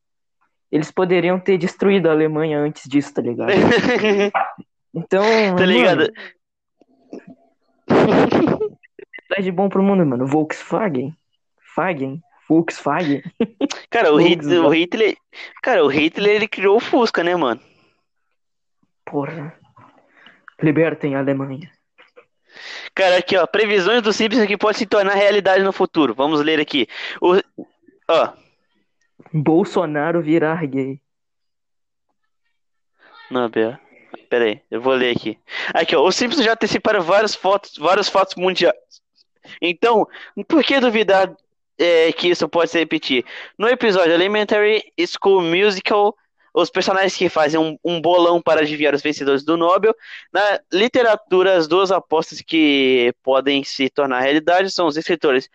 eles 0.71 0.91
poderiam 0.91 1.39
ter 1.39 1.59
destruído 1.59 2.09
a 2.09 2.13
Alemanha 2.13 2.59
antes 2.61 2.89
disso, 2.89 3.13
tá 3.13 3.21
ligado? 3.21 3.51
Então. 4.95 5.25
Tá 5.57 5.65
ligado? 5.65 6.01
Mano, 6.01 6.13
traz 9.29 9.45
de 9.45 9.51
bom 9.51 9.69
pro 9.69 9.83
mundo, 9.83 10.05
mano. 10.05 10.27
Volkswagen. 10.27 11.17
Fagen. 11.75 12.21
Volkswagen. 12.49 13.23
Cara, 13.91 14.12
o 14.12 14.17
Hitler, 14.17 14.65
o. 14.65 14.69
Hitler. 14.69 15.17
Cara, 15.63 15.85
o 15.85 15.88
Hitler 15.88 16.37
ele 16.37 16.48
criou 16.48 16.77
o 16.77 16.81
Fusca, 16.81 17.23
né, 17.23 17.35
mano? 17.35 17.61
Porra. 19.05 19.59
Libertem 20.63 21.17
a 21.17 21.21
Alemanha. 21.21 21.71
Cara, 22.94 23.19
aqui, 23.19 23.37
ó. 23.37 23.46
Previsões 23.46 24.03
do 24.03 24.13
Simpsons 24.13 24.46
que 24.46 24.57
pode 24.57 24.79
se 24.79 24.87
tornar 24.87 25.15
realidade 25.15 25.65
no 25.65 25.73
futuro. 25.73 26.15
Vamos 26.15 26.40
ler 26.40 26.61
aqui. 26.61 26.87
O... 27.21 27.37
Ó. 28.09 28.33
Bolsonaro 29.33 30.21
virar 30.21 30.67
gay. 30.67 31.00
Não, 33.31 33.50
pera. 33.50 33.81
Pera 34.29 34.44
aí, 34.44 34.60
eu 34.71 34.81
vou 34.81 34.94
ler 34.94 35.17
aqui. 35.17 35.38
Aqui, 35.75 35.96
ó. 35.96 36.06
Os 36.06 36.17
Simpsons 36.17 36.44
já 36.44 36.52
anteciparam 36.52 37.02
várias 37.02 37.35
fotos, 37.35 37.77
vários 37.77 38.08
fatos 38.08 38.35
mundiais. 38.35 38.75
Então, 39.60 40.06
por 40.48 40.63
que 40.63 40.81
duvidar 40.81 41.35
é, 41.79 42.13
que 42.13 42.29
isso 42.29 42.48
pode 42.48 42.71
se 42.71 42.79
repetir? 42.79 43.25
No 43.58 43.69
episódio 43.69 44.13
Elementary 44.13 44.83
School 45.06 45.42
Musical, 45.42 46.17
os 46.54 46.71
personagens 46.71 47.17
que 47.17 47.29
fazem 47.29 47.58
um, 47.58 47.79
um 47.85 48.00
bolão 48.00 48.40
para 48.40 48.60
adivinhar 48.60 48.94
os 48.94 49.02
vencedores 49.02 49.44
do 49.44 49.56
Nobel. 49.56 49.94
Na 50.33 50.60
literatura, 50.73 51.56
as 51.56 51.67
duas 51.67 51.90
apostas 51.90 52.40
que 52.40 53.13
podem 53.23 53.65
se 53.65 53.88
tornar 53.88 54.21
realidade 54.21 54.71
são 54.71 54.87
os 54.87 54.96
escritores 54.96 55.48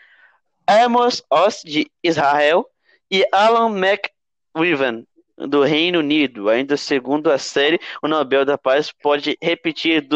Amos 0.67 1.23
Oz, 1.29 1.61
de 1.63 1.89
Israel, 2.03 2.69
e 3.09 3.25
Alan 3.31 3.77
McWivan, 3.77 5.05
do 5.37 5.63
Reino 5.63 5.99
Unido. 5.99 6.49
Ainda 6.49 6.75
segundo 6.75 7.31
a 7.31 7.37
série, 7.37 7.79
o 8.01 8.07
Nobel 8.07 8.45
da 8.45 8.57
Paz 8.57 8.91
pode 8.91 9.37
repetir 9.41 10.07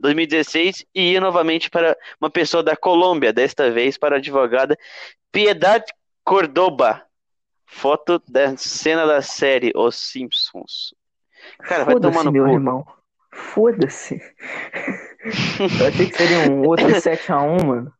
2016 0.00 0.86
e 0.94 1.14
ir 1.14 1.20
novamente 1.20 1.68
para 1.68 1.96
uma 2.20 2.30
pessoa 2.30 2.62
da 2.62 2.76
Colômbia, 2.76 3.32
desta 3.32 3.70
vez 3.70 3.98
para 3.98 4.16
a 4.16 4.18
advogada 4.18 4.76
Piedade 5.32 5.92
Cordoba. 6.24 7.02
Foto 7.66 8.22
da 8.26 8.56
cena 8.56 9.06
da 9.06 9.20
série 9.20 9.72
Os 9.74 9.94
Simpsons. 9.96 10.94
Cara, 11.60 11.84
vai 11.84 11.96
tomar 11.96 12.24
no 12.24 12.32
meu 12.32 12.44
cu. 12.44 12.50
irmão. 12.50 12.86
Foda-se. 13.30 14.18
Eu 15.80 15.86
achei 15.86 16.08
que 16.08 16.16
seria 16.16 16.50
um 16.50 16.66
outro 16.66 16.86
7x1, 16.86 17.64
mano. 17.64 17.92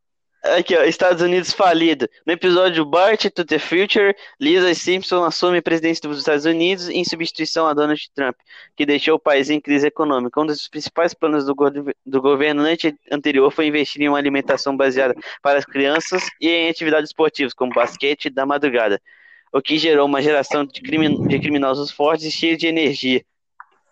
Aqui, 0.56 0.76
ó, 0.76 0.84
Estados 0.84 1.22
Unidos 1.22 1.52
falido. 1.52 2.08
No 2.24 2.32
episódio 2.32 2.84
Bart 2.84 3.26
to 3.34 3.44
the 3.44 3.58
Future, 3.58 4.14
Lisa 4.40 4.72
Simpson 4.74 5.24
assume 5.24 5.58
a 5.58 5.62
presidência 5.62 6.08
dos 6.08 6.18
Estados 6.18 6.44
Unidos 6.44 6.88
em 6.88 7.04
substituição 7.04 7.66
a 7.66 7.74
Donald 7.74 8.00
Trump, 8.14 8.36
que 8.76 8.86
deixou 8.86 9.16
o 9.16 9.18
país 9.18 9.50
em 9.50 9.60
crise 9.60 9.86
econômica. 9.86 10.40
Um 10.40 10.46
dos 10.46 10.68
principais 10.68 11.12
planos 11.12 11.46
do, 11.46 11.54
go 11.54 11.70
do 11.70 12.22
governo 12.22 12.62
anterior 13.10 13.50
foi 13.50 13.66
investir 13.66 14.02
em 14.02 14.08
uma 14.08 14.18
alimentação 14.18 14.76
baseada 14.76 15.14
para 15.42 15.58
as 15.58 15.64
crianças 15.64 16.24
e 16.40 16.48
em 16.48 16.68
atividades 16.68 17.10
esportivas, 17.10 17.52
como 17.52 17.72
basquete 17.72 18.30
da 18.30 18.46
madrugada, 18.46 19.00
o 19.52 19.60
que 19.60 19.76
gerou 19.76 20.06
uma 20.06 20.22
geração 20.22 20.64
de, 20.64 20.80
crimin 20.80 21.26
de 21.26 21.38
criminosos 21.38 21.90
fortes 21.90 22.26
e 22.26 22.30
cheios 22.30 22.58
de 22.58 22.66
energia. 22.66 23.22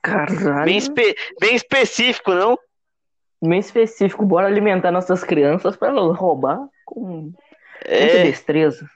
Caralho. 0.02 0.64
Bem, 0.64 0.76
espe 0.76 1.16
bem 1.40 1.56
específico, 1.56 2.32
não? 2.32 2.56
Bem 3.42 3.60
específico. 3.60 4.24
Bora 4.24 4.46
alimentar 4.46 4.90
nossas 4.90 5.22
crianças 5.22 5.76
para 5.76 5.92
roubar 5.92 6.66
com 6.84 7.32
é... 7.84 8.00
muita 8.00 8.22
destreza. 8.24 8.88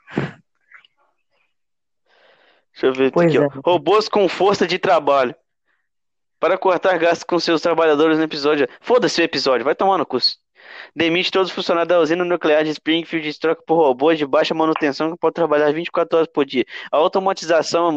Deixa 2.72 2.86
eu 2.86 2.92
ver 2.94 3.12
pois 3.12 3.26
aqui, 3.26 3.36
é. 3.36 3.40
ó. 3.40 3.50
Robôs 3.64 4.08
com 4.08 4.28
força 4.28 4.66
de 4.66 4.78
trabalho. 4.78 5.34
Para 6.38 6.56
cortar 6.56 6.98
gastos 6.98 7.24
com 7.24 7.38
seus 7.38 7.60
trabalhadores 7.60 8.16
no 8.16 8.24
episódio. 8.24 8.66
Foda-se 8.80 9.20
o 9.20 9.24
episódio, 9.24 9.64
vai 9.64 9.74
tomar 9.74 9.98
no 9.98 10.06
curso. 10.06 10.38
Demite 10.94 11.30
todos 11.30 11.48
os 11.48 11.54
funcionários 11.54 11.88
da 11.88 12.00
usina 12.00 12.24
nuclear 12.24 12.64
de 12.64 12.70
Springfield 12.70 13.28
e 13.28 13.38
troca 13.38 13.62
por 13.66 13.76
robôs 13.76 14.18
de 14.18 14.26
baixa 14.26 14.54
manutenção 14.54 15.10
que 15.10 15.18
podem 15.18 15.34
trabalhar 15.34 15.72
24 15.72 16.18
horas 16.18 16.28
por 16.32 16.44
dia. 16.44 16.64
A 16.90 16.96
automatização 16.96 17.90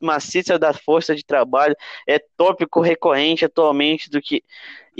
maciça 0.00 0.58
da 0.58 0.72
força 0.72 1.14
de 1.14 1.24
trabalho 1.24 1.74
é 2.06 2.18
tópico 2.36 2.80
recorrente 2.80 3.44
atualmente 3.44 4.10
do 4.10 4.20
que 4.20 4.42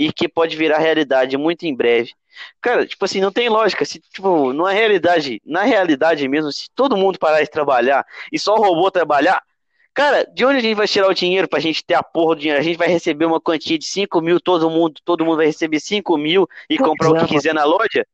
e 0.01 0.11
que 0.11 0.27
pode 0.27 0.57
virar 0.57 0.79
realidade 0.79 1.37
muito 1.37 1.63
em 1.63 1.75
breve. 1.75 2.11
Cara, 2.59 2.87
tipo 2.87 3.05
assim, 3.05 3.21
não 3.21 3.31
tem 3.31 3.49
lógica. 3.49 3.85
Se, 3.85 3.99
tipo, 3.99 4.51
na 4.51 4.71
realidade, 4.71 5.39
na 5.45 5.61
realidade 5.61 6.27
mesmo, 6.27 6.51
se 6.51 6.69
todo 6.73 6.97
mundo 6.97 7.19
parar 7.19 7.41
de 7.41 7.49
trabalhar 7.49 8.03
e 8.31 8.39
só 8.39 8.55
o 8.55 8.61
robô 8.61 8.89
trabalhar, 8.89 9.41
Cara, 9.93 10.23
de 10.23 10.45
onde 10.45 10.59
a 10.59 10.61
gente 10.61 10.73
vai 10.73 10.87
tirar 10.87 11.09
o 11.09 11.13
dinheiro 11.13 11.49
pra 11.49 11.59
gente 11.59 11.83
ter 11.83 11.95
a 11.95 12.01
porra 12.01 12.35
do 12.35 12.39
dinheiro? 12.39 12.61
A 12.61 12.63
gente 12.63 12.77
vai 12.77 12.87
receber 12.87 13.25
uma 13.25 13.41
quantia 13.41 13.77
de 13.77 13.85
5 13.85 14.21
mil, 14.21 14.39
todo 14.39 14.69
mundo, 14.69 15.01
todo 15.03 15.25
mundo 15.25 15.35
vai 15.35 15.47
receber 15.47 15.81
5 15.81 16.17
mil 16.17 16.47
e 16.69 16.77
comprar 16.77 17.09
o 17.09 17.15
que 17.19 17.33
quiser 17.33 17.53
na 17.53 17.65
loja? 17.65 18.07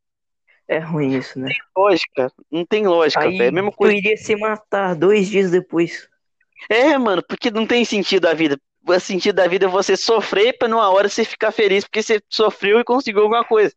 É 0.68 0.80
ruim 0.80 1.16
isso, 1.16 1.40
né? 1.40 1.46
Não 1.46 1.54
tem 1.54 1.62
lógica, 1.78 2.32
não 2.52 2.66
tem 2.66 2.88
lógica, 2.88 3.22
velho. 3.22 3.44
É 3.44 3.52
mesma 3.52 3.72
coisa. 3.72 3.94
Tu 3.94 3.98
iria 4.00 4.18
se 4.18 4.36
matar 4.36 4.96
dois 4.96 5.30
dias 5.30 5.52
depois. 5.52 6.10
É, 6.68 6.98
mano, 6.98 7.22
porque 7.22 7.52
não 7.52 7.68
tem 7.68 7.86
sentido 7.86 8.26
a 8.26 8.34
vida. 8.34 8.60
O 8.88 9.00
sentido 9.00 9.36
da 9.36 9.48
vida 9.48 9.66
é 9.66 9.70
você 9.70 9.98
sofrer 9.98 10.58
pra 10.58 10.68
numa 10.68 10.90
hora 10.90 11.10
você 11.10 11.26
ficar 11.26 11.52
feliz 11.52 11.84
porque 11.84 12.02
você 12.02 12.22
sofreu 12.30 12.80
e 12.80 12.84
conseguiu 12.84 13.24
alguma 13.24 13.44
coisa. 13.44 13.74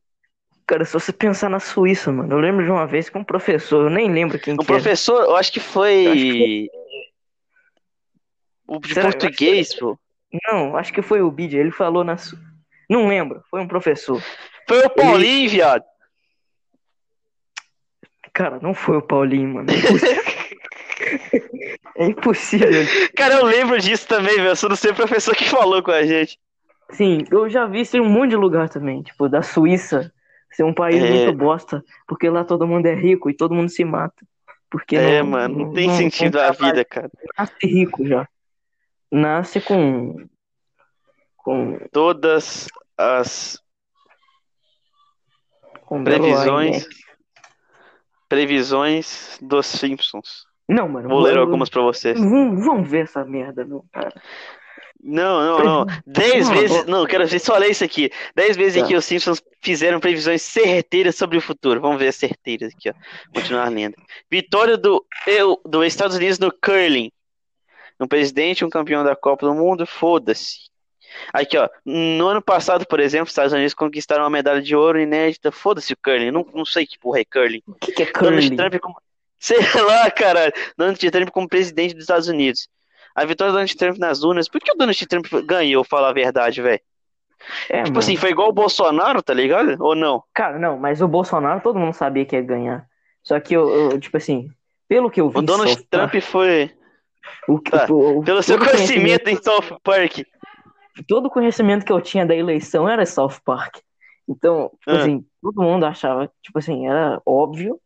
Cara, 0.67 0.85
se 0.85 0.93
você 0.93 1.13
pensar 1.13 1.51
na 1.51 1.59
Suíça, 1.59 2.13
mano, 2.13 2.33
eu 2.33 2.39
lembro 2.39 2.65
de 2.65 2.71
uma 2.71 2.87
vez 2.87 3.09
que 3.09 3.19
um 3.19 3.25
professor, 3.25 3.87
eu 3.87 3.91
nem 3.91 4.11
lembro 4.11 4.39
quem 4.39 4.55
um 4.55 4.59
que 4.59 4.65
professor, 4.65 5.25
eu 5.25 5.35
acho 5.35 5.53
que 5.53 5.59
foi. 5.59 6.07
Acho 6.07 6.15
que 6.15 6.71
o 8.69 8.79
de 8.79 8.95
Será? 8.95 9.11
português, 9.11 9.75
pô. 9.75 9.99
Não, 10.47 10.77
acho 10.77 10.93
que 10.93 11.03
foi 11.03 11.21
o 11.21 11.31
Bid, 11.31 11.57
ele 11.57 11.73
falou 11.73 12.05
na. 12.05 12.17
Não 12.89 13.09
lembro, 13.09 13.43
foi 13.51 13.61
um 13.61 13.67
professor. 13.67 14.23
Foi 14.69 14.79
o 14.85 14.91
Paulinho, 14.91 15.41
ele... 15.41 15.49
viado. 15.49 15.83
Cara, 18.33 18.61
não 18.63 18.73
foi 18.73 18.97
o 18.97 19.03
Paulinho, 19.03 19.55
mano. 19.55 19.67
É 21.97 22.07
impossível. 22.07 22.85
Cara, 23.17 23.35
eu 23.35 23.45
lembro 23.45 23.79
disso 23.79 24.07
também, 24.07 24.37
velho. 24.37 24.49
Eu 24.49 24.57
sou 24.57 24.69
do 24.69 24.77
seu 24.77 24.95
professor 24.95 25.35
que 25.35 25.49
falou 25.49 25.83
com 25.83 25.91
a 25.91 26.03
gente. 26.05 26.39
Sim, 26.91 27.25
eu 27.31 27.49
já 27.49 27.67
vi 27.67 27.83
isso 27.83 27.97
em 27.97 28.01
um 28.01 28.09
monte 28.09 28.31
de 28.31 28.37
lugar 28.37 28.69
também. 28.69 29.03
Tipo, 29.03 29.29
da 29.29 29.43
Suíça 29.43 30.13
ser 30.51 30.65
um 30.65 30.75
país 30.75 31.03
é... 31.03 31.11
muito 31.11 31.37
bosta. 31.37 31.85
Porque 32.07 32.29
lá 32.29 32.45
todo 32.45 32.67
mundo 32.67 32.87
é 32.87 32.95
rico 32.95 33.29
e 33.29 33.35
todo 33.35 33.55
mundo 33.55 33.69
se 33.69 33.85
mata. 33.85 34.27
Porque 34.71 34.97
é, 34.97 35.23
não, 35.23 35.31
mano, 35.31 35.59
não 35.59 35.73
tem 35.73 35.89
não, 35.89 35.97
sentido 35.97 36.39
não 36.39 36.45
a 36.45 36.53
vida, 36.53 36.85
cara. 36.85 37.11
Nasce 37.37 37.67
rico 37.67 38.07
já 38.07 38.27
nasce 39.11 39.61
com 39.61 40.29
com 41.37 41.79
todas 41.91 42.69
as 42.97 43.61
com 45.83 46.05
previsões 46.05 46.87
previsões 48.29 49.39
dos 49.43 49.67
Simpsons. 49.67 50.47
Não, 50.71 50.89
mano. 50.89 51.09
Vou 51.09 51.21
ler 51.21 51.37
algumas 51.37 51.69
para 51.69 51.83
vocês. 51.83 52.19
Vamos 52.19 52.89
ver 52.89 53.05
essa 53.05 53.25
merda, 53.25 53.65
meu 53.65 53.85
cara. 53.93 54.13
Não, 55.03 55.41
não, 55.41 55.65
não. 55.65 55.87
Dez 56.07 56.47
não, 56.47 56.55
vezes. 56.55 56.87
Não, 56.87 57.07
quero 57.07 57.27
ver 57.27 57.39
só 57.39 57.57
ler 57.57 57.71
isso 57.71 57.83
aqui. 57.83 58.11
Dez 58.35 58.57
vezes 58.57 58.83
tá. 58.83 58.87
que 58.87 58.95
os 58.95 59.05
Simpsons 59.05 59.43
fizeram 59.63 59.99
previsões 59.99 60.43
certeiras 60.43 61.17
sobre 61.17 61.39
o 61.39 61.41
futuro. 61.41 61.81
Vamos 61.81 61.99
ver 61.99 62.09
as 62.09 62.17
certeiras 62.17 62.73
aqui, 62.75 62.91
ó. 62.91 62.95
Continuar 63.35 63.69
lendo. 63.71 63.95
Vitória 64.31 64.77
do, 64.77 65.05
eu, 65.27 65.59
do 65.65 65.83
Estados 65.83 66.17
Unidos 66.17 66.39
no 66.39 66.53
curling 66.53 67.11
um 68.01 68.09
presidente, 68.09 68.65
um 68.65 68.71
campeão 68.71 69.05
da 69.05 69.15
Copa 69.15 69.47
do 69.47 69.55
Mundo, 69.55 69.87
foda-se. 69.87 70.71
Aqui, 71.33 71.59
ó, 71.59 71.69
no 71.85 72.29
ano 72.29 72.41
passado, 72.41 72.87
por 72.87 73.01
exemplo, 73.01 73.25
os 73.25 73.31
Estados 73.31 73.53
Unidos 73.53 73.75
conquistaram 73.75 74.23
uma 74.23 74.31
medalha 74.31 74.63
de 74.63 74.75
ouro 74.75 74.99
inédita, 74.99 75.53
foda-se 75.53 75.93
o 75.93 75.97
curling, 75.97 76.31
não, 76.31 76.47
não 76.55 76.65
sei 76.65 76.87
que 76.87 76.99
porra 76.99 77.21
é 77.21 77.25
curling. 77.25 77.63
O 77.67 77.75
que, 77.75 77.93
que 77.93 78.03
é 78.05 78.07
curling? 78.07 78.57
Donald 78.57 78.79
Trump. 78.79 78.97
Sei 79.41 79.59
lá, 79.83 80.11
cara, 80.11 80.53
Donald 80.77 81.11
Trump 81.11 81.31
como 81.31 81.49
presidente 81.49 81.95
dos 81.95 82.03
Estados 82.03 82.29
Unidos. 82.29 82.69
A 83.17 83.25
vitória 83.25 83.51
do 83.51 83.55
Donald 83.55 83.77
Trump 83.77 83.99
nas 83.99 84.23
urnas, 84.23 84.49
por 84.49 84.61
que 84.61 84.71
o 84.71 84.77
Donald 84.77 85.07
Trump 85.07 85.27
ganhou, 85.47 85.83
falar 85.83 86.11
a 86.11 86.13
verdade, 86.13 86.61
velho? 86.61 86.81
É, 87.71 87.79
tipo 87.79 87.89
mano. 87.89 87.99
assim, 87.99 88.17
foi 88.17 88.31
igual 88.31 88.51
o 88.51 88.53
Bolsonaro, 88.53 89.23
tá 89.23 89.33
ligado? 89.33 89.77
Ou 89.81 89.97
não? 89.97 90.23
Cara, 90.35 90.59
não, 90.59 90.79
mas 90.79 91.01
o 91.01 91.09
Bolsonaro 91.09 91.63
todo 91.63 91.79
mundo 91.79 91.95
sabia 91.95 92.25
que 92.27 92.37
ia 92.37 92.43
ganhar. 92.43 92.87
Só 93.23 93.41
que 93.41 93.55
eu, 93.55 93.91
eu 93.93 93.99
tipo 93.99 94.19
assim, 94.19 94.51
pelo 94.87 95.11
que 95.11 95.23
eu 95.23 95.31
vi. 95.31 95.39
O 95.39 95.43
Donald 95.43 95.75
Trump 95.89 96.15
foi. 96.21 96.71
O, 97.49 97.59
tá. 97.59 97.87
o, 97.91 98.23
Pelo 98.23 98.43
seu 98.43 98.59
conhecimento, 98.59 99.25
conhecimento 99.25 99.29
em 99.29 99.43
South 99.43 99.79
Park. 99.83 100.19
Todo 101.09 101.27
o 101.27 101.31
conhecimento 101.31 101.85
que 101.85 101.93
eu 101.93 102.01
tinha 102.01 102.27
da 102.27 102.37
eleição 102.37 102.87
era 102.87 103.07
South 103.07 103.41
Park. 103.43 103.79
Então, 104.29 104.71
tipo 104.79 104.91
ah. 104.91 105.01
assim, 105.01 105.25
todo 105.41 105.63
mundo 105.63 105.87
achava, 105.87 106.31
tipo 106.43 106.59
assim, 106.59 106.87
era 106.87 107.21
óbvio 107.25 107.81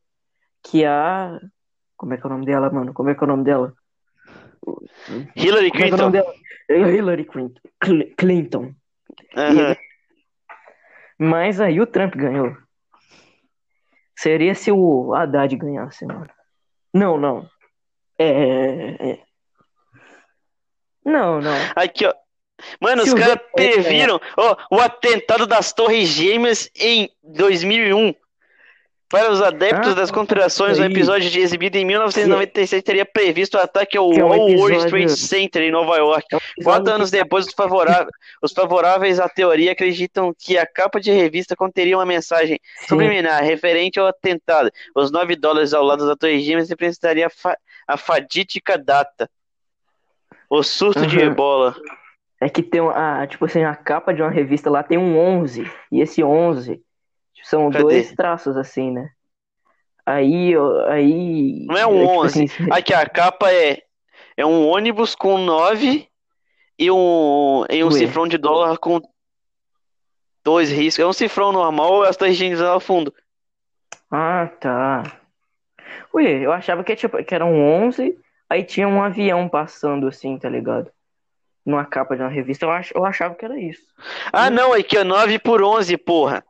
que 0.65 0.85
a. 0.85 1.39
Como 1.97 2.15
é 2.15 2.17
que 2.17 2.25
é 2.25 2.27
o 2.27 2.31
nome 2.31 2.47
dela, 2.47 2.71
mano? 2.71 2.93
Como 2.93 3.11
é 3.11 3.15
que 3.15 3.23
é 3.23 3.25
o 3.25 3.29
nome 3.29 3.45
dela? 3.45 3.73
Hillary 5.37 5.71
Como 5.71 5.83
Clinton. 5.83 6.13
É, 6.69 6.75
é 6.75 6.79
Hillary 6.79 7.25
Clinton. 7.25 7.61
Clinton. 8.17 8.75
Uhum. 9.37 9.77
Mas 11.19 11.61
aí 11.61 11.81
o 11.81 11.87
Trump 11.87 12.15
ganhou. 12.17 12.57
Seria 14.17 14.55
se 14.55 14.73
o 14.73 15.15
Haddad 15.15 15.55
ganhasse, 15.57 16.07
mano. 16.07 16.31
Não, 16.93 17.19
não. 17.19 17.49
É, 18.19 18.27
é, 18.27 19.11
é. 19.11 19.23
Não, 21.05 21.41
não. 21.41 21.57
Aqui, 21.77 22.07
ó. 22.07 22.15
Mano, 22.81 23.03
Se 23.03 23.09
os 23.09 23.15
caras 23.15 23.39
previram 23.53 24.21
ó, 24.37 24.57
o 24.71 24.81
atentado 24.81 25.47
das 25.47 25.73
Torres 25.73 26.09
Gêmeas 26.09 26.71
em 26.77 27.11
2001. 27.23 28.15
Para 29.15 29.31
os 29.31 29.41
adeptos 29.41 29.93
ah, 29.93 29.95
das 29.95 30.11
conspirações, 30.11 30.77
o 30.77 30.83
um 30.83 30.87
episódio 30.87 31.31
de 31.31 31.39
exibido 31.39 31.77
em 31.77 31.85
1996 31.85 32.83
teria 32.83 33.07
previsto 33.07 33.57
o 33.57 33.61
ataque 33.61 33.97
ao 33.97 34.13
é 34.13 34.25
um 34.25 34.59
World 34.59 34.89
Trade 34.89 35.17
Center 35.17 35.63
em 35.63 35.71
Nova 35.71 35.97
York. 35.99 36.27
É 36.35 36.65
Quatro 36.65 36.93
anos 36.93 37.13
que... 37.13 37.19
depois, 37.19 37.47
os 37.47 37.53
favoráveis, 37.53 38.11
os 38.43 38.51
favoráveis 38.53 39.21
à 39.21 39.29
teoria 39.29 39.71
acreditam 39.71 40.35
que 40.37 40.59
a 40.59 40.67
capa 40.67 41.01
de 41.01 41.13
revista 41.13 41.55
conteria 41.55 41.97
uma 41.97 42.05
mensagem 42.05 42.59
Sim. 42.81 42.87
subliminar 42.89 43.41
referente 43.45 44.01
ao 44.01 44.09
atentado. 44.09 44.69
Os 44.97 45.13
9 45.13 45.37
dólares 45.37 45.73
ao 45.73 45.85
lado 45.85 46.09
da 46.09 46.17
Torre 46.17 46.41
Gêmeas 46.41 46.69
representaria 46.69 47.31
a 47.87 47.97
fadídica 47.97 48.77
data. 48.77 49.31
O 50.51 50.61
surto 50.65 50.99
uhum. 51.03 51.07
de 51.07 51.21
ebola. 51.21 51.77
É 52.41 52.49
que 52.49 52.65
tem 52.65 52.81
a, 52.81 53.25
tipo 53.29 53.45
assim, 53.45 53.63
a 53.63 53.77
capa 53.77 54.13
de 54.13 54.23
uma 54.23 54.31
revista 54.31 54.69
lá 54.69 54.83
tem 54.83 54.99
um 54.99 55.17
11, 55.17 55.71
e 55.93 56.01
esse 56.01 56.21
11 56.21 56.83
são 57.45 57.71
Cadê? 57.71 57.83
dois 57.83 58.13
traços 58.13 58.57
assim, 58.57 58.91
né? 58.91 59.11
Aí, 60.05 60.53
aí... 60.89 61.65
Não 61.67 61.77
é 61.77 61.87
um 61.87 61.97
é, 61.97 62.01
tipo 62.01 62.21
11, 62.25 62.45
assim, 62.45 62.67
aqui 62.73 62.93
a 62.93 63.09
capa 63.09 63.53
é, 63.53 63.83
é 64.37 64.45
um 64.45 64.67
ônibus 64.67 65.15
com 65.15 65.39
9 65.39 66.09
e 66.79 66.91
um, 66.91 67.65
e 67.71 67.85
um 67.85 67.91
cifrão 67.91 68.27
de 68.27 68.37
dólar 68.37 68.77
com 68.79 69.01
dois 70.43 70.71
riscos. 70.71 71.03
É 71.03 71.07
um 71.07 71.13
cifrão 71.13 71.53
normal, 71.53 72.03
as 72.03 72.17
três 72.17 72.61
ao 72.61 72.81
fundo. 72.81 73.15
Ah, 74.11 74.51
tá. 74.61 75.21
Ui, 76.13 76.27
eu 76.27 76.53
achava 76.53 76.85
que, 76.85 76.95
tipo, 76.95 77.23
que 77.25 77.35
era 77.35 77.45
um 77.45 77.87
11, 77.87 78.19
Aí 78.49 78.63
tinha 78.63 78.87
um 78.87 79.03
avião 79.03 79.49
passando 79.49 80.07
assim, 80.07 80.39
tá 80.39 80.49
ligado? 80.49 80.91
Numa 81.65 81.85
capa 81.85 82.15
de 82.15 82.23
uma 82.23 82.29
revista. 82.29 82.67
Eu, 82.67 82.71
ach, 82.71 82.93
eu 82.95 83.05
achava 83.05 83.35
que 83.35 83.45
era 83.45 83.59
isso. 83.59 83.83
Ah, 84.33 84.51
não, 84.51 84.73
aqui 84.73 84.97
é 84.97 85.05
9 85.05 85.39
por 85.39 85.63
11, 85.63 85.97
porra. 85.97 86.45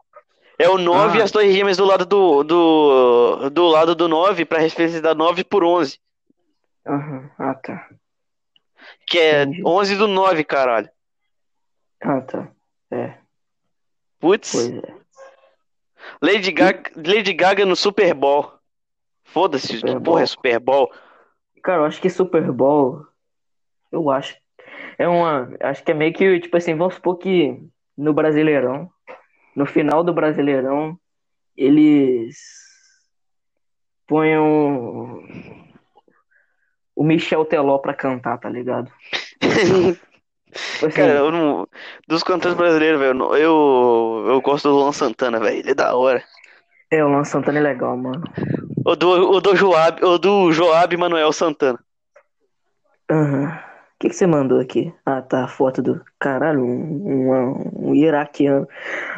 É 0.59 0.69
o 0.69 0.79
9 0.79 1.19
e 1.19 1.21
Ah. 1.21 1.25
as 1.25 1.31
torres 1.31 1.53
gêmeas 1.55 1.77
do 1.77 1.85
lado 1.85 2.05
do, 2.07 2.43
do, 2.45 3.51
do 3.51 3.67
lado 3.67 3.95
do 3.95 4.07
9 4.09 4.45
pra 4.45 4.59
referência 4.61 5.01
da 5.03 5.15
9 5.15 5.43
por 5.45 5.65
11. 5.65 5.99
Aham. 6.87 7.31
Ah, 7.39 7.55
tá. 7.55 7.89
Que 9.07 9.19
é 9.19 9.43
Entendi. 9.43 9.63
11 9.67 9.97
do 9.97 10.07
9, 10.07 10.45
caralho. 10.45 10.89
Ah, 12.03 12.21
tá. 12.21 12.49
É, 12.91 13.15
Putz. 14.21 14.55
é. 14.55 14.95
Lady 16.23 16.53
Gaga, 16.53 16.91
Lady 16.97 17.33
Gaga 17.33 17.65
no 17.67 17.75
Super 17.75 18.13
Bowl. 18.15 18.53
Foda-se, 19.25 19.81
porra 20.05 20.23
é. 20.23 20.27
Super 20.27 20.61
Bowl? 20.61 20.93
Cara, 21.63 21.81
eu 21.83 21.87
acho 21.87 22.01
que 22.01 22.11
Super 22.11 22.53
Bowl, 22.53 23.05
eu 23.91 24.11
acho. 24.11 24.37
É 24.99 25.09
uma. 25.09 25.51
Acho 25.61 25.83
que 25.83 25.91
é 25.91 25.95
meio 25.95 26.13
que, 26.13 26.41
tipo 26.41 26.57
assim, 26.57 26.77
vamos 26.77 26.95
supor 26.95 27.17
que 27.17 27.59
no 27.97 28.13
Brasileirão, 28.13 28.91
no 29.55 29.67
final 29.67 30.03
do 30.03 30.13
Brasileirão, 30.13 30.99
eles 31.57 32.37
ponham 34.07 35.23
o 36.95 37.05
Michel 37.05 37.45
Teló 37.45 37.79
pra 37.79 37.95
cantar, 37.95 38.39
tá 38.39 38.49
ligado? 38.49 38.91
Assim, 39.41 39.97
Cara, 40.95 41.15
eu 41.15 41.33
não. 41.33 41.67
Dos 42.07 42.23
cantores 42.23 42.57
brasileiros, 42.57 43.01
velho, 43.01 43.35
eu 43.35 44.25
eu, 44.29 44.41
gosto 44.41 44.69
do 44.69 44.77
Luan 44.77 44.93
Santana, 44.93 45.41
velho. 45.41 45.59
Ele 45.59 45.71
é 45.71 45.75
da 45.75 45.97
hora. 45.97 46.23
é, 46.91 47.05
o 47.05 47.09
Luan 47.09 47.25
Santana 47.25 47.59
é 47.59 47.63
legal, 47.63 47.97
mano. 47.97 48.23
O 48.85 48.95
do, 48.95 49.33
o 49.33 49.41
do 49.41 49.57
Joab, 49.57 50.05
o 50.05 50.19
do 50.19 50.53
Joab 50.53 50.97
Manuel 50.97 51.33
Santana. 51.33 51.79
Aham. 53.11 53.74
O 53.95 53.97
que 54.01 54.09
que 54.09 54.17
você 54.17 54.27
mandou 54.27 54.61
aqui? 54.61 54.93
Ah, 55.07 55.23
tá, 55.23 55.45
a 55.45 55.49
foto 55.49 55.81
do. 55.81 56.05
Caralho, 56.19 56.63
um, 56.63 57.31
um, 57.31 57.91
um 57.91 57.95
iraquiano. 57.95 58.69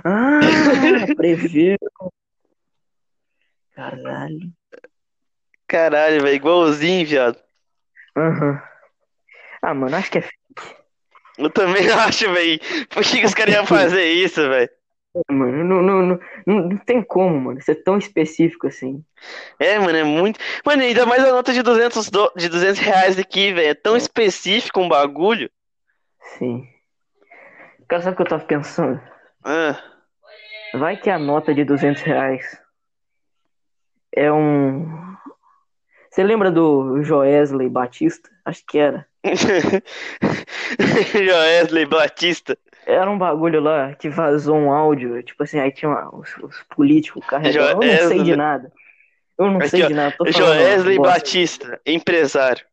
Ah, 0.04 0.40
previu. 1.16 1.76
Caralho. 3.74 4.52
Caralho, 5.66 6.22
velho, 6.22 6.36
igualzinho, 6.36 7.06
viado. 7.06 7.38
Aham. 8.16 8.62
Ah, 9.62 9.74
mano, 9.74 9.96
acho 9.96 10.10
que 10.10 10.18
é. 10.18 10.28
Eu 11.38 11.50
também 11.50 11.88
acho, 11.90 12.32
velho. 12.32 12.60
Por 12.90 13.02
que, 13.02 13.20
que 13.20 13.26
os 13.26 13.34
caras 13.34 13.54
iam 13.54 13.66
fazer 13.66 14.04
isso, 14.04 14.48
velho? 14.48 14.70
Mano, 15.30 15.64
não, 15.64 15.82
não, 15.82 16.02
não, 16.02 16.18
não, 16.46 16.76
tem 16.78 17.02
como, 17.02 17.40
mano, 17.40 17.62
ser 17.62 17.76
tão 17.76 17.96
específico 17.96 18.66
assim. 18.66 19.04
É, 19.58 19.78
mano, 19.78 19.96
é 19.96 20.04
muito. 20.04 20.38
Mano, 20.64 20.82
ainda 20.82 21.06
mais 21.06 21.24
a 21.24 21.30
nota 21.30 21.52
de 21.52 21.62
200, 21.62 22.10
do... 22.10 22.32
de 22.36 22.48
200 22.48 22.80
reais 22.80 23.18
aqui, 23.18 23.52
velho. 23.52 23.68
É 23.68 23.74
tão 23.74 23.96
específico 23.96 24.80
um 24.80 24.88
bagulho. 24.88 25.50
Sim. 26.38 26.68
Cara, 27.88 28.02
sabe 28.02 28.14
o 28.14 28.16
que 28.16 28.22
eu 28.22 28.28
tava 28.28 28.44
pensando? 28.44 29.00
Ah, 29.44 29.80
Vai 30.74 30.96
que 30.96 31.08
a 31.08 31.18
nota 31.18 31.54
de 31.54 31.64
200 31.64 32.02
reais 32.02 32.60
é 34.12 34.30
um. 34.32 34.86
Você 36.10 36.22
lembra 36.22 36.50
do 36.50 37.02
Joesley 37.02 37.68
Batista? 37.68 38.28
Acho 38.44 38.64
que 38.66 38.78
era. 38.78 39.06
Joesley 41.12 41.86
Batista. 41.86 42.58
Era 42.86 43.10
um 43.10 43.18
bagulho 43.18 43.60
lá 43.60 43.94
que 43.94 44.08
vazou 44.08 44.56
um 44.56 44.70
áudio, 44.72 45.20
tipo 45.22 45.42
assim, 45.42 45.58
aí 45.58 45.72
tinha 45.72 45.88
uma- 45.90 46.14
os, 46.14 46.36
os 46.38 46.62
políticos 46.74 47.24
carregando. 47.26 47.82
Eu 47.82 47.88
não 47.90 48.08
sei 48.08 48.22
de 48.22 48.36
nada. 48.36 48.72
Eu 49.36 49.50
não 49.50 49.58
Aqui, 49.58 49.68
sei 49.70 49.82
de 49.86 49.94
nada. 49.94 50.14
Tô 50.16 50.24
Joesley. 50.30 50.98
Batista, 50.98 51.80
empresário. 51.84 52.64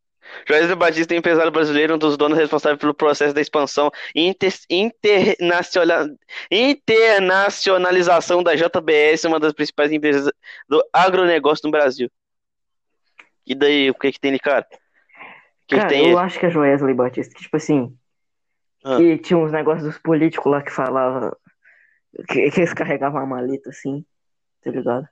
Joesley 0.47 0.75
Batista 0.75 1.13
é 1.13 1.17
empresário 1.17 1.51
brasileiro, 1.51 1.95
um 1.95 1.97
dos 1.97 2.15
donos 2.15 2.37
responsáveis 2.37 2.79
pelo 2.79 2.93
processo 2.93 3.33
da 3.33 3.41
expansão 3.41 3.91
e 4.15 4.21
inter- 4.27 4.53
internacional- 4.69 6.07
internacionalização 6.49 8.41
da 8.43 8.55
JBS, 8.55 9.25
uma 9.27 9.39
das 9.39 9.53
principais 9.53 9.91
empresas 9.91 10.31
do 10.69 10.83
agronegócio 10.93 11.61
no 11.65 11.71
Brasil. 11.71 12.09
E 13.45 13.53
daí, 13.55 13.89
o 13.89 13.93
que 13.93 14.11
que 14.11 14.19
tem 14.19 14.31
ali, 14.31 14.39
cara? 14.39 14.65
Que 15.67 15.75
que 15.75 15.75
Cara, 15.75 15.89
tem 15.89 16.11
eu 16.11 16.17
aí? 16.17 16.25
acho 16.25 16.39
que 16.39 16.45
é 16.45 16.49
Joesley 16.49 16.93
Batista, 16.93 17.33
que, 17.35 17.41
tipo 17.43 17.57
assim, 17.57 17.95
Ah. 18.83 18.97
que 18.97 19.17
tinha 19.17 19.37
uns 19.37 19.51
negócios 19.51 19.83
dos 19.87 19.97
políticos 19.97 20.51
lá 20.51 20.61
que 20.61 20.71
falava 20.71 21.35
que, 22.29 22.51
que 22.51 22.59
eles 22.59 22.73
carregavam 22.73 23.21
a 23.21 23.25
maleta 23.25 23.69
assim, 23.69 24.03
tá 24.63 24.69
ligado? 24.71 25.07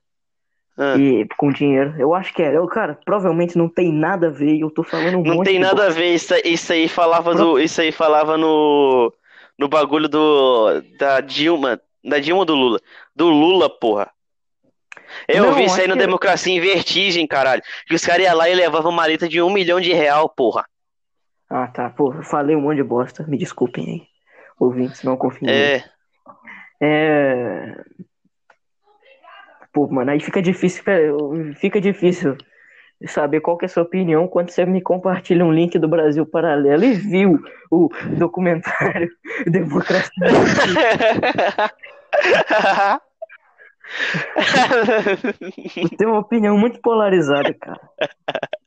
Ah. 0.78 0.96
E 0.98 1.28
com 1.38 1.52
dinheiro. 1.52 1.94
Eu 1.98 2.14
acho 2.14 2.34
que 2.34 2.42
era. 2.42 2.56
Eu, 2.56 2.68
cara, 2.68 2.98
provavelmente 3.06 3.58
não 3.58 3.68
tem 3.70 3.92
nada 3.92 4.28
a 4.28 4.32
ver 4.32 4.54
e 4.56 4.62
eu 4.62 4.70
tô 4.72 4.84
falando 4.84 5.18
um 5.20 5.24
Não 5.24 5.44
tem 5.44 5.60
nada 5.60 5.88
a 5.88 5.90
ver, 5.90 6.14
isso, 6.14 6.34
aí- 6.34 6.42
isso 6.46 6.72
aí 6.74 6.88
falava 6.88 7.34
do, 7.36 7.60
isso 7.60 7.82
aí 7.82 7.92
falava 7.92 8.38
no, 8.38 9.14
no 9.58 9.68
bagulho 9.68 10.08
do, 10.08 10.82
da 10.98 11.20
Dilma, 11.22 11.80
da 12.04 12.20
Dilma 12.20 12.40
ou 12.42 12.46
do 12.46 12.56
Lula? 12.56 12.80
Do 13.16 13.30
Lula, 13.30 13.70
porra. 13.70 14.10
Eu 15.28 15.46
Não, 15.48 15.54
vi 15.54 15.66
isso 15.66 15.80
aí 15.80 15.88
no 15.88 15.94
que- 15.96 16.00
Democracia 16.00 16.54
em 16.56 16.60
Vertigem, 16.62 17.28
caralho. 17.28 17.62
Que 17.86 17.94
os 17.94 18.04
caras 18.06 18.26
iam 18.26 18.36
lá 18.36 18.50
e 18.50 18.56
levavam 18.56 18.92
maleta 18.94 19.28
de 19.28 19.42
um 19.42 19.50
milhão 19.50 19.80
de 19.82 19.92
real, 19.94 20.30
porra. 20.30 20.66
Ah, 21.54 21.68
tá. 21.68 21.90
Pô, 21.90 22.14
eu 22.14 22.24
falei 22.24 22.56
um 22.56 22.62
monte 22.62 22.78
de 22.78 22.84
bosta. 22.84 23.26
Me 23.28 23.38
desculpem 23.38 23.86
aí. 23.86 24.04
Ouvintes, 24.58 25.04
não 25.04 25.18
confiem. 25.18 25.50
É, 25.50 25.84
É. 26.80 27.76
Pô, 29.74 29.88
mano, 29.88 30.12
aí 30.12 30.20
fica 30.20 30.42
difícil, 30.42 30.84
fica 31.56 31.80
difícil 31.80 32.38
saber 33.08 33.42
qual 33.42 33.58
que 33.58 33.66
é 33.66 33.68
a 33.68 33.70
sua 33.70 33.84
opinião 33.84 34.28
quando 34.28 34.50
você 34.50 34.66
me 34.66 34.82
compartilha 34.82 35.46
um 35.46 35.52
link 35.52 35.78
do 35.78 35.88
Brasil 35.88 36.26
Paralelo 36.26 36.84
e 36.84 36.94
viu 36.94 37.40
o 37.70 37.90
documentário 38.18 39.10
Democracia. 39.48 40.12
Tenho 45.98 46.12
uma 46.12 46.20
opinião 46.20 46.58
muito 46.58 46.80
polarizada, 46.82 47.54
cara. 47.54 47.82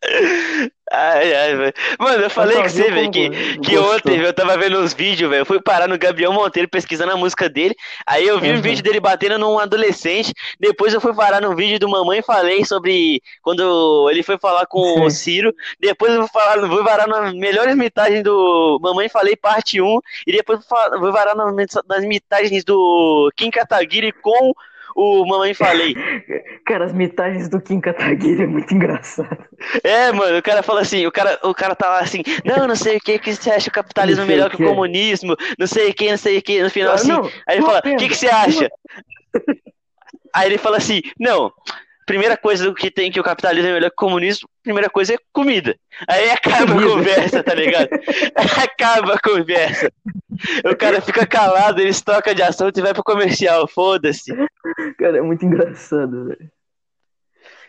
Ai, 0.97 1.35
ai, 1.35 1.57
velho. 1.57 1.73
Mano, 1.99 2.23
eu 2.23 2.31
falei 2.31 2.63
com 2.63 2.69
viu 2.69 2.69
você, 2.69 2.91
velho, 2.91 3.11
que, 3.11 3.31
que 3.61 3.77
ontem 3.79 4.19
velho, 4.19 4.27
eu 4.27 4.33
tava 4.35 4.57
vendo 4.57 4.79
uns 4.79 4.93
vídeos, 4.95 5.29
velho. 5.31 5.41
Eu 5.41 5.47
fui 5.47 5.61
parar 5.61 5.89
no 5.89 5.99
Gabriel 5.99 6.33
Monteiro 6.33 6.69
pesquisando 6.69 7.13
a 7.13 7.17
música 7.17 7.49
dele. 7.49 7.75
Aí 8.07 8.27
eu 8.27 8.39
vi 8.39 8.53
um 8.53 8.55
Uhum. 8.55 8.61
vídeo 8.61 8.83
dele 8.85 9.01
batendo 9.01 9.39
num 9.39 9.59
adolescente. 9.59 10.33
Depois 10.61 10.95
eu 10.95 11.01
fui 11.01 11.15
parar 11.15 11.41
num 11.41 11.57
vídeo 11.57 11.79
do 11.81 11.89
Mamãe 11.89 12.23
Falei 12.23 12.65
sobre 12.65 13.21
quando 13.43 14.09
ele 14.11 14.23
foi 14.23 14.39
falar 14.39 14.67
com 14.67 15.05
o 15.05 15.11
Ciro. 15.11 15.53
Depois 15.81 16.13
eu 16.15 16.29
fui, 16.29 16.31
falar, 16.41 16.69
fui 16.69 16.85
parar 16.85 17.07
nas 17.09 17.33
melhores 17.35 17.75
mitagens 17.77 18.23
do 18.23 18.79
Mamãe 18.83 19.09
Falei, 19.09 19.35
parte 19.37 19.81
1. 19.81 19.99
E 20.27 20.33
depois 20.33 20.61
eu 20.61 20.99
fui 21.01 21.13
parar 21.13 21.35
nas 21.35 22.05
mitagens 22.05 22.63
do 22.65 23.33
Kim 23.37 23.51
Kataguiri 23.51 24.13
com 24.13 24.53
o 24.95 25.27
Mamãe 25.27 25.55
Falei. 25.55 25.95
Cara, 26.65 26.85
as 26.85 26.93
mitagens 26.93 27.49
do 27.49 27.61
Kim 27.61 27.81
Kataguiri 27.81 28.43
é 28.43 28.47
muito 28.47 28.73
engraçado. 28.75 29.37
É, 29.83 30.13
mano, 30.13 30.39
o 30.39 30.43
cara 30.43 30.63
fala 30.63 30.81
assim, 30.81 31.07
o 31.07 31.13
cara, 31.13 31.39
o 31.43 31.55
cara 31.55 31.75
tá 31.75 31.89
lá 31.89 32.01
assim, 32.01 32.23
não, 32.45 32.67
não 32.67 32.77
sei 32.77 32.97
o 32.97 33.01
que, 33.01 33.19
que 33.19 33.35
você 33.35 33.51
acha 33.51 33.69
o 33.69 33.73
capitalismo 33.73 34.25
melhor 34.25 34.51
que 34.51 34.63
o 34.63 34.67
comunismo, 34.67 35.37
não 35.59 35.67
sei 35.67 35.91
o 35.91 35.95
que, 35.95 36.11
não 36.11 36.19
sei 36.19 36.39
o 36.39 36.43
que, 36.43 36.63
no 36.63 36.71
final 36.71 36.93
Ah, 36.93 36.95
assim, 36.95 37.09
não, 37.09 37.25
aí 37.47 37.57
ele 37.57 37.67
fala, 37.67 37.79
o 37.79 37.97
que, 37.97 38.09
que 38.09 38.17
você 38.17 38.29
acha? 38.29 38.71
Aí 40.33 40.49
ele 40.49 40.59
fala 40.59 40.77
assim, 40.77 41.01
não, 41.19 41.53
primeira 42.07 42.37
coisa 42.37 42.73
que 42.75 42.91
tem 42.91 43.11
que 43.11 43.21
o 43.21 43.25
capitalismo 43.25 43.69
é 43.69 43.73
melhor 43.73 43.91
que 43.91 43.95
o 43.95 44.07
comunismo, 44.07 44.49
primeira 44.63 44.91
coisa 44.91 45.15
é 45.15 45.19
comida. 45.33 45.77
Aí 46.09 46.31
acaba 46.31 46.73
a 46.75 46.83
conversa, 46.83 47.43
tá 47.43 47.55
ligado? 47.55 47.89
acaba 48.63 49.15
a 49.15 49.21
conversa. 49.21 49.93
O 50.65 50.77
cara 50.77 51.01
fica 51.01 51.27
calado, 51.27 51.81
eles 51.81 52.01
trocam 52.01 52.35
de 52.35 52.43
assunto 52.43 52.79
e 52.79 52.83
vai 52.83 52.93
pro 52.93 53.03
comercial, 53.03 53.67
foda-se. 53.67 54.33
Cara, 54.99 55.19
é 55.19 55.23
muito 55.23 55.45
engraçado, 55.45 56.27
velho. 56.27 56.51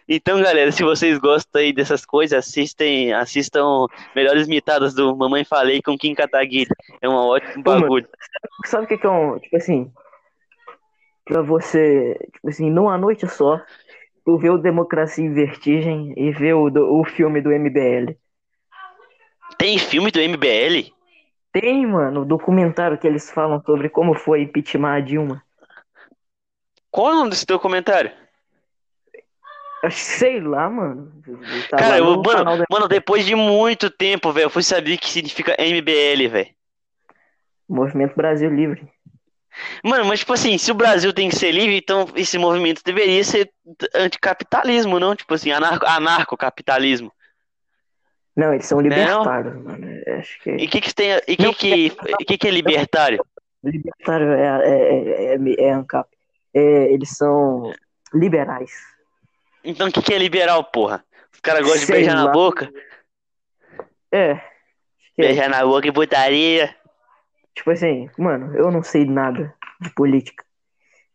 Então, 0.08 0.40
galera, 0.40 0.72
se 0.72 0.84
vocês 0.84 1.18
gostam 1.18 1.62
aí 1.62 1.74
dessas 1.74 2.06
coisas, 2.06 2.38
assistem, 2.38 3.12
assistam 3.12 3.88
Melhores 4.16 4.48
Mitadas 4.48 4.94
do 4.94 5.16
Mamãe 5.16 5.44
Falei 5.44 5.82
com 5.82 5.98
Kim 5.98 6.14
Kataguiri. 6.14 6.70
É 7.02 7.10
um 7.10 7.14
ótimo 7.14 7.64
Pô, 7.64 7.80
bagulho. 7.80 8.08
Sabe 8.66 8.86
o 8.86 8.88
que 8.88 9.00
que 9.00 9.08
é 9.08 9.10
um, 9.10 9.40
tipo 9.40 9.58
assim, 9.58 9.92
pra 11.26 11.42
você, 11.42 12.16
tipo 12.34 12.50
assim, 12.50 12.70
numa 12.70 12.98
noite 13.00 13.28
só, 13.28 13.60
tu 14.26 14.38
vê 14.38 14.50
o 14.50 14.58
Democracia 14.58 15.24
em 15.24 15.34
Vertigem 15.34 16.14
e 16.18 16.32
vê 16.32 16.54
o, 16.54 16.70
do- 16.70 17.00
o 17.00 17.06
filme 17.06 17.42
do 17.42 17.52
MBL. 17.52 18.18
Tem 19.58 19.78
filme 19.78 20.12
do 20.12 20.20
MBL? 20.20 20.92
Tem, 21.54 21.86
mano, 21.88 22.22
o 22.22 22.26
documentário 22.26 22.98
que 22.98 23.08
eles 23.08 23.32
falam 23.32 23.62
sobre 23.64 23.88
como 23.88 24.14
foi 24.14 24.42
impeachment 24.42 24.94
a 24.96 25.00
Dilma. 25.00 25.44
Qual 26.92 27.10
é 27.10 27.14
o 27.14 27.16
nome 27.18 27.30
desse 27.30 27.46
documentário? 27.46 28.12
Sei 29.92 30.40
lá, 30.42 30.70
mano. 30.70 31.12
Tá 31.70 31.78
Cara, 31.78 31.98
lá 31.98 31.98
eu, 31.98 32.06
mano, 32.18 32.58
do 32.58 32.64
mano, 32.72 32.88
depois 32.88 33.26
de 33.26 33.36
muito 33.36 33.90
tempo, 33.90 34.32
velho, 34.32 34.46
eu 34.46 34.50
fui 34.50 34.64
saber 34.64 34.96
o 34.96 35.00
que 35.00 35.10
significa 35.10 35.56
MBL, 35.60 36.28
velho. 36.28 36.50
Movimento 37.70 38.16
Brasil 38.16 38.50
Livre. 38.50 38.92
Mano, 39.84 40.06
mas 40.06 40.20
tipo 40.20 40.34
assim, 40.34 40.58
se 40.58 40.72
o 40.72 40.76
Brasil 40.76 41.14
tem 41.14 41.30
que 41.30 41.36
ser 41.36 41.52
livre, 41.52 41.78
então 41.78 42.08
esse 42.16 42.38
movimento 42.38 42.82
deveria 42.84 43.24
ser 43.24 43.52
anticapitalismo, 43.94 45.00
não? 45.00 45.16
Tipo 45.16 45.34
assim, 45.34 45.52
anarco, 45.52 45.86
anarcocapitalismo. 45.86 47.12
Não, 48.36 48.54
eles 48.54 48.66
são 48.66 48.82
libertários, 48.82 49.56
mano. 49.64 49.88
Eu 50.06 50.18
Acho 50.18 50.42
que. 50.42 50.50
E 50.52 50.66
o 50.66 50.70
que 50.70 50.82
que 50.82 50.94
tem, 50.94 51.12
e 51.28 51.38
que 51.38 51.44
Não, 51.44 51.54
que, 51.54 51.90
que 52.28 52.38
que 52.38 52.48
é 52.48 52.52
libertário? 52.52 53.26
Libertário 53.64 54.34
é, 54.34 54.62
é, 54.64 55.34
é, 55.34 55.36
é, 55.36 55.66
é 55.66 55.72
ANCAP. 55.72 56.10
É, 56.54 56.94
eles 56.94 57.10
são 57.10 57.74
liberais. 58.14 58.72
Então 59.64 59.88
o 59.88 59.92
que 59.92 60.02
que 60.02 60.14
é 60.14 60.18
liberal, 60.18 60.64
porra? 60.66 61.04
Os 61.34 61.40
caras 61.40 61.62
gostam 61.62 61.86
de 61.86 61.92
beijar 61.92 62.16
na 62.16 62.26
lá. 62.26 62.32
boca? 62.32 62.72
É. 64.12 64.32
é. 64.32 64.42
Beijar 65.18 65.50
na 65.50 65.66
boca 65.66 65.88
e 65.88 65.92
putaria. 65.92 66.76
Tipo 67.56 67.72
assim, 67.72 68.10
mano, 68.18 68.56
eu 68.56 68.70
não 68.70 68.84
sei 68.84 69.06
nada 69.06 69.54
de 69.82 69.90
política. 69.92 70.44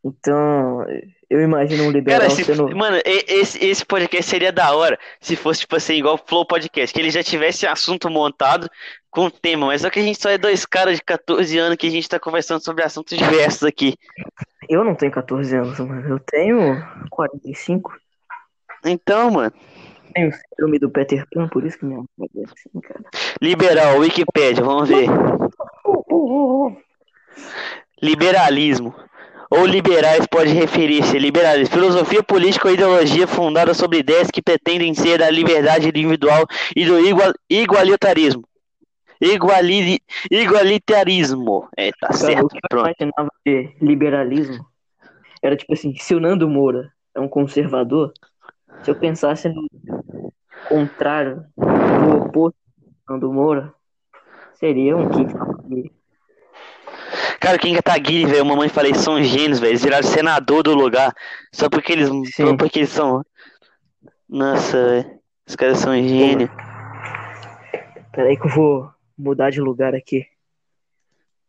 Então, 0.02 0.86
eu 1.28 1.42
imagino 1.42 1.84
um 1.84 1.90
liberal 1.90 2.20
Cara, 2.20 2.30
se, 2.30 2.42
sendo. 2.42 2.74
mano, 2.74 2.96
esse, 3.04 3.62
esse 3.62 3.84
podcast 3.84 4.30
seria 4.30 4.50
da 4.50 4.74
hora 4.74 4.98
se 5.20 5.36
fosse, 5.36 5.60
tipo 5.60 5.76
assim, 5.76 5.94
igual 5.94 6.14
o 6.14 6.26
Flow 6.26 6.46
Podcast, 6.46 6.94
que 6.94 7.00
ele 7.00 7.10
já 7.10 7.22
tivesse 7.22 7.66
assunto 7.66 8.08
montado 8.08 8.68
com 9.10 9.28
tema, 9.28 9.66
mas 9.66 9.82
só 9.82 9.90
que 9.90 10.00
a 10.00 10.02
gente 10.02 10.20
só 10.20 10.30
é 10.30 10.38
dois 10.38 10.64
caras 10.64 10.96
de 10.96 11.04
14 11.04 11.58
anos 11.58 11.76
que 11.76 11.86
a 11.86 11.90
gente 11.90 12.08
tá 12.08 12.18
conversando 12.18 12.64
sobre 12.64 12.82
assuntos 12.82 13.18
diversos 13.18 13.64
aqui. 13.64 13.94
Eu 14.68 14.82
não 14.84 14.94
tenho 14.94 15.12
14 15.12 15.54
anos, 15.54 15.78
mano. 15.80 16.08
Eu 16.08 16.18
tenho 16.20 16.82
45. 17.10 17.92
Então, 18.86 19.30
mano, 19.30 19.52
Tenho 20.14 20.28
o 20.28 20.32
síndrome 20.32 20.78
do 20.78 20.90
Peter 20.90 21.24
Pan, 21.32 21.48
por 21.48 21.64
isso 21.64 21.78
que 21.78 21.84
minha 21.84 22.02
mãe 22.18 22.28
é 22.36 22.44
assim, 22.44 22.80
cara. 22.80 23.04
liberal, 23.40 23.98
Wikipédia, 23.98 24.64
vamos 24.64 24.88
ver. 24.88 25.08
Liberalismo. 28.02 28.94
Ou 29.50 29.66
liberais 29.66 30.26
pode 30.28 30.52
referir-se 30.52 31.16
a 31.16 31.20
liberalismo, 31.20 31.74
filosofia 31.74 32.22
política 32.22 32.68
ou 32.68 32.74
ideologia 32.74 33.26
fundada 33.26 33.74
sobre 33.74 33.98
ideias 33.98 34.30
que 34.30 34.40
pretendem 34.40 34.94
ser 34.94 35.18
da 35.18 35.28
liberdade 35.28 35.88
individual 35.88 36.46
e 36.76 36.86
do 36.86 37.00
igual, 37.00 37.32
igualitarismo. 37.48 38.44
Iguali, 39.20 40.00
igualitarismo. 40.30 41.68
É, 41.76 41.90
tá 41.90 42.08
Cara, 42.08 42.14
o 42.14 42.16
certo, 42.16 42.48
que 42.48 42.56
eu 42.58 42.60
pronto. 42.70 42.86
imaginava 42.86 43.30
de 43.44 43.74
liberalismo 43.82 44.64
era 45.42 45.56
tipo 45.56 45.72
assim, 45.72 45.94
se 45.96 46.14
o 46.14 46.20
Nando 46.20 46.48
Moura 46.48 46.92
é 47.14 47.20
um 47.20 47.28
conservador, 47.28 48.12
se 48.82 48.90
eu 48.90 48.94
pensasse 48.94 49.48
no 49.48 49.66
contrário, 50.68 51.44
no 51.56 52.24
oposto 52.24 52.58
do 53.18 53.32
Moura, 53.32 53.74
seria 54.54 54.96
um 54.96 55.08
Kim 55.08 55.26
Kataguiri. 55.26 55.92
Cara, 57.40 57.58
quem 57.58 57.74
que 57.74 57.82
tá 57.82 57.96
Guiri, 57.96 58.26
velho? 58.26 58.44
Mamãe 58.44 58.68
falei, 58.68 58.94
são 58.94 59.22
gênios, 59.22 59.58
velho. 59.58 59.70
Eles 59.70 59.82
viraram 59.82 60.06
senador 60.06 60.62
do 60.62 60.74
lugar. 60.74 61.12
Só 61.50 61.70
porque 61.70 61.92
eles. 61.92 62.08
Só 62.08 62.46
Sim. 62.48 62.56
porque 62.56 62.80
eles 62.80 62.90
são. 62.90 63.24
Nossa, 64.28 64.76
velho. 64.76 65.20
Os 65.46 65.56
caras 65.56 65.78
são 65.78 65.94
gênios. 65.94 66.50
Peraí 68.12 68.36
que 68.36 68.46
eu 68.46 68.50
vou 68.50 68.90
mudar 69.18 69.50
de 69.50 69.60
lugar 69.60 69.94
aqui. 69.94 70.26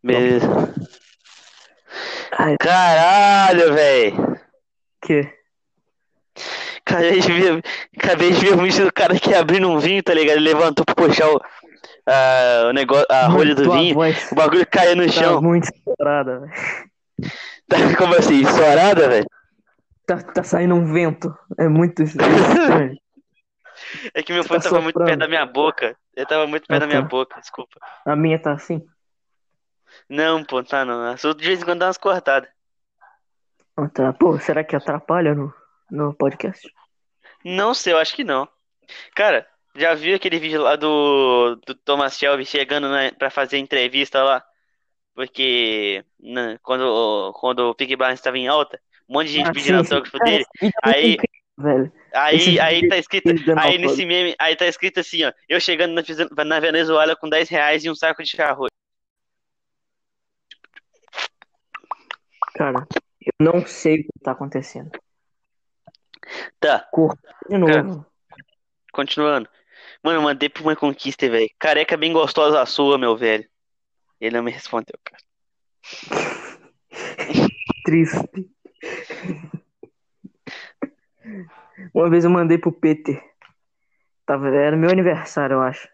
Beleza. 0.01 0.47
Ai, 2.38 2.55
Caralho, 2.59 3.73
velho. 3.73 4.39
que? 5.05 5.29
Acabei 6.92 7.20
de 7.20 7.32
ver, 7.32 7.64
acabei 7.98 8.32
de 8.32 8.39
ver 8.39 8.54
o 8.54 8.58
vídeo 8.62 8.86
do 8.86 8.94
cara 8.94 9.16
aqui 9.16 9.34
abrindo 9.34 9.70
um 9.70 9.80
vinho, 9.80 10.04
tá 10.04 10.14
ligado? 10.14 10.38
Ele 10.38 10.54
levantou 10.54 10.86
pra 10.86 10.96
puxar 10.96 11.28
o, 11.30 11.42
a, 12.08 12.68
o 12.70 12.74
negócio, 12.74 13.06
a 13.10 13.28
rolha 13.28 13.56
do 13.56 13.72
vinho. 13.72 13.94
voz 13.96 14.32
O 14.32 14.36
bagulho 14.36 14.66
caiu 14.70 14.96
no 14.96 15.06
tá 15.06 15.12
chão. 15.12 15.42
muito 15.42 15.66
estourada, 15.66 16.39
velho. 16.39 16.52
Tá, 17.68 17.78
como 17.98 18.16
assim? 18.16 18.42
Estourada, 18.42 19.08
velho? 19.10 19.28
Tá, 20.06 20.18
tá 20.22 20.44
saindo 20.44 20.76
um 20.76 20.92
vento. 20.92 21.34
É 21.58 21.68
muito 21.68 22.04
estranho. 22.04 22.98
É 24.14 24.22
que 24.24 24.34
meu 24.34 24.44
Você 24.44 24.50
fone 24.50 24.62
tá 24.62 24.70
tava 24.70 24.82
muito 24.82 25.00
perto 25.00 25.20
da 25.20 25.28
minha 25.28 25.46
boca. 25.46 25.96
Ele 26.16 26.26
tava 26.26 26.48
muito 26.48 26.68
perto 26.68 26.78
Ah, 26.84 26.86
da 26.86 26.88
minha 26.88 27.02
tá. 27.02 27.08
boca, 27.08 27.39
desculpa. 27.39 27.80
A 28.06 28.16
minha 28.16 28.38
tá 28.39 28.54
assim. 28.54 28.82
Não, 30.10 30.44
pô, 30.44 30.64
tá 30.64 30.84
não. 30.86 31.14
De 31.16 31.46
vez 31.48 31.62
em 31.62 31.66
quando 31.66 31.80
dá 31.80 31.88
umas 31.88 31.98
cortadas. 31.98 32.50
Ah, 33.78 33.88
tá. 33.89 34.14
Pô, 34.14 34.38
será 34.39 34.64
que 34.64 34.76
atrapalha 34.76 35.34
no, 35.34 35.54
no 35.89 36.14
podcast? 36.14 36.68
Não 37.44 37.74
sei, 37.74 37.94
eu 37.94 37.98
acho 37.98 38.16
que 38.16 38.24
não. 38.24 38.48
Cara, 39.16 39.48
já 39.76 39.94
viu 39.94 40.16
aquele 40.16 40.39
vídeo 40.39 40.62
lá 40.62 40.76
do, 40.76 41.56
do 41.66 41.74
Thomas 41.76 42.18
Shelby 42.18 42.46
chegando 42.46 42.89
né, 42.89 43.12
pra 43.12 43.30
fazer 43.30 43.58
entrevista 43.58 44.24
lá? 44.24 44.44
Porque 45.14 46.04
né, 46.20 46.58
quando, 46.62 47.32
quando 47.34 47.70
o 47.70 47.76
Peaky 47.76 47.96
Blinders 47.96 48.20
estava 48.20 48.38
em 48.38 48.48
alta, 48.48 48.80
um 49.10 49.14
monte 49.14 49.28
de 49.28 49.34
gente 49.34 49.50
Ah, 49.50 49.54
pedindo 49.54 49.78
autógrafo 49.78 50.18
Cara, 50.18 50.32
dele. 50.32 50.46
é 50.62 50.70
Aí- 50.84 51.18
velho. 51.58 51.92
Aí, 52.14 52.60
aí 52.60 52.89
tá 52.89 52.98
escrito, 52.98 53.30
aí 53.58 53.78
nesse 53.78 54.06
meme, 54.06 54.36
aí 54.38 54.54
tá 54.56 54.66
escrito 54.66 55.00
assim, 55.00 55.24
ó, 55.24 55.32
eu 55.48 55.62
chegando 55.62 55.94
na, 55.94 56.44
na 56.44 56.60
Venezuela 56.60 57.16
com 57.16 57.30
10 57.30 57.48
reais 57.48 57.86
e 57.86 57.89
um 57.89 57.96
saco 57.96 58.22
de 58.22 58.42
arroz. 58.42 58.70
Cara, 62.56 62.86
eu 63.22 63.34
não 63.39 63.66
sei 63.66 64.02
o 64.02 64.04
que 64.04 64.10
tá 64.22 64.32
acontecendo. 64.34 64.92
Tá, 66.59 66.88
De 67.49 67.57
novo. 67.57 68.05
continuando. 68.91 69.49
Mano, 70.03 70.19
eu 70.19 70.23
mandei 70.23 70.49
pra 70.49 70.63
uma 70.63 70.75
conquista, 70.75 71.29
velho. 71.29 71.49
Careca 71.59 71.95
bem 71.95 72.11
gostosa 72.11 72.61
a 72.61 72.65
sua, 72.65 72.97
meu 72.97 73.15
velho. 73.15 73.47
Ele 74.19 74.36
não 74.36 74.43
me 74.43 74.51
respondeu, 74.51 74.95
cara. 75.03 75.23
Triste. 77.86 78.49
Uma 81.93 82.09
vez 82.09 82.23
eu 82.23 82.29
mandei 82.29 82.57
pro 82.57 82.71
Peter. 82.71 83.21
Tava, 84.25 84.49
era 84.49 84.77
meu 84.77 84.89
aniversário, 84.89 85.55
eu 85.55 85.61
acho. 85.61 85.88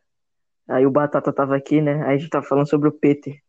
Aí 0.69 0.85
o 0.85 0.91
Batata 0.91 1.31
tava 1.31 1.55
aqui, 1.55 1.81
né? 1.81 2.03
Aí 2.05 2.15
a 2.15 2.17
gente 2.17 2.29
tava 2.29 2.45
falando 2.45 2.69
sobre 2.69 2.89
o 2.89 2.91
Peter. 2.91 3.41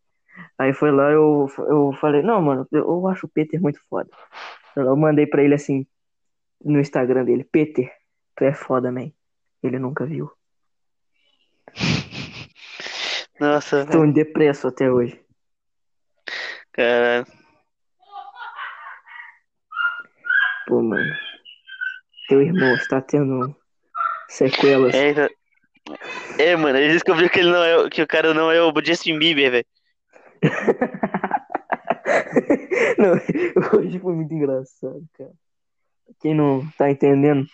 Aí 0.57 0.73
foi 0.73 0.91
lá, 0.91 1.11
eu, 1.11 1.47
eu 1.67 1.91
falei, 1.99 2.21
não, 2.21 2.41
mano, 2.41 2.67
eu 2.71 3.07
acho 3.07 3.25
o 3.25 3.29
Peter 3.29 3.61
muito 3.61 3.79
foda. 3.89 4.09
Eu 4.75 4.95
mandei 4.95 5.27
pra 5.27 5.43
ele 5.43 5.53
assim, 5.53 5.85
no 6.63 6.79
Instagram 6.79 7.25
dele, 7.25 7.43
Peter, 7.43 7.91
tu 8.35 8.43
é 8.43 8.53
foda, 8.53 8.91
man. 8.91 9.11
Ele 9.61 9.79
nunca 9.79 10.05
viu. 10.05 10.31
Nossa, 13.39 13.85
em 14.05 14.11
depresso 14.11 14.67
até 14.67 14.91
hoje. 14.91 15.19
cara. 16.71 17.25
Pô, 20.67 20.81
mano. 20.81 21.15
Teu 22.27 22.41
irmão 22.41 22.75
está 22.75 23.01
tendo 23.01 23.55
sequelas. 24.27 24.93
É, 24.93 25.13
tá- 25.13 25.29
é, 26.37 26.55
mano, 26.55 26.77
ele 26.77 26.93
descobriu 26.93 27.29
que 27.29 27.39
ele 27.39 27.51
não 27.51 27.63
é, 27.63 27.89
que 27.89 28.01
o 28.01 28.07
cara 28.07 28.33
não 28.33 28.51
é 28.51 28.61
o 28.61 28.71
Justin 28.83 29.17
Bieber, 29.17 29.51
velho. 29.51 29.65
Não, 32.97 33.13
hoje 33.79 33.99
foi 33.99 34.13
muito 34.13 34.33
engraçado, 34.33 35.05
cara. 35.13 35.31
Quem 36.19 36.33
não 36.33 36.67
tá 36.77 36.89
entendendo, 36.89 37.45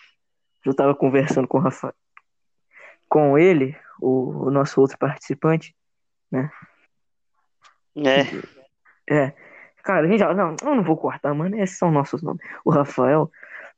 eu 0.64 0.74
tava 0.74 0.94
conversando 0.94 1.46
com 1.46 1.58
o 1.58 1.60
Rafa, 1.60 1.94
com 3.08 3.38
ele, 3.38 3.76
o, 4.00 4.46
o 4.46 4.50
nosso 4.50 4.80
outro 4.80 4.98
participante. 4.98 5.74
É. 6.32 6.48
É, 9.08 9.32
cara, 9.82 10.06
a 10.06 10.10
gente 10.10 10.18
já, 10.18 10.34
não, 10.34 10.56
eu 10.62 10.74
não 10.74 10.82
vou 10.82 10.96
cortar, 10.96 11.32
mano, 11.32 11.56
esses 11.56 11.78
são 11.78 11.90
nossos 11.90 12.22
nomes. 12.22 12.42
O 12.64 12.70
Rafael, 12.70 13.30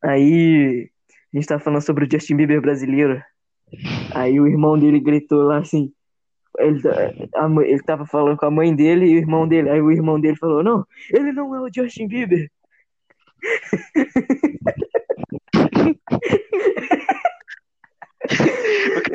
aí 0.02 0.90
a 1.32 1.36
gente 1.36 1.46
tava 1.46 1.62
falando 1.62 1.82
sobre 1.82 2.04
o 2.04 2.08
Justin 2.10 2.36
Bieber 2.36 2.60
brasileiro. 2.60 3.22
Aí 4.14 4.40
o 4.40 4.46
irmão 4.46 4.78
dele 4.78 4.98
gritou 4.98 5.42
lá 5.42 5.58
assim, 5.58 5.92
ele, 6.58 6.80
a 7.34 7.48
mãe- 7.48 7.68
ele 7.68 7.82
tava 7.82 8.06
falando 8.06 8.36
com 8.36 8.46
a 8.46 8.50
mãe 8.50 8.74
dele 8.74 9.06
e 9.06 9.14
o 9.16 9.18
irmão 9.18 9.46
dele. 9.46 9.70
Aí 9.70 9.80
o 9.80 9.92
irmão 9.92 10.18
dele 10.20 10.36
falou: 10.36 10.62
Não, 10.62 10.86
ele 11.12 11.32
não 11.32 11.54
é 11.54 11.60
o 11.60 11.70
Justin 11.72 12.08
Bieber. 12.08 12.50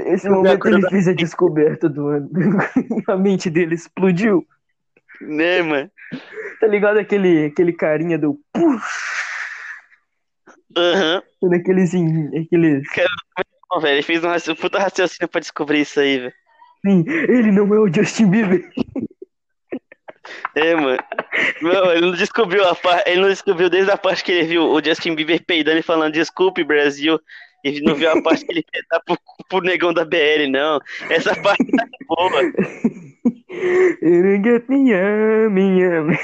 Esse 0.08 0.30
momento 0.30 0.68
ele 0.68 0.88
fez 0.90 1.08
a 1.08 1.14
descoberta 1.14 1.90
do 1.90 2.08
ano. 2.08 2.30
A 3.08 3.18
mente 3.18 3.50
dele 3.50 3.76
explodiu. 3.76 4.46
Né, 5.22 5.62
mano? 5.62 5.90
Tá 6.60 6.68
ligado 6.68 6.98
aquele, 6.98 7.46
aquele 7.46 7.74
carinha 7.74 8.18
do 8.18 8.40
puff, 8.52 8.86
Aham. 10.78 11.22
naquele 11.42 11.82
assim, 11.84 12.28
aquele 12.38 12.82
Não, 13.72 13.80
velho, 13.80 13.96
ele 13.96 14.02
fez 14.04 14.24
um 14.24 14.28
raci- 14.28 14.56
puta 14.56 14.80
raciocínio 14.80 15.30
pra 15.30 15.40
descobrir 15.40 15.82
isso 15.82 16.00
aí, 16.00 16.20
velho. 16.20 16.34
assim, 16.86 17.04
ele 17.08 17.52
não 17.52 17.74
é 17.74 17.80
o 17.80 17.94
Justin 17.94 18.30
Bieber. 18.30 18.70
É, 20.56 20.76
mano. 20.76 20.98
Não, 21.62 21.92
ele 21.92 22.02
não 22.02 22.12
descobriu 22.14 22.68
a 22.68 22.76
parte. 22.76 23.10
Ele 23.10 23.22
não 23.22 23.30
descobriu 23.30 23.70
desde 23.70 23.92
a 23.92 23.98
parte 23.98 24.24
que 24.24 24.32
ele 24.32 24.48
viu 24.48 24.64
o 24.64 24.84
Justin 24.84 25.16
Bieber 25.16 25.44
peidando 25.46 25.80
e 25.80 25.84
falando 25.84 26.14
desculpe, 26.14 26.64
Brasil. 26.64 27.20
Ele 27.64 27.82
não 27.82 27.96
viu 27.96 28.10
a 28.12 28.22
parte 28.22 28.46
que 28.46 28.52
ele 28.52 28.66
tá 28.90 29.02
pro, 29.06 29.18
pro 29.50 29.62
negão 29.62 29.94
da 29.94 30.04
BL, 30.04 30.50
não. 30.50 30.80
Essa 31.10 31.34
parte 31.42 31.66
tá 31.72 31.86
boa. 32.08 32.42
Me 34.70 34.92
yummy, 34.92 35.82
yummy. 35.82 36.18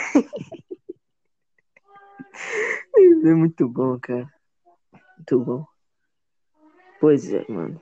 É 3.23 3.33
muito 3.33 3.67
bom, 3.67 3.97
cara. 3.99 4.27
Muito 5.17 5.39
bom. 5.39 5.65
Pois 6.99 7.31
é, 7.33 7.45
mano. 7.47 7.81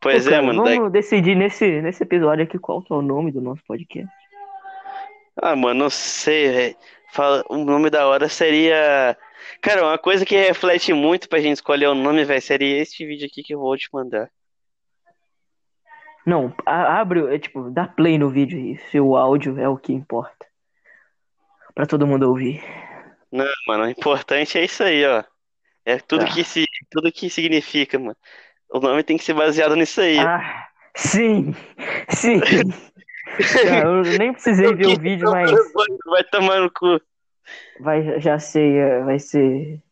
Pois 0.00 0.24
Pô, 0.24 0.28
é, 0.28 0.32
cara, 0.32 0.46
mano. 0.46 0.64
Vamos 0.64 0.82
daí- 0.82 0.90
decidir 0.90 1.34
nesse, 1.34 1.80
nesse 1.80 2.02
episódio 2.02 2.44
aqui 2.44 2.58
qual 2.58 2.82
que 2.82 2.92
é 2.92 2.96
o 2.96 3.02
nome 3.02 3.32
do 3.32 3.40
nosso 3.40 3.62
podcast. 3.66 4.12
Ah, 5.36 5.56
mano, 5.56 5.84
não 5.84 5.90
sei, 5.90 6.50
velho. 6.50 6.76
Fala... 7.12 7.44
O 7.48 7.56
nome 7.58 7.90
da 7.90 8.06
hora 8.06 8.28
seria. 8.28 9.16
Cara, 9.60 9.82
uma 9.86 9.98
coisa 9.98 10.24
que 10.24 10.36
reflete 10.36 10.92
muito 10.92 11.28
pra 11.28 11.40
gente 11.40 11.56
escolher 11.56 11.86
o 11.88 11.94
nome, 11.94 12.24
velho, 12.24 12.40
seria 12.42 12.80
este 12.80 13.04
vídeo 13.06 13.26
aqui 13.26 13.42
que 13.42 13.54
eu 13.54 13.60
vou 13.60 13.76
te 13.76 13.88
mandar. 13.92 14.30
Não, 16.24 16.54
abre, 16.64 17.34
é, 17.34 17.38
tipo, 17.38 17.68
dá 17.70 17.86
play 17.86 18.16
no 18.16 18.30
vídeo 18.30 18.56
aí, 18.58 18.78
se 18.90 19.00
o 19.00 19.16
áudio 19.16 19.58
é 19.58 19.68
o 19.68 19.76
que 19.76 19.92
importa. 19.92 20.46
Pra 21.74 21.86
todo 21.86 22.06
mundo 22.06 22.28
ouvir. 22.28 22.62
Não, 23.30 23.46
mano, 23.66 23.84
o 23.84 23.88
importante 23.88 24.56
é 24.58 24.64
isso 24.64 24.84
aí, 24.84 25.04
ó. 25.04 25.24
É 25.84 25.98
tudo 25.98 26.24
Tá. 26.24 26.32
que 26.32 26.44
se... 26.44 26.64
tudo 26.90 27.10
que 27.10 27.28
significa, 27.28 27.98
mano. 27.98 28.16
O 28.70 28.78
nome 28.78 29.02
tem 29.02 29.16
que 29.16 29.24
ser 29.24 29.34
baseado 29.34 29.74
nisso 29.74 30.00
aí. 30.00 30.18
Ah, 30.18 30.68
sim, 30.94 31.54
sim. 32.10 32.40
Cara, 33.62 33.88
eu 33.88 34.02
nem 34.18 34.32
precisei 34.32 34.72
ver 34.74 34.86
o 34.86 35.00
vídeo, 35.00 35.30
mas 35.30 35.50
Vai 36.06 36.24
tomar 36.24 36.60
no 36.60 36.70
cu. 36.70 37.00
vai, 37.80 38.20
já 38.20 38.38
sei, 38.38 38.78
é, 38.78 39.00
vai 39.02 39.18
ser. 39.18 39.82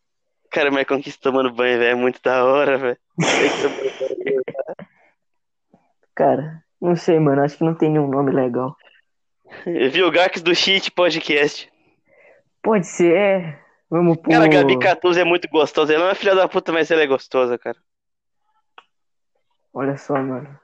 Cara, 0.51 0.69
mas 0.69 0.85
conquista 0.85 1.21
tomando 1.21 1.51
banho, 1.51 1.79
velho, 1.79 1.91
é 1.91 1.95
muito 1.95 2.21
da 2.21 2.43
hora, 2.45 2.77
velho. 2.77 2.97
Cara, 6.15 6.63
não 6.79 6.95
sei, 6.95 7.19
mano, 7.19 7.41
acho 7.41 7.57
que 7.57 7.63
não 7.63 7.73
tem 7.73 7.89
nenhum 7.89 8.07
nome 8.07 8.31
legal. 8.31 8.75
Viu 9.65 10.11
Gax 10.11 10.41
do 10.41 10.53
Cheat 10.55 10.91
Podcast. 10.91 11.71
Pode 12.61 12.85
ser, 12.87 13.15
é. 13.15 13.59
Vamos 13.89 14.17
pôr. 14.17 14.31
Cara, 14.31 14.45
a 14.45 14.47
Gabi 14.47 14.79
Catuz 14.79 15.17
é 15.17 15.23
muito 15.23 15.49
gostosa. 15.49 15.93
Ela 15.93 16.05
é 16.05 16.07
uma 16.09 16.15
filha 16.15 16.35
da 16.35 16.47
puta, 16.47 16.71
mas 16.71 16.89
ela 16.91 17.01
é 17.01 17.07
gostosa, 17.07 17.57
cara. 17.57 17.77
Olha 19.73 19.97
só, 19.97 20.13
mano. 20.15 20.57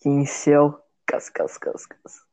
Que 0.00 0.08
incel. 0.08 0.78
Cas, 1.14 1.28
cas, 1.30 1.58
cas, 1.58 1.86
cas. 1.86 2.24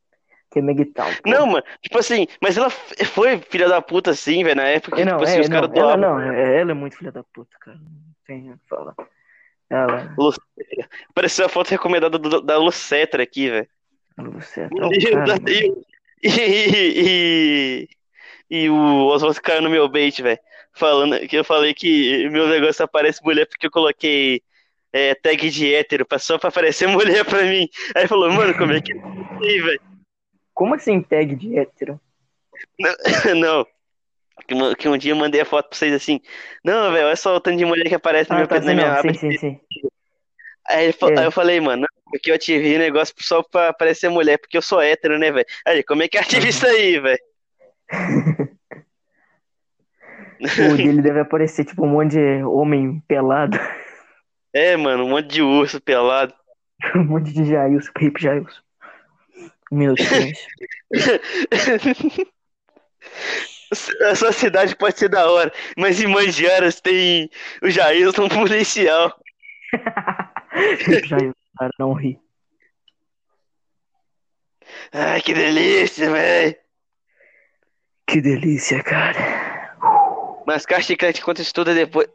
Que 0.50 0.58
é 0.58 0.62
pô. 0.62 1.30
Não, 1.30 1.46
mano, 1.46 1.64
tipo 1.80 1.98
assim, 1.98 2.26
mas 2.42 2.56
ela 2.58 2.68
foi 2.68 3.38
filha 3.38 3.68
da 3.68 3.80
puta, 3.80 4.10
assim, 4.10 4.42
velho, 4.42 4.56
na 4.56 4.64
época 4.64 4.96
que, 4.96 5.02
É, 5.02 5.04
não, 5.04 5.12
tipo 5.12 5.24
assim, 5.24 5.38
é, 5.38 5.40
os 5.40 5.48
caras 5.48 5.70
não, 5.70 5.76
ela 5.76 5.96
doavam. 5.96 6.20
não, 6.20 6.20
é- 6.32 6.60
ela 6.60 6.72
é 6.72 6.74
muito 6.74 6.96
filha 6.96 7.12
da 7.12 7.22
puta, 7.22 7.56
cara. 7.60 7.78
Não 7.78 7.90
tem 8.26 8.50
o 8.52 8.58
que 8.58 8.68
falar. 8.68 8.94
Ela, 9.70 10.14
Apareceu 11.10 11.46
a 11.46 11.48
foto 11.48 11.70
recomendada 11.70 12.18
do- 12.18 12.42
da 12.42 12.58
Lucetra 12.58 13.22
aqui, 13.22 13.48
velho. 13.48 13.68
você 14.18 14.62
é 14.62 14.68
E, 14.92 15.10
cara, 15.10 15.38
e, 16.24 17.88
e, 18.50 18.64
e 18.64 18.70
o 18.70 19.06
Oswaldo 19.06 19.40
caiu 19.40 19.62
no 19.62 19.70
meu 19.70 19.88
bait, 19.88 20.20
velho. 20.22 20.38
Falando 20.74 21.18
que 21.26 21.36
eu 21.36 21.44
falei 21.44 21.72
que 21.74 22.28
meu 22.30 22.48
negócio 22.48 22.84
aparece 22.84 23.22
mulher 23.24 23.46
porque 23.46 23.66
eu 23.66 23.70
coloquei 23.70 24.42
é, 24.92 25.14
tag 25.14 25.48
de 25.50 25.74
hétero 25.74 26.06
só 26.18 26.38
pra 26.38 26.48
aparecer 26.48 26.86
mulher 26.88 27.24
pra 27.24 27.42
mim. 27.44 27.68
Aí 27.94 28.06
falou, 28.06 28.30
mano, 28.32 28.54
como 28.56 28.72
é 28.72 28.80
que 28.80 28.92
é 28.92 28.96
isso 28.96 29.42
aí, 29.42 29.60
velho? 29.60 29.80
Como 30.54 30.74
assim 30.74 31.00
tag 31.00 31.34
de 31.34 31.58
hétero? 31.58 32.00
Não. 33.36 33.66
Que, 34.46 34.54
um- 34.54 34.74
que 34.74 34.88
um 34.88 34.96
dia 34.98 35.12
eu 35.12 35.16
mandei 35.16 35.40
a 35.40 35.44
foto 35.44 35.68
pra 35.68 35.78
vocês 35.78 35.92
assim. 35.92 36.20
Não, 36.64 36.90
velho, 36.92 37.06
olha 37.06 37.16
só 37.16 37.34
o 37.36 37.40
tanto 37.40 37.58
de 37.58 37.64
mulher 37.64 37.88
que 37.88 37.94
aparece 37.94 38.30
no 38.30 38.36
Ah, 38.36 38.38
meu, 38.40 38.48
tá, 38.48 38.60
na 38.60 38.74
minha 38.74 38.88
não, 38.88 38.98
aba. 38.98 39.12
sim, 39.14 39.18
sim, 39.18 39.38
sim. 39.38 39.60
Aí, 40.68 40.84
ele 40.86 40.96
É. 41.02 41.18
aí 41.18 41.24
eu 41.24 41.32
falei, 41.32 41.60
mano, 41.60 41.82
não, 41.82 41.88
porque 42.10 42.30
eu 42.30 42.34
ativei 42.34 42.76
o 42.76 42.78
negócio 42.78 43.14
só 43.18 43.42
pra 43.42 43.68
aparecer 43.68 44.08
mulher, 44.08 44.38
porque 44.38 44.56
eu 44.56 44.62
sou 44.62 44.80
hétero, 44.80 45.18
né, 45.18 45.30
velho? 45.32 45.46
Aí, 45.66 45.82
como 45.82 46.02
é 46.02 46.08
que 46.08 46.16
ativa 46.18 46.46
isso 46.48 46.66
aí, 46.66 46.98
velho? 46.98 47.18
O 50.58 50.76
dele 50.76 51.00
deve 51.02 51.20
aparecer 51.20 51.64
tipo 51.64 51.84
um 51.84 51.88
monte 51.88 52.12
de 52.12 52.42
homem 52.44 53.00
pelado. 53.06 53.56
É, 54.52 54.76
mano, 54.76 55.04
um 55.04 55.10
monte 55.10 55.28
de 55.28 55.42
urso 55.42 55.80
pelado. 55.80 56.34
Um 56.96 57.04
monte 57.04 57.32
de 57.32 57.44
Jailson, 57.44 57.92
hip 58.00 58.20
Jailson. 58.20 58.60
Um 59.70 59.76
minuto 59.76 59.98
de 59.98 60.04
silêncio. 60.04 60.48
A 64.10 64.14
sua 64.14 64.32
cidade 64.32 64.76
pode 64.76 64.98
ser 64.98 65.08
da 65.08 65.30
hora, 65.30 65.52
mas 65.78 66.00
em 66.00 66.06
Mandiaras 66.06 66.80
tem 66.80 67.30
o 67.62 67.70
Jailson 67.70 68.28
policial. 68.28 69.16
Jailson, 71.06 71.32
cara, 71.56 71.70
não 71.78 71.92
ri. 71.92 72.18
Ai, 74.92 75.20
que 75.22 75.32
delícia, 75.32 76.10
velho. 76.10 76.56
Que 78.06 78.20
delícia, 78.20 78.82
cara. 78.82 79.74
Mascar 80.46 80.82
chiclete 80.82 81.20
enquanto 81.20 81.40
estuda 81.40 81.74
depois. 81.74 82.08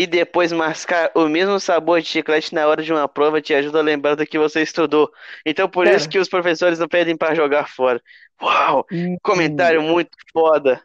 E 0.00 0.06
depois 0.06 0.50
mascar 0.50 1.10
o 1.14 1.28
mesmo 1.28 1.60
sabor 1.60 2.00
de 2.00 2.06
chiclete 2.08 2.54
na 2.54 2.66
hora 2.66 2.82
de 2.82 2.90
uma 2.90 3.06
prova 3.06 3.38
te 3.38 3.52
ajuda 3.52 3.80
a 3.80 3.82
lembrar 3.82 4.14
do 4.14 4.24
que 4.24 4.38
você 4.38 4.62
estudou. 4.62 5.12
Então 5.44 5.68
por 5.68 5.86
isso 5.86 6.08
que 6.08 6.18
os 6.18 6.26
professores 6.26 6.78
não 6.78 6.88
pedem 6.88 7.14
pra 7.14 7.34
jogar 7.34 7.68
fora. 7.68 8.00
Uau! 8.40 8.86
Hum, 8.90 9.18
Comentário 9.22 9.82
muito 9.82 10.16
foda. 10.32 10.82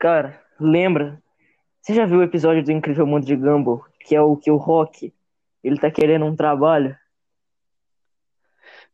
Cara, 0.00 0.42
lembra? 0.58 1.22
Você 1.80 1.94
já 1.94 2.06
viu 2.06 2.18
o 2.18 2.22
episódio 2.24 2.64
do 2.64 2.72
Incrível 2.72 3.06
Mundo 3.06 3.24
de 3.24 3.36
Gumball? 3.36 3.84
Que 4.00 4.16
é 4.16 4.20
o 4.20 4.36
que 4.36 4.50
o 4.50 4.56
Rock, 4.56 5.14
ele 5.62 5.78
tá 5.78 5.88
querendo 5.88 6.24
um 6.24 6.34
trabalho? 6.34 6.96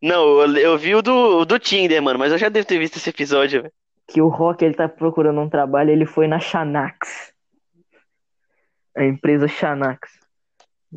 Não, 0.03 0.43
eu, 0.43 0.57
eu 0.59 0.77
vi 0.77 0.95
o 0.95 1.01
do, 1.01 1.47
do 1.47 1.59
Tinder, 1.59 2.03
mano, 2.03 2.19
mas 2.19 2.31
eu 2.31 2.37
já 2.37 2.51
devo 2.51 2.67
ter 2.67 2.79
visto 2.79 2.99
esse 2.99 3.09
episódio, 3.09 3.63
velho. 3.63 3.75
Que 4.07 4.21
o 4.21 4.29
Rock, 4.29 4.63
ele 4.63 4.75
tá 4.75 4.87
procurando 4.87 5.41
um 5.41 5.49
trabalho, 5.49 5.89
ele 5.89 6.05
foi 6.05 6.29
na 6.29 6.39
Xanax. 6.39 7.33
A 8.97 9.05
empresa 9.05 9.49
Xanax. 9.49 10.19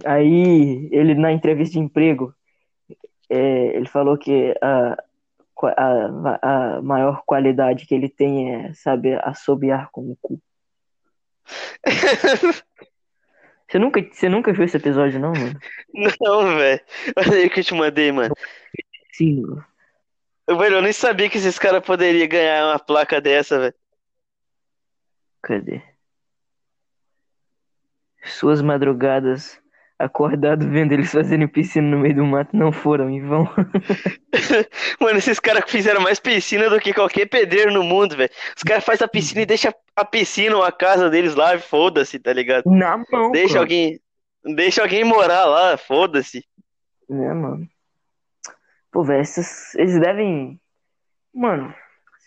Aí, 0.05 0.87
ele 0.91 1.15
na 1.15 1.31
entrevista 1.31 1.73
de 1.73 1.79
emprego, 1.79 2.33
é, 3.29 3.75
ele 3.75 3.87
falou 3.87 4.17
que 4.17 4.53
a, 4.61 4.97
a, 5.75 6.75
a 6.77 6.81
maior 6.81 7.23
qualidade 7.25 7.85
que 7.85 7.95
ele 7.95 8.09
tem 8.09 8.55
é 8.55 8.73
saber 8.73 9.19
assobiar 9.27 9.89
com 9.91 10.11
o 10.11 10.17
cu. 10.21 10.41
Você 13.69 13.79
nunca, 13.79 14.01
você 14.01 14.29
nunca 14.29 14.53
viu 14.53 14.63
esse 14.63 14.77
episódio, 14.77 15.19
não, 15.19 15.33
mano? 15.33 15.59
Não, 16.21 16.55
velho. 16.55 16.79
Olha 17.17 17.33
aí 17.33 17.49
que 17.49 17.59
eu 17.59 17.63
te 17.65 17.73
mandei, 17.73 18.13
mano. 18.13 18.33
Sim, 19.11 19.41
mano. 19.41 19.65
Velho, 20.47 20.75
eu 20.75 20.81
nem 20.81 20.93
sabia 20.93 21.29
que 21.29 21.37
esses 21.37 21.59
caras 21.59 21.85
poderiam 21.85 22.29
ganhar 22.29 22.65
uma 22.65 22.79
placa 22.79 23.19
dessa, 23.19 23.59
velho. 23.59 23.75
Cadê? 25.41 25.81
Suas 28.27 28.61
madrugadas 28.61 29.59
acordado 29.99 30.67
vendo 30.69 30.91
eles 30.91 31.11
fazendo 31.11 31.47
piscina 31.47 31.87
no 31.87 31.99
meio 31.99 32.15
do 32.15 32.25
mato 32.25 32.55
não 32.55 32.71
foram 32.71 33.09
em 33.09 33.21
vão. 33.21 33.49
Mano, 34.99 35.17
esses 35.17 35.39
caras 35.39 35.63
fizeram 35.69 36.01
mais 36.01 36.19
piscina 36.19 36.69
do 36.69 36.79
que 36.79 36.93
qualquer 36.93 37.27
pedreiro 37.27 37.71
no 37.71 37.83
mundo, 37.83 38.15
velho. 38.15 38.29
Os 38.55 38.63
caras 38.63 38.83
fazem 38.83 39.05
a 39.05 39.09
piscina 39.09 39.41
e 39.41 39.45
deixam 39.45 39.73
a 39.95 40.05
piscina 40.05 40.55
ou 40.55 40.63
a 40.63 40.71
casa 40.71 41.09
deles 41.09 41.35
lá 41.35 41.55
e 41.55 41.59
foda-se, 41.59 42.19
tá 42.19 42.31
ligado? 42.31 42.63
Na 42.67 43.03
mão, 43.11 43.31
Deixa 43.31 43.53
cara. 43.53 43.61
alguém. 43.61 43.99
Deixa 44.55 44.81
alguém 44.81 45.03
morar 45.03 45.45
lá, 45.45 45.77
foda-se. 45.77 46.45
Né, 47.09 47.33
mano? 47.33 47.67
Pô, 48.91 49.03
velho, 49.03 49.21
esses, 49.21 49.75
eles 49.75 49.99
devem. 49.99 50.59
Mano, 51.33 51.73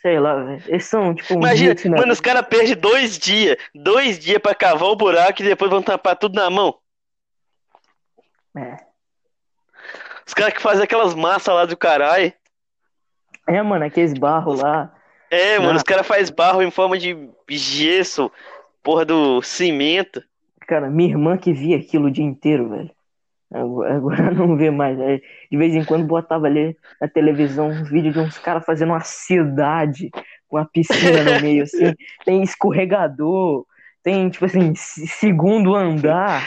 sei 0.03 0.19
lá, 0.19 0.35
velho. 0.43 0.63
Eles 0.67 0.85
são, 0.87 1.15
tipo, 1.15 1.35
um 1.35 1.39
Imagina, 1.39 1.75
dia, 1.75 1.91
né? 1.91 1.99
mano, 1.99 2.13
os 2.13 2.21
caras 2.21 2.47
perdem 2.49 2.75
dois 2.77 3.19
dias. 3.19 3.57
Dois 3.75 4.19
dias 4.19 4.39
pra 4.39 4.55
cavar 4.55 4.89
o 4.89 4.97
buraco 4.97 5.43
e 5.43 5.45
depois 5.45 5.71
vão 5.71 5.83
tampar 5.83 6.17
tudo 6.17 6.35
na 6.35 6.49
mão. 6.51 6.77
É. 8.57 8.77
Os 10.27 10.35
caras 10.35 10.55
que 10.55 10.63
fazem 10.63 10.85
aquelas 10.85 11.15
massas 11.15 11.55
lá 11.55 11.65
do 11.65 11.77
caralho. 11.77 12.33
é, 13.47 13.63
mano, 13.63 13.85
aqueles 13.85 14.15
barros 14.15 14.61
lá. 14.61 14.93
É, 15.31 15.59
mano, 15.59 15.73
Ah. 15.73 15.77
os 15.77 15.83
caras 15.83 16.07
fazem 16.07 16.35
barro 16.35 16.63
em 16.63 16.71
forma 16.71 16.99
de 16.99 17.29
gesso, 17.49 18.31
porra 18.83 19.05
do 19.05 19.43
cimento. 19.43 20.23
Cara, 20.67 20.89
minha 20.89 21.11
irmã 21.11 21.37
que 21.37 21.53
via 21.53 21.77
aquilo 21.77 22.07
o 22.07 22.11
dia 22.11 22.25
inteiro, 22.25 22.69
velho. 22.69 22.91
Agora, 23.53 23.95
agora 23.97 24.31
não 24.31 24.57
vê 24.57 24.71
mais. 24.71 24.99
Aí, 25.01 25.23
de 25.51 25.57
vez 25.59 25.75
em 25.75 25.85
quando 25.85 26.07
botava 26.07 26.47
ali 26.47 26.77
na 27.01 27.09
televisão 27.09 27.69
uns 27.69 27.89
vídeos 27.91 28.15
de 28.15 28.21
uns 28.21 28.39
caras 28.39 28.65
fazendo 28.65 28.91
uma 28.91 29.01
cidade 29.01 30.11
com 30.49 30.57
a 30.57 30.65
piscina 30.65 31.23
no 31.23 31.41
meio, 31.41 31.63
assim. 31.65 31.95
Tem 32.25 32.43
escorregador, 32.43 33.65
tem, 34.03 34.31
tipo 34.31 34.45
assim, 34.47 34.75
se- 34.75 35.07
segundo 35.07 35.75
andar. 35.75 36.47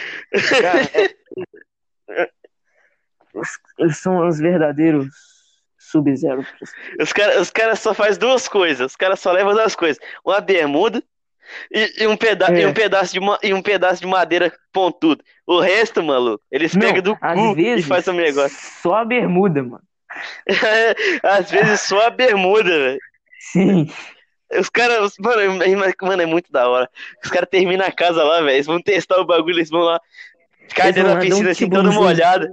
Cara, 0.62 0.82
é- 2.10 2.30
Eles 3.78 3.98
são 3.98 4.28
os 4.28 4.40
verdadeiros 4.40 5.08
Sub-Zero. 5.78 6.46
Os 7.00 7.14
caras 7.14 7.38
os 7.42 7.50
cara 7.50 7.76
só 7.76 7.94
faz 7.94 8.18
duas 8.18 8.48
coisas. 8.48 8.92
Os 8.92 8.96
caras 8.96 9.20
só 9.20 9.32
levam 9.32 9.54
duas 9.54 9.76
coisas. 9.76 10.00
Uma 10.26 10.40
bermuda 10.42 11.04
e, 11.72 12.04
e 12.04 12.08
um, 12.08 12.16
peda 12.18 12.48
É. 12.56 12.62
e, 12.62 12.66
um 12.66 12.74
pedaço 12.74 13.14
de 13.14 13.20
e 13.44 13.54
um 13.54 13.62
pedaço 13.62 14.02
de 14.02 14.08
madeira 14.08 14.52
pontudo. 14.72 15.24
O 15.46 15.60
resto, 15.60 16.02
maluco, 16.04 16.44
eles 16.52 16.74
Não, 16.74 16.82
pegam 16.82 17.02
do 17.02 17.16
cu 17.18 17.54
vezes, 17.56 17.86
e 17.86 17.88
fazem 17.88 18.14
o 18.14 18.18
negócio. 18.18 18.58
Só 18.82 18.96
a 18.96 19.06
bermuda, 19.06 19.62
mano. 19.64 19.84
Às 21.24 21.50
vezes 21.52 21.82
só 21.82 22.08
a 22.08 22.10
bermuda, 22.10 22.70
velho. 22.70 23.00
Sim. 23.52 23.90
Os 24.60 24.70
caras, 24.70 25.14
mano, 25.20 25.42
é- 25.64 25.96
mano, 26.02 26.22
é 26.22 26.26
muito 26.26 26.52
da 26.52 26.70
hora. 26.70 26.90
Os 27.24 27.30
caras 27.32 27.50
terminam 27.50 27.86
a 27.86 27.92
casa 27.92 28.24
lá, 28.24 28.38
velho. 28.42 28.52
Eles 28.52 28.68
vão 28.68 28.82
testar 28.82 29.20
o 29.20 29.26
bagulho, 29.26 29.56
eles 29.58 29.70
vão 29.70 29.82
lá. 29.82 30.00
Cai 30.76 30.88
Eles 30.88 30.96
dentro 30.96 31.14
da 31.14 31.20
piscina 31.20 31.48
um 31.50 31.52
assim, 31.52 31.70
todo 31.70 31.92
molhado. 31.92 32.48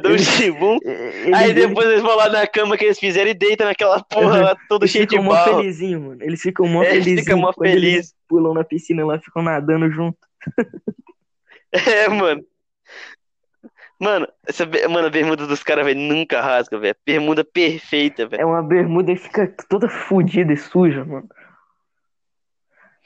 Dá 0.00 0.08
um 0.08 0.12
Eles- 0.12 0.26
chibum. 0.28 0.78
Eles- 0.84 1.34
Aí 1.34 1.50
eles- 1.50 1.66
depois 1.68 1.88
eles 1.88 2.02
vão 2.02 2.14
lá 2.16 2.28
na 2.28 2.46
cama 2.46 2.76
que 2.76 2.84
eles 2.84 2.98
fizeram 2.98 3.30
e 3.30 3.34
deitam 3.34 3.66
naquela 3.66 4.02
porra 4.04 4.40
lá, 4.42 4.56
todo 4.68 4.82
eles 4.82 4.92
cheio 4.92 5.06
de 5.06 5.10
ficam 5.16 5.24
mó 5.24 5.32
barro. 5.32 5.56
felizinho, 5.56 6.00
mano. 6.00 6.18
Eles 6.22 6.40
ficam 6.40 6.66
mó 6.68 6.82
É, 6.82 6.86
eles 6.92 7.04
felizinho. 7.04 7.24
ficam 7.24 7.38
mó 7.38 7.52
quando 7.52 7.70
feliz. 7.70 8.14
Pulam 8.32 8.54
na 8.54 8.64
piscina 8.64 9.04
lá, 9.04 9.18
ficam 9.20 9.42
nadando 9.42 9.90
junto. 9.90 10.16
É, 11.70 12.08
mano. 12.08 12.42
Mano, 14.00 14.26
essa, 14.46 14.66
mano, 14.90 15.06
a 15.06 15.10
bermuda 15.10 15.46
dos 15.46 15.62
caras, 15.62 15.84
velho, 15.86 16.00
nunca 16.00 16.40
rasga, 16.40 16.78
velho. 16.78 16.96
Bermuda 17.06 17.44
perfeita, 17.44 18.26
velho. 18.26 18.42
É 18.42 18.44
uma 18.44 18.62
bermuda 18.62 19.12
e 19.12 19.16
fica 19.16 19.54
toda 19.68 19.88
fodida 19.88 20.52
e 20.52 20.56
suja, 20.56 21.04
mano. 21.04 21.28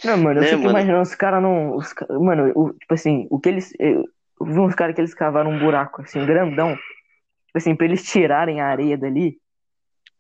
Não, 0.05 0.17
mano, 0.17 0.41
eu 0.41 0.43
Né, 0.43 0.49
fico 0.51 0.63
mano? 0.63 0.71
imaginando 0.71 1.03
os 1.03 1.15
caras 1.15 1.43
não. 1.43 1.77
Os, 1.77 1.93
mano, 2.21 2.53
o- 2.55 2.73
tipo 2.73 2.95
assim, 2.95 3.27
o 3.31 3.39
que 3.39 3.49
eles. 3.49 3.73
Eu 3.79 4.05
eu 4.39 4.47
vi 4.47 4.59
uns 4.59 4.75
caras 4.75 4.95
que 4.95 5.01
eles 5.01 5.15
cavaram 5.15 5.51
um 5.51 5.59
buraco, 5.59 6.03
assim, 6.03 6.25
grandão. 6.27 6.75
Tipo 6.77 7.57
assim, 7.57 7.75
pra 7.75 7.87
eles 7.87 8.05
tirarem 8.05 8.61
a 8.61 8.67
areia 8.67 8.97
dali. 8.99 9.39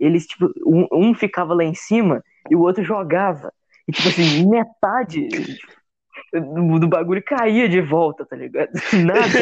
Eles, 0.00 0.26
tipo, 0.26 0.50
um, 0.66 0.86
um 0.92 1.14
ficava 1.14 1.52
lá 1.54 1.64
em 1.64 1.74
cima 1.74 2.22
e 2.50 2.56
o 2.56 2.60
outro 2.60 2.82
jogava. 2.84 3.52
E, 3.88 3.92
tipo 3.92 4.08
assim, 4.08 4.48
metade 4.48 5.28
do, 6.32 6.78
do 6.80 6.88
bagulho 6.88 7.22
caía 7.22 7.68
de 7.68 7.80
volta, 7.80 8.26
tá 8.26 8.36
ligado? 8.36 8.70
Nada 8.92 9.40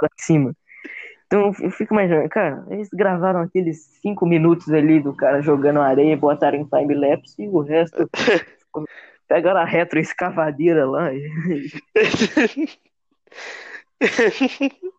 lá 0.00 0.08
em 0.08 0.22
cima. 0.22 0.54
Então 1.26 1.52
eu 1.62 1.70
fico 1.70 1.94
imaginando, 1.94 2.28
cara, 2.28 2.64
eles 2.70 2.88
gravaram 2.92 3.40
aqueles 3.40 3.84
cinco 4.02 4.26
minutos 4.26 4.70
ali 4.72 5.00
do 5.00 5.14
cara 5.16 5.40
jogando 5.42 5.80
areia, 5.80 6.16
botaram 6.16 6.58
em 6.58 6.64
time-lapse 6.66 7.42
e 7.42 7.48
o 7.48 7.60
resto 7.60 8.08
pegaram 9.28 9.60
a 9.60 9.64
retroescavadeira 9.64 10.86
lá. 10.86 11.12
e- 11.12 11.28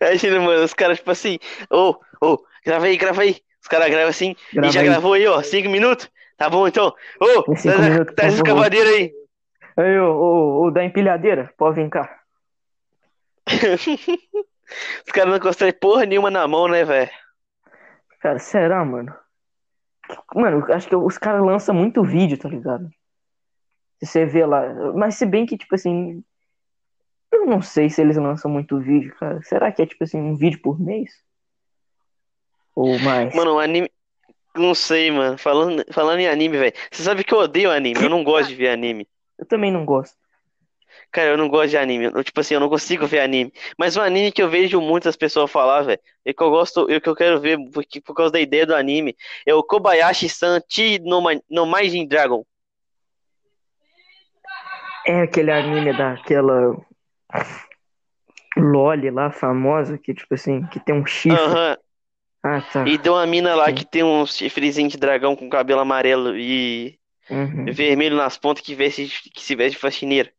Imagina, 0.00 0.40
mano, 0.40 0.64
os 0.64 0.74
caras, 0.74 0.98
tipo 0.98 1.10
assim, 1.10 1.38
ô, 1.70 1.94
ô, 2.20 2.38
grava 2.64 2.86
aí, 2.86 2.96
grava 2.96 3.22
aí. 3.22 3.36
Os 3.62 3.68
caras 3.68 3.90
gravam 3.90 4.08
assim, 4.10 4.34
Grava 4.52 4.68
e 4.68 4.70
já 4.72 4.82
aí. 4.82 4.86
gravou 4.88 5.12
aí, 5.14 5.26
ó, 5.26 5.42
cinco 5.42 5.68
minutos? 5.68 6.08
Tá 6.36 6.50
bom, 6.50 6.68
então. 6.68 6.94
Ô, 7.20 7.56
cinco 7.56 7.76
traz, 7.76 7.92
minutos, 7.92 8.14
traz 8.14 8.34
a 8.34 8.42
por 8.42 8.46
favor. 8.46 8.66
escavadeira 8.66 8.90
aí. 8.90 9.12
Aí, 9.76 9.98
ô, 9.98 10.14
ô, 10.14 10.64
ô, 10.64 10.70
da 10.70 10.84
empilhadeira, 10.84 11.52
pode 11.56 11.76
vir 11.76 11.90
cá. 11.90 12.20
Os 15.06 15.12
caras 15.12 15.32
não 15.32 15.40
constroem 15.40 15.72
porra 15.72 16.04
nenhuma 16.04 16.30
na 16.30 16.46
mão, 16.48 16.66
né, 16.68 16.84
velho? 16.84 17.10
Cara, 18.20 18.38
será, 18.38 18.84
mano? 18.84 19.14
Mano, 20.34 20.64
acho 20.72 20.88
que 20.88 20.96
os 20.96 21.18
caras 21.18 21.44
lançam 21.44 21.74
muito 21.74 22.02
vídeo, 22.02 22.38
tá 22.38 22.48
ligado? 22.48 22.88
Se 23.98 24.06
você 24.06 24.26
vê 24.26 24.44
lá. 24.44 24.92
Mas 24.94 25.16
se 25.16 25.26
bem 25.26 25.46
que, 25.46 25.56
tipo 25.56 25.74
assim. 25.74 26.22
Eu 27.32 27.46
não 27.46 27.60
sei 27.60 27.90
se 27.90 28.00
eles 28.00 28.16
lançam 28.16 28.50
muito 28.50 28.78
vídeo, 28.78 29.14
cara. 29.16 29.42
Será 29.42 29.70
que 29.72 29.82
é, 29.82 29.86
tipo 29.86 30.04
assim, 30.04 30.20
um 30.20 30.36
vídeo 30.36 30.60
por 30.60 30.80
mês? 30.80 31.10
Ou 32.74 32.98
mais? 33.00 33.34
Mano, 33.34 33.54
o 33.54 33.58
anime. 33.58 33.90
Não 34.56 34.74
sei, 34.74 35.10
mano. 35.10 35.38
Falando, 35.38 35.84
falando 35.92 36.20
em 36.20 36.28
anime, 36.28 36.56
velho. 36.58 36.72
Você 36.90 37.02
sabe 37.02 37.22
que 37.22 37.32
eu 37.32 37.38
odeio 37.38 37.70
anime. 37.70 38.02
Eu 38.02 38.10
não 38.10 38.24
gosto 38.24 38.48
de 38.48 38.54
ver 38.54 38.68
anime. 38.68 39.06
Eu 39.38 39.46
também 39.46 39.70
não 39.70 39.84
gosto. 39.84 40.16
Cara, 41.12 41.30
eu 41.30 41.36
não 41.36 41.48
gosto 41.48 41.70
de 41.70 41.76
anime. 41.76 42.06
Eu, 42.06 42.24
tipo 42.24 42.40
assim, 42.40 42.54
eu 42.54 42.60
não 42.60 42.68
consigo 42.68 43.06
ver 43.06 43.20
anime. 43.20 43.52
Mas 43.78 43.96
um 43.96 44.02
anime 44.02 44.32
que 44.32 44.42
eu 44.42 44.48
vejo 44.48 44.80
muitas 44.80 45.16
pessoas 45.16 45.50
falar, 45.50 45.82
velho, 45.82 46.00
e 46.24 46.34
que 46.34 46.42
eu 46.42 46.50
gosto, 46.50 46.90
e 46.90 47.00
que 47.00 47.08
eu 47.08 47.14
quero 47.14 47.40
ver 47.40 47.58
porque, 47.72 48.00
por 48.00 48.14
causa 48.14 48.32
da 48.32 48.40
ideia 48.40 48.66
do 48.66 48.74
anime, 48.74 49.16
é 49.46 49.54
o 49.54 49.62
Kobayashi-san 49.62 50.60
Chi 50.68 50.98
no, 50.98 51.22
no 51.48 51.66
Maijin 51.66 52.06
Dragon. 52.06 52.44
É 55.06 55.22
aquele 55.22 55.52
anime 55.52 55.92
daquela 55.92 56.76
Loli 58.56 59.10
lá, 59.10 59.30
famosa, 59.30 59.96
que 59.98 60.12
tipo 60.12 60.34
assim, 60.34 60.66
que 60.66 60.80
tem 60.80 60.94
um 60.94 61.06
chifre. 61.06 61.38
Aham. 61.38 61.76
Ah, 62.48 62.60
tá. 62.72 62.86
E 62.86 62.96
tem 62.98 63.10
uma 63.10 63.26
mina 63.26 63.54
lá 63.54 63.66
Sim. 63.66 63.74
que 63.74 63.84
tem 63.84 64.04
um 64.04 64.24
chifrezinho 64.24 64.88
de 64.88 64.96
dragão 64.96 65.34
com 65.34 65.48
cabelo 65.48 65.80
amarelo 65.80 66.36
e 66.36 66.96
Uhum. 67.28 67.64
vermelho 67.72 68.16
nas 68.16 68.38
pontas 68.38 68.62
que 68.62 68.72
veste, 68.74 69.08
que 69.34 69.42
se 69.42 69.56
veste 69.56 69.72
de 69.72 69.78
faxineira. 69.80 70.30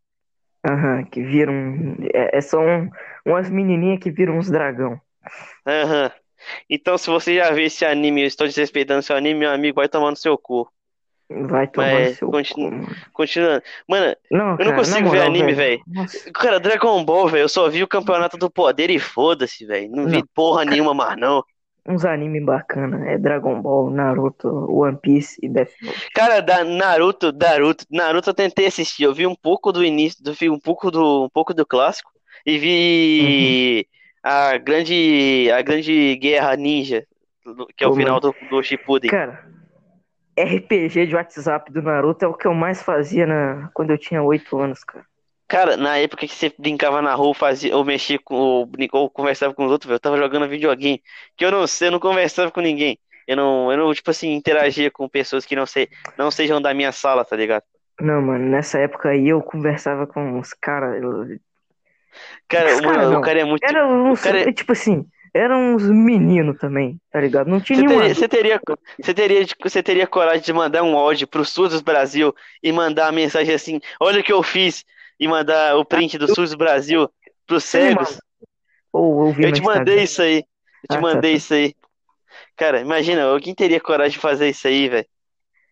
Aham, 0.66 1.04
que 1.04 1.22
viram. 1.22 1.98
É, 2.14 2.38
é 2.38 2.42
só 2.42 2.60
um, 2.62 2.90
umas 3.26 3.50
menininhas 3.50 4.00
que 4.00 4.10
viram 4.10 4.38
uns 4.38 4.50
dragão. 4.50 5.00
Aham. 5.66 6.12
Então, 6.70 6.98
se 6.98 7.10
você 7.10 7.36
já 7.36 7.52
viu 7.52 7.66
esse 7.66 7.84
anime, 7.84 8.22
eu 8.22 8.28
estou 8.28 8.48
desrespeitando 8.48 9.02
seu 9.02 9.16
anime, 9.18 9.40
meu 9.42 9.52
amigo, 9.52 9.76
vai 9.76 9.90
tomar 9.90 10.12
no 10.12 10.16
seu 10.16 10.38
cu. 10.38 10.70
Vai 11.30 11.68
tomar 11.68 11.92
Mas, 11.94 12.10
no 12.12 12.16
seu 12.16 12.32
continua- 12.32 12.72
cu. 12.72 12.96
Continuando. 13.12 13.64
Mano, 13.88 14.16
Não, 14.32 14.40
Eu 14.40 14.48
não 14.50 14.58
cara, 14.58 14.70
na 14.72 14.76
consigo 14.78 15.10
ver 15.10 15.18
moral, 15.18 15.28
anime, 15.28 15.54
velho. 15.54 15.82
Cara, 16.34 16.58
Dragon 16.60 17.04
Ball, 17.04 17.28
velho, 17.28 17.42
eu 17.44 17.50
só 17.50 17.68
vi 17.70 17.84
o 17.84 17.88
Campeonato 17.88 18.38
do 18.38 18.50
Poder 18.50 18.90
e 18.90 18.98
foda-se, 19.00 19.66
velho. 19.66 19.90
Não 19.92 20.06
vi 20.06 20.20
Não. 20.20 20.28
porra 20.34 20.64
nenhuma 20.64 20.94
mais, 20.94 21.18
não. 21.20 21.44
Uns 21.88 22.04
anime 22.06 22.42
bacana. 22.42 23.10
É 23.10 23.18
Dragon 23.18 23.62
Ball, 23.62 23.90
Naruto, 23.90 24.50
One 24.70 24.98
Piece 24.98 25.40
e 25.42 25.48
Death 25.48 25.72
Note. 25.82 26.10
Cara, 26.14 26.42
da 26.42 26.64
Naruto, 26.64 27.32
Naruto, 27.32 27.86
Naruto 27.90 28.30
eu 28.30 28.34
tentei 28.34 28.68
assistir. 28.68 29.04
Eu 29.04 29.14
vi 29.14 29.26
um 29.26 29.36
pouco 29.36 29.72
do 29.72 29.84
início, 29.84 30.24
do 30.24 30.34
vi 30.34 30.50
um 30.50 30.60
pouco 30.60 30.92
do, 30.92 31.26
um 31.26 31.30
pouco 31.30 31.54
do 31.54 31.66
clássico 31.66 32.12
e 32.46 32.58
vi 32.58 33.88
a 34.22 34.58
grande, 34.58 35.50
a 35.52 35.62
grande 35.62 36.16
guerra 36.18 36.56
ninja, 36.56 37.06
que 37.76 37.84
é 37.84 37.88
o 37.88 37.92
Ô, 37.92 37.96
final 37.96 38.20
do, 38.20 38.36
do 38.50 38.62
Shippuden. 38.62 39.10
Cara, 39.10 39.46
RPG 40.38 41.08
de 41.08 41.16
WhatsApp 41.16 41.72
do 41.72 41.82
Naruto 41.82 42.26
é 42.26 42.28
o 42.28 42.34
que 42.34 42.46
eu 42.46 42.54
mais 42.54 42.82
fazia 42.82 43.26
na... 43.26 43.70
quando 43.74 43.92
eu 43.92 43.98
tinha 43.98 44.22
8 44.22 44.58
anos, 44.58 44.84
cara. 44.84 45.06
Cara, 45.48 45.78
na 45.78 45.98
época 45.98 46.28
que 46.28 46.34
você 46.36 46.54
brincava 46.60 47.02
na 47.02 47.14
rua, 47.16 47.34
fazia, 47.34 47.76
ou 47.76 47.86
mexia 47.86 48.20
com, 48.20 48.36
ou, 48.36 48.66
brincou, 48.66 49.02
ou 49.04 49.10
conversava 49.10 49.54
com 49.54 49.66
os 49.66 49.72
outros, 49.72 49.88
velho, 49.88 49.96
eu 49.96 50.00
tava 50.00 50.18
jogando 50.18 50.48
videogame, 50.48 51.02
que 51.38 51.46
eu 51.46 51.52
não 51.52 51.66
sei, 51.66 51.88
eu 51.88 51.92
não 51.94 52.00
conversava 52.00 52.52
com 52.52 52.60
ninguém. 52.62 53.00
Eu 53.26 53.38
não, 53.38 53.72
eu 53.72 53.78
não, 53.78 53.94
tipo 53.94 54.10
assim, 54.12 54.34
interagia 54.34 54.92
com 54.92 55.08
pessoas 55.08 55.46
que 55.46 55.56
não 55.56 55.66
sei, 55.66 55.90
não 56.18 56.30
sejam 56.32 56.62
da 56.62 56.74
minha 56.74 56.92
sala, 56.92 57.24
tá 57.26 57.36
ligado? 57.36 57.64
Não, 58.00 58.22
mano, 58.22 58.46
nessa 58.48 58.78
época 58.80 59.10
aí 59.10 59.28
eu 59.28 59.42
conversava 59.42 60.06
com 60.06 60.40
os 60.40 60.54
caras. 60.54 61.02
eu- 61.02 61.40
Cara, 62.48 62.74
Os 62.74 62.82
mano, 62.82 62.94
cara 62.94 63.10
o 63.10 63.14
não. 63.14 63.22
cara 63.22 63.40
é 63.40 63.44
muito. 63.44 63.64
Era 63.64 63.88
uns, 63.88 64.22
cara- 64.22 64.54
tipo 64.54 64.72
assim, 64.72 65.06
eram 65.34 65.76
uns 65.76 65.84
meninos 65.90 66.58
também, 66.58 67.00
tá 67.12 67.20
ligado? 67.20 67.48
Não 67.50 67.60
tinha 67.60 67.84
teria, 67.84 68.16
você 68.16 68.28
teria, 68.28 68.62
você 69.02 69.14
teria, 69.14 69.46
você 69.62 69.84
teria 69.84 70.08
coragem 70.08 70.42
de 70.44 70.54
mandar 70.54 70.84
um 70.84 70.98
áudio 70.98 71.28
pro 71.28 71.44
SUS 71.46 71.82
Brasil 71.82 72.34
e 72.64 72.72
mandar 72.72 73.08
a 73.08 73.12
mensagem 73.12 73.54
assim: 73.54 73.80
olha 74.00 74.22
o 74.22 74.24
que 74.24 74.32
eu 74.32 74.42
fiz, 74.42 74.86
e 75.20 75.28
mandar 75.28 75.76
o 75.78 75.86
print 75.86 76.18
do 76.18 76.28
SUS 76.34 76.54
Brasil 76.54 77.10
pros 77.46 77.64
cegos? 77.64 78.20
Eu 78.94 79.52
te 79.52 79.62
mandei 79.62 80.04
isso 80.04 80.22
aí. 80.22 80.38
Eu 80.38 80.44
te 80.44 80.46
Ah, 80.90 80.96
tá, 80.96 81.02
mandei 81.02 81.32
tá. 81.32 81.38
isso 81.38 81.54
aí. 81.54 81.76
Cara, 82.56 82.82
imagina, 82.82 83.24
alguém 83.24 83.54
teria 83.54 83.80
coragem 83.80 84.14
de 84.14 84.20
fazer 84.20 84.50
isso 84.50 84.68
aí, 84.68 84.90
velho? 84.90 85.08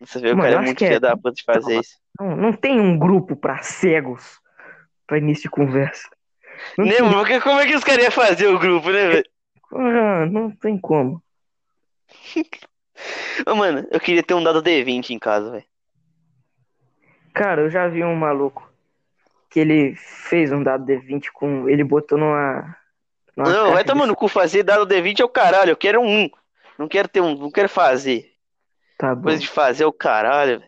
Você 0.00 0.20
vê, 0.20 0.32
o 0.32 0.36
cara 0.36 0.56
é 0.56 0.60
muito 0.60 0.82
é- 0.84 0.88
filho 0.88 1.00
da 1.00 1.16
puta 1.16 1.32
de 1.32 1.42
fazer 1.44 1.74
Não, 1.74 1.80
isso. 1.80 1.96
Não, 2.20 2.36
não 2.36 2.52
tem 2.52 2.80
um 2.80 2.98
grupo 2.98 3.34
pra 3.36 3.62
cegos 3.62 4.38
pra 5.06 5.18
início 5.18 5.44
de 5.44 5.50
conversa. 5.50 6.08
Não 6.76 6.86
Né, 6.86 6.94
tem, 6.96 7.40
Como 7.40 7.60
é 7.60 7.66
que 7.66 7.74
os 7.74 7.84
caras 7.84 8.04
iam 8.04 8.12
fazer 8.12 8.46
o 8.48 8.58
grupo, 8.58 8.90
né, 8.90 9.08
velho? 9.08 9.24
Ah, 9.72 10.26
não 10.26 10.50
tem 10.50 10.78
como. 10.78 11.22
Ô, 13.46 13.54
Mano, 13.54 13.86
eu 13.90 14.00
queria 14.00 14.22
ter 14.22 14.34
um 14.34 14.42
dado 14.42 14.62
D20 14.62 15.10
em 15.10 15.18
casa, 15.18 15.50
velho. 15.50 15.64
Cara, 17.34 17.62
eu 17.62 17.70
já 17.70 17.86
vi 17.88 18.02
um 18.02 18.14
maluco 18.16 18.66
que 19.56 19.60
ele 19.60 19.94
fez 19.94 20.52
um 20.52 20.62
dado 20.62 20.84
D20 20.84 21.28
com. 21.32 21.66
Ele 21.66 21.82
botou 21.82 22.18
numa. 22.18 22.76
numa 23.34 23.48
Não, 23.48 23.72
vai 23.72 23.82
de 23.82 23.86
tomar 23.90 24.06
no 24.06 24.14
cu 24.14 24.28
fazer 24.28 24.62
dado 24.62 24.86
D20 24.86 25.20
é 25.20 25.24
o 25.24 25.30
caralho. 25.30 25.70
Eu 25.70 25.76
quero 25.78 25.98
um. 26.02 26.28
Não 26.78 26.86
quero 26.86 27.08
ter 27.08 27.22
um, 27.22 27.34
não 27.34 27.50
quero 27.50 27.66
fazer. 27.66 28.34
Tá 28.98 29.14
bom. 29.14 29.22
Coisa 29.22 29.40
de 29.40 29.48
fazer 29.48 29.84
é 29.84 29.86
o 29.86 29.92
caralho. 29.94 30.62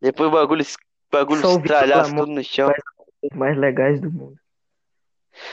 Depois 0.00 0.28
o 0.28 0.32
bagulho, 0.32 0.64
bagulho 1.12 1.40
Só 1.42 1.56
estralhaço 1.56 2.12
tudo 2.12 2.32
no 2.32 2.42
chão. 2.42 2.72
Os 3.22 3.38
mais 3.38 3.56
legais 3.56 4.00
do 4.00 4.10
mundo. 4.10 4.36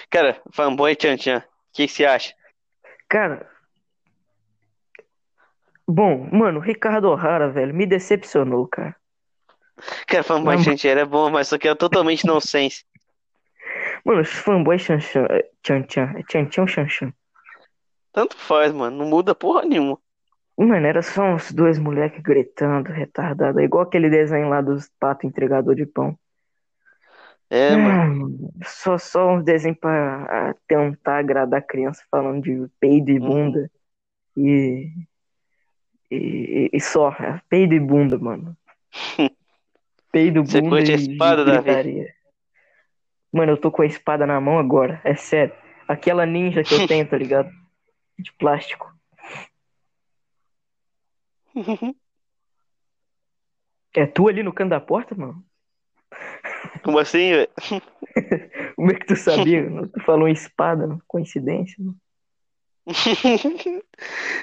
Cara, 0.10 0.42
fanboy 0.52 0.96
Tchan 0.96 1.18
Tchan, 1.18 1.38
o 1.38 1.44
que 1.72 1.86
que 1.86 1.94
você 1.94 2.04
acha? 2.04 2.34
Cara. 3.08 3.48
Bom, 5.88 6.28
mano, 6.32 6.58
o 6.58 6.64
Ricardo 6.64 7.10
O'Hara, 7.10 7.48
velho, 7.48 7.76
me 7.76 7.86
decepcionou, 7.86 8.68
cara. 8.68 8.96
Cara, 10.08 10.24
fanboy 10.24 10.56
Não. 10.56 10.64
Tchan 10.64 10.90
era 10.90 11.06
bom, 11.06 11.30
mas 11.30 11.48
só 11.48 11.58
que 11.58 11.68
é 11.68 11.76
totalmente 11.76 12.26
nonsense. 12.28 12.84
Mano, 14.04 14.22
os 14.22 14.30
fanboys 14.30 14.82
Chan 14.82 15.00
Chan. 15.00 15.26
é, 15.30 15.50
Chan 15.66 15.86
Chan. 15.90 16.14
É 16.18 16.24
Chan 16.30 16.52
Chan 16.52 16.62
ou 16.62 16.88
Chan? 16.88 17.14
Tanto 18.12 18.36
faz, 18.38 18.72
mano. 18.72 18.98
Não 18.98 19.06
muda 19.06 19.36
porra 19.36 19.64
nenhuma. 19.64 19.98
Mano, 20.58 20.86
era 20.86 21.02
só 21.02 21.24
uns 21.24 21.52
dois 21.52 21.80
moleques 21.80 22.22
gritando, 22.22 22.92
retardado. 22.92 23.62
Igual 23.62 23.84
aquele 23.84 24.10
desenho 24.10 24.50
lá 24.50 24.62
dos 24.62 24.90
pato 25.00 25.26
entregador 25.26 25.74
de 25.76 25.86
pão. 25.86 26.18
É, 27.50 27.76
mano. 27.78 28.38
Ah, 28.62 28.66
só, 28.68 28.98
só 28.98 29.32
uns 29.32 29.44
desenhos 29.44 29.80
pra 29.80 30.54
tentar 30.68 31.20
agradar 31.20 31.60
a 31.60 31.64
criança 31.64 32.04
falando 32.12 32.44
de 32.44 32.68
peido 32.80 33.10
e 33.10 33.20
Uhum. 33.20 33.28
bunda. 33.28 33.72
E, 34.36 34.92
e, 36.12 36.70
e 36.74 36.80
só, 36.82 37.12
é, 37.14 37.42
peido 37.50 37.74
e 37.74 37.80
bunda, 37.80 38.18
mano. 38.18 38.56
Peido, 40.12 40.44
Você 40.44 40.62
bunda 40.62 40.78
curte 40.78 40.92
a 40.92 40.96
espada, 40.96 41.46
Davi? 41.46 42.08
Mano, 43.32 43.52
eu 43.52 43.58
tô 43.58 43.72
com 43.72 43.84
a 43.84 43.86
espada 43.86 44.26
na 44.26 44.42
mão 44.42 44.58
agora, 44.58 45.00
é 45.04 45.16
sério. 45.16 45.54
Aquela 45.88 46.26
ninja 46.26 46.64
que 46.64 46.74
eu 46.74 46.88
tenho, 46.88 47.08
tá 47.08 47.18
ligado? 47.18 47.50
De 48.18 48.34
plástico. 48.34 48.92
É 53.96 54.06
tu 54.06 54.28
ali 54.28 54.44
no 54.44 54.54
canto 54.54 54.70
da 54.70 54.80
porta, 54.80 55.16
mano? 55.16 55.44
Como 56.84 57.00
assim, 57.00 57.32
velho? 57.32 57.50
Como 58.76 58.92
é 58.92 58.96
que 58.96 59.06
tu 59.06 59.16
sabia? 59.16 59.64
Tu 59.94 60.02
falou 60.06 60.28
em 60.28 60.34
espada, 60.34 60.88
mano. 60.88 61.02
coincidência, 61.08 61.76
mano. 61.80 61.98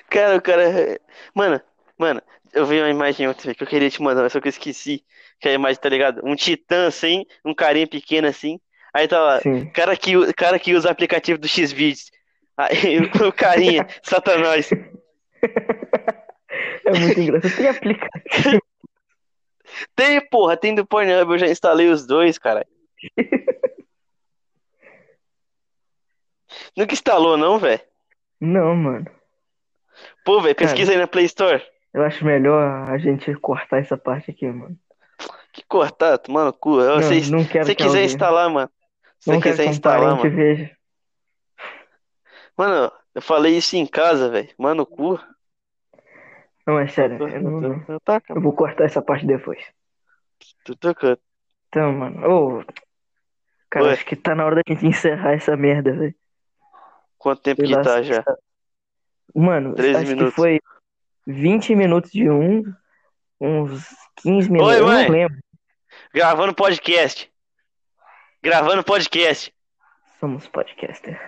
Cara, 0.09 0.37
o 0.37 0.43
cara. 0.43 1.01
Mano, 1.35 1.61
mano, 1.99 2.23
eu 2.53 2.67
vi 2.67 2.81
uma 2.81 2.91
imagem 2.91 3.29
ontem 3.29 3.55
que 3.55 3.63
eu 3.63 3.67
queria 3.67 3.91
te 3.91 4.01
mandar, 4.03 4.23
mas 4.23 4.33
só 4.33 4.41
que 4.41 4.49
eu 4.49 4.51
esqueci. 4.51 5.05
Que 5.41 5.49
é 5.49 5.53
a 5.53 5.55
imagem, 5.55 5.81
tá 5.81 5.89
ligado? 5.89 6.23
Um 6.25 6.35
titã 6.35 6.87
assim, 6.87 7.25
um 7.45 7.55
carinha 7.55 7.87
pequeno 7.87 8.29
assim. 8.29 8.59
Aí 8.95 9.07
tá 9.07 9.21
lá, 9.21 9.41
Sim. 9.41 9.69
cara 9.71 9.97
que, 9.97 10.33
cara 10.33 10.59
que 10.59 10.75
usa 10.75 10.91
aplicativo 10.91 11.39
do 11.39 11.47
Xvideos. 11.47 12.11
Aí 12.57 12.99
o 13.27 13.33
carinha, 13.33 13.87
Satanás. 14.03 14.71
É 16.87 16.99
muito 16.99 17.21
engraçado. 17.21 17.57
Tem 17.57 17.69
aplicativo. 17.69 18.61
Tem, 19.95 20.21
porra, 20.29 20.57
tem 20.57 20.75
do 20.75 20.87
Pornhub, 20.87 21.33
eu 21.33 21.39
já 21.39 21.49
instalei 21.49 21.89
os 21.89 22.07
dois, 22.07 22.39
cara. 22.39 22.67
Nunca 26.77 26.95
instalou, 26.95 27.37
não, 27.37 27.59
velho? 27.59 27.83
Não, 28.41 28.75
mano. 28.75 29.07
Pô, 30.25 30.41
velho, 30.41 30.55
pesquisa 30.55 30.93
aí 30.93 30.99
na 30.99 31.07
Play 31.07 31.25
Store. 31.27 31.63
Eu 31.97 32.03
acho 32.05 32.27
melhor 32.27 32.91
a 32.91 32.99
gente 32.99 33.35
cortar 33.37 33.79
essa 33.79 33.97
parte 33.97 34.31
aqui, 34.31 34.47
mano. 34.47 34.79
Que 35.51 35.65
cortar, 35.67 36.21
mano, 36.29 36.53
cu. 36.53 36.77
Não, 36.77 37.01
Se 37.01 37.31
não 37.33 37.43
quero 37.43 37.65
você 37.65 37.75
que 37.75 37.83
quiser 37.83 37.89
alguém- 38.01 38.05
instalar, 38.05 38.51
mano. 38.51 38.71
Se 39.19 39.31
Não 39.33 39.41
quiser 39.41 39.65
instalar, 39.65 40.15
mano. 40.15 40.31
veja. 40.31 40.77
Mano, 42.55 42.93
eu 43.15 43.23
falei 43.23 43.57
isso 43.57 43.77
em 43.77 43.87
casa, 43.87 44.29
velho. 44.29 44.51
Mano, 44.59 44.85
cu. 44.85 45.19
Não, 46.67 46.79
é 46.79 46.87
sério. 46.87 47.17
Eu, 47.29 47.41
não- 47.41 47.99
tá, 48.05 48.21
eu 48.29 48.43
vou 48.43 48.53
cortar 48.53 48.85
essa 48.85 49.01
parte 49.01 49.25
depois. 49.27 49.65
tá. 50.81 51.17
Então, 51.69 51.93
mano. 51.95 52.29
Ô, 52.31 52.65
cara, 53.71 53.87
Oi. 53.87 53.93
acho 53.95 54.05
que 54.05 54.17
tá 54.17 54.35
na 54.35 54.45
hora 54.45 54.57
da 54.57 54.63
gente 54.69 54.85
encerrar 54.87 55.33
essa 55.33 55.57
merda, 55.57 55.93
velho. 55.95 56.15
Quanto 57.17 57.41
tempo 57.41 57.63
Sei 57.63 57.69
que 57.71 57.75
lá, 57.75 57.83
tá 57.83 57.97
se 58.03 58.05
já? 58.05 58.23
Mano, 59.35 59.75
13 59.75 59.97
acho 60.01 60.09
minutos. 60.11 60.31
que 60.35 60.37
foi 60.37 60.61
20 61.27 61.74
minutos 61.74 62.11
de 62.11 62.31
um, 62.31 62.62
uns 63.41 63.85
15 64.22 64.51
minutos. 64.51 64.74
Oi, 64.74 64.81
eu 64.81 64.87
mãe. 64.87 65.05
não 65.05 65.12
lembro. 65.12 65.39
Gravando 66.14 66.55
podcast. 66.55 67.31
Gravando 68.43 68.85
podcast. 68.85 69.53
Somos 70.20 70.47
podcaster. 70.47 71.20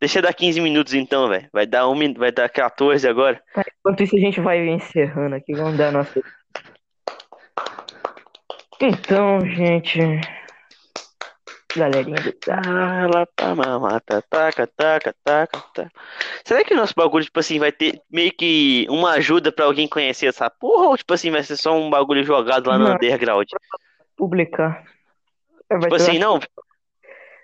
Deixa 0.00 0.22
dar 0.22 0.32
15 0.32 0.60
minutos 0.60 0.94
então, 0.94 1.28
velho. 1.28 1.48
Vai 1.52 1.66
dar 1.66 1.88
um, 1.88 2.14
vai 2.14 2.30
dar 2.30 2.48
14 2.48 3.08
agora. 3.08 3.42
Tá, 3.52 3.64
enquanto 3.80 4.02
isso, 4.02 4.14
a 4.14 4.20
gente 4.20 4.40
vai 4.40 4.68
encerrando 4.68 5.34
aqui. 5.34 5.54
Vamos 5.54 5.76
dar 5.76 5.88
a 5.88 5.92
nossa. 5.92 6.22
Então, 8.80 9.40
gente. 9.40 9.98
Galerinha 11.78 12.20
do 12.20 12.32
tá. 12.32 12.60
Ah, 12.64 13.26
pra 13.34 13.54
mamata, 13.54 14.22
taca, 14.28 14.66
taca, 14.66 15.14
taca, 15.24 15.60
taca. 15.72 15.90
Será 16.44 16.64
que 16.64 16.74
o 16.74 16.76
nosso 16.76 16.94
bagulho, 16.96 17.24
tipo 17.24 17.38
assim, 17.40 17.58
vai 17.58 17.72
ter 17.72 18.00
meio 18.10 18.32
que 18.32 18.86
uma 18.90 19.12
ajuda 19.12 19.52
pra 19.52 19.64
alguém 19.64 19.88
conhecer 19.88 20.26
essa 20.26 20.50
porra? 20.50 20.88
Ou, 20.88 20.96
tipo 20.96 21.12
assim, 21.14 21.30
vai 21.30 21.42
ser 21.42 21.56
só 21.56 21.74
um 21.76 21.88
bagulho 21.88 22.24
jogado 22.24 22.68
lá 22.68 22.78
no 22.78 22.88
Não. 22.88 22.94
underground? 22.94 23.48
publicar. 24.16 24.84
Vai 25.70 25.80
Tipo 25.82 25.94
assim, 25.94 26.18
não, 26.18 26.40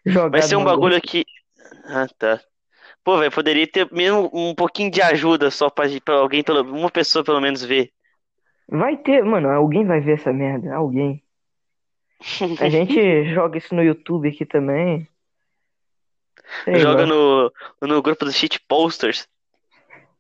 jogado 0.05 0.33
vai 0.33 0.43
ser 0.43 0.57
um 0.57 0.65
bagulho 0.65 1.01
que. 1.01 1.25
Ah, 1.87 2.07
tá. 2.19 2.41
Pô, 3.03 3.19
velho, 3.19 3.31
poderia 3.31 3.67
ter 3.67 3.91
mesmo 3.93 4.31
um 4.33 4.55
pouquinho 4.55 4.91
de 4.91 5.01
ajuda 5.01 5.51
só 5.51 5.71
pra, 5.71 5.85
pra 6.05 6.15
alguém, 6.17 6.43
pelo, 6.43 6.63
uma 6.63 6.91
pessoa 6.91 7.25
pelo 7.25 7.41
menos 7.41 7.63
ver. 7.63 7.91
Vai 8.69 8.97
ter, 8.97 9.23
mano, 9.23 9.51
alguém 9.51 9.87
vai 9.87 10.01
ver 10.01 10.15
essa 10.15 10.33
merda, 10.33 10.75
alguém. 10.75 11.24
A 12.61 12.69
gente 12.69 13.35
joga 13.35 13.59
isso 13.59 13.75
no 13.75 13.83
YouTube 13.83 14.29
aqui 14.29 14.45
também. 14.45 15.09
Sei 16.65 16.77
Joga 16.77 17.07
no, 17.07 17.53
no 17.81 18.03
grupo 18.03 18.25
dos 18.25 18.37
shit 18.37 18.61
posters. 18.69 19.27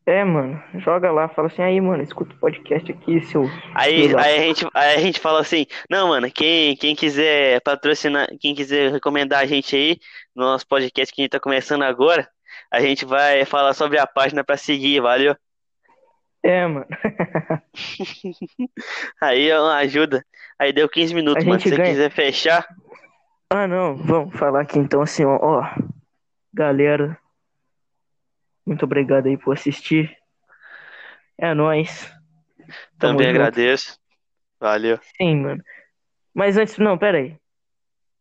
É, 0.07 0.22
mano, 0.22 0.62
joga 0.80 1.11
lá, 1.11 1.28
fala 1.28 1.48
assim, 1.48 1.62
aí, 1.62 1.80
mano, 1.80 2.02
escuta 2.02 2.34
o 2.34 2.38
podcast 2.38 2.92
aqui, 2.92 3.22
seu. 3.22 3.48
Aí, 3.74 4.14
aí, 4.16 4.36
a 4.36 4.42
gente, 4.42 4.68
aí 4.74 4.96
a 4.96 5.00
gente 5.00 5.18
fala 5.18 5.40
assim, 5.40 5.66
não, 5.88 6.09
mano, 6.09 6.30
quem, 6.30 6.76
quem 6.76 6.94
quiser 6.94 7.62
patrocinar, 7.62 8.28
quem 8.38 8.55
quiser 8.55 8.92
recomendar 8.92 9.40
a 9.40 9.46
gente 9.46 9.74
aí 9.74 9.98
no 10.36 10.44
nosso 10.44 10.66
podcast 10.66 11.14
que 11.14 11.22
a 11.22 11.24
gente 11.24 11.30
tá 11.30 11.40
começando 11.40 11.84
agora, 11.84 12.28
a 12.70 12.80
gente 12.80 13.07
vai 13.07 13.46
falar 13.46 13.72
sobre 13.72 13.98
a 13.98 14.07
página 14.07 14.44
pra 14.44 14.59
seguir, 14.59 15.00
valeu? 15.00 15.34
É, 16.45 16.66
mano. 16.66 16.86
Aí 19.20 19.49
é 19.49 19.59
uma 19.59 19.76
ajuda. 19.76 20.24
Aí 20.59 20.72
deu 20.72 20.88
15 20.88 21.14
minutos, 21.14 21.42
A 21.42 21.47
mano. 21.47 21.59
gente 21.59 21.68
Se 21.70 21.74
você 21.74 21.80
ganha. 21.80 21.90
quiser 21.90 22.11
fechar, 22.11 22.66
Ah, 23.51 23.66
não, 23.66 23.97
vamos 23.97 24.36
falar 24.36 24.62
aqui 24.62 24.78
então 24.78 25.01
assim, 25.01 25.24
ó, 25.24 25.38
ó. 25.40 25.64
Galera, 26.53 27.18
muito 28.66 28.84
obrigado 28.84 29.26
aí 29.26 29.36
por 29.36 29.53
assistir. 29.55 30.16
É 31.38 31.53
nóis. 31.55 32.11
Tamo 32.99 33.14
também 33.18 33.26
junto. 33.28 33.40
agradeço. 33.40 33.99
Valeu. 34.61 34.99
Sim, 35.16 35.36
mano. 35.42 35.62
Mas 36.32 36.57
antes, 36.57 36.78
não, 36.78 36.97
pera 36.99 37.18
aí. 37.18 37.36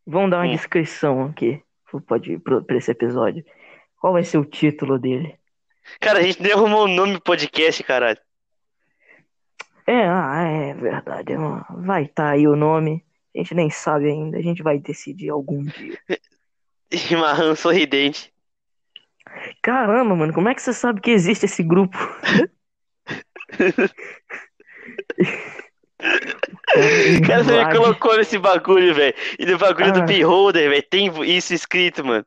Vamos 0.06 0.32
dar 0.32 0.38
uma 0.40 0.46
Hum. 0.48 0.52
descrição 0.52 1.26
aqui 1.26 1.62
pode, 2.08 2.38
pra 2.40 2.78
esse 2.78 2.92
episódio. 2.92 3.44
Qual 4.00 4.14
vai 4.14 4.24
ser 4.24 4.38
o 4.38 4.46
título 4.46 5.00
dele? 5.00 5.38
Cara, 6.00 6.20
a 6.20 6.22
gente 6.24 6.42
nem 6.42 6.52
arrumou 6.52 6.86
o 6.86 6.88
nome 6.88 7.14
do 7.14 7.22
podcast, 7.22 7.84
caralho. 7.84 8.20
É, 9.86 10.08
ah, 10.08 10.44
é 10.44 10.74
verdade. 10.74 11.36
ó. 11.36 11.62
Vai 11.82 12.08
tá 12.08 12.32
aí 12.32 12.48
o 12.48 12.56
nome. 12.56 13.04
A 13.36 13.40
gente 13.40 13.54
nem 13.54 13.70
sabe 13.70 14.10
ainda. 14.10 14.38
A 14.38 14.42
gente 14.42 14.64
vai 14.64 14.80
decidir 14.80 15.30
algum 15.30 15.64
dia. 15.64 15.98
Chimarrão 16.94 17.56
sorridente. 17.56 18.32
Caramba, 19.62 20.16
mano, 20.16 20.34
como 20.34 20.48
é 20.50 20.56
que 20.56 20.62
você 20.62 20.74
sabe 20.74 21.02
que 21.02 21.10
existe 21.12 21.46
esse 21.46 21.64
grupo? 21.64 21.98
Cara, 27.28 27.44
você 27.44 27.66
me 27.66 27.72
colocou 27.74 28.18
nesse 28.18 28.38
bagulho, 28.38 28.94
velho. 28.94 29.16
E 29.40 29.46
no 29.46 29.58
bagulho 29.58 29.94
do 29.94 30.02
Ah. 30.02 30.06
Beholder, 30.06 30.70
velho, 30.70 30.84
tem 30.90 31.10
isso 31.26 31.54
escrito, 31.54 32.06
mano. 32.06 32.26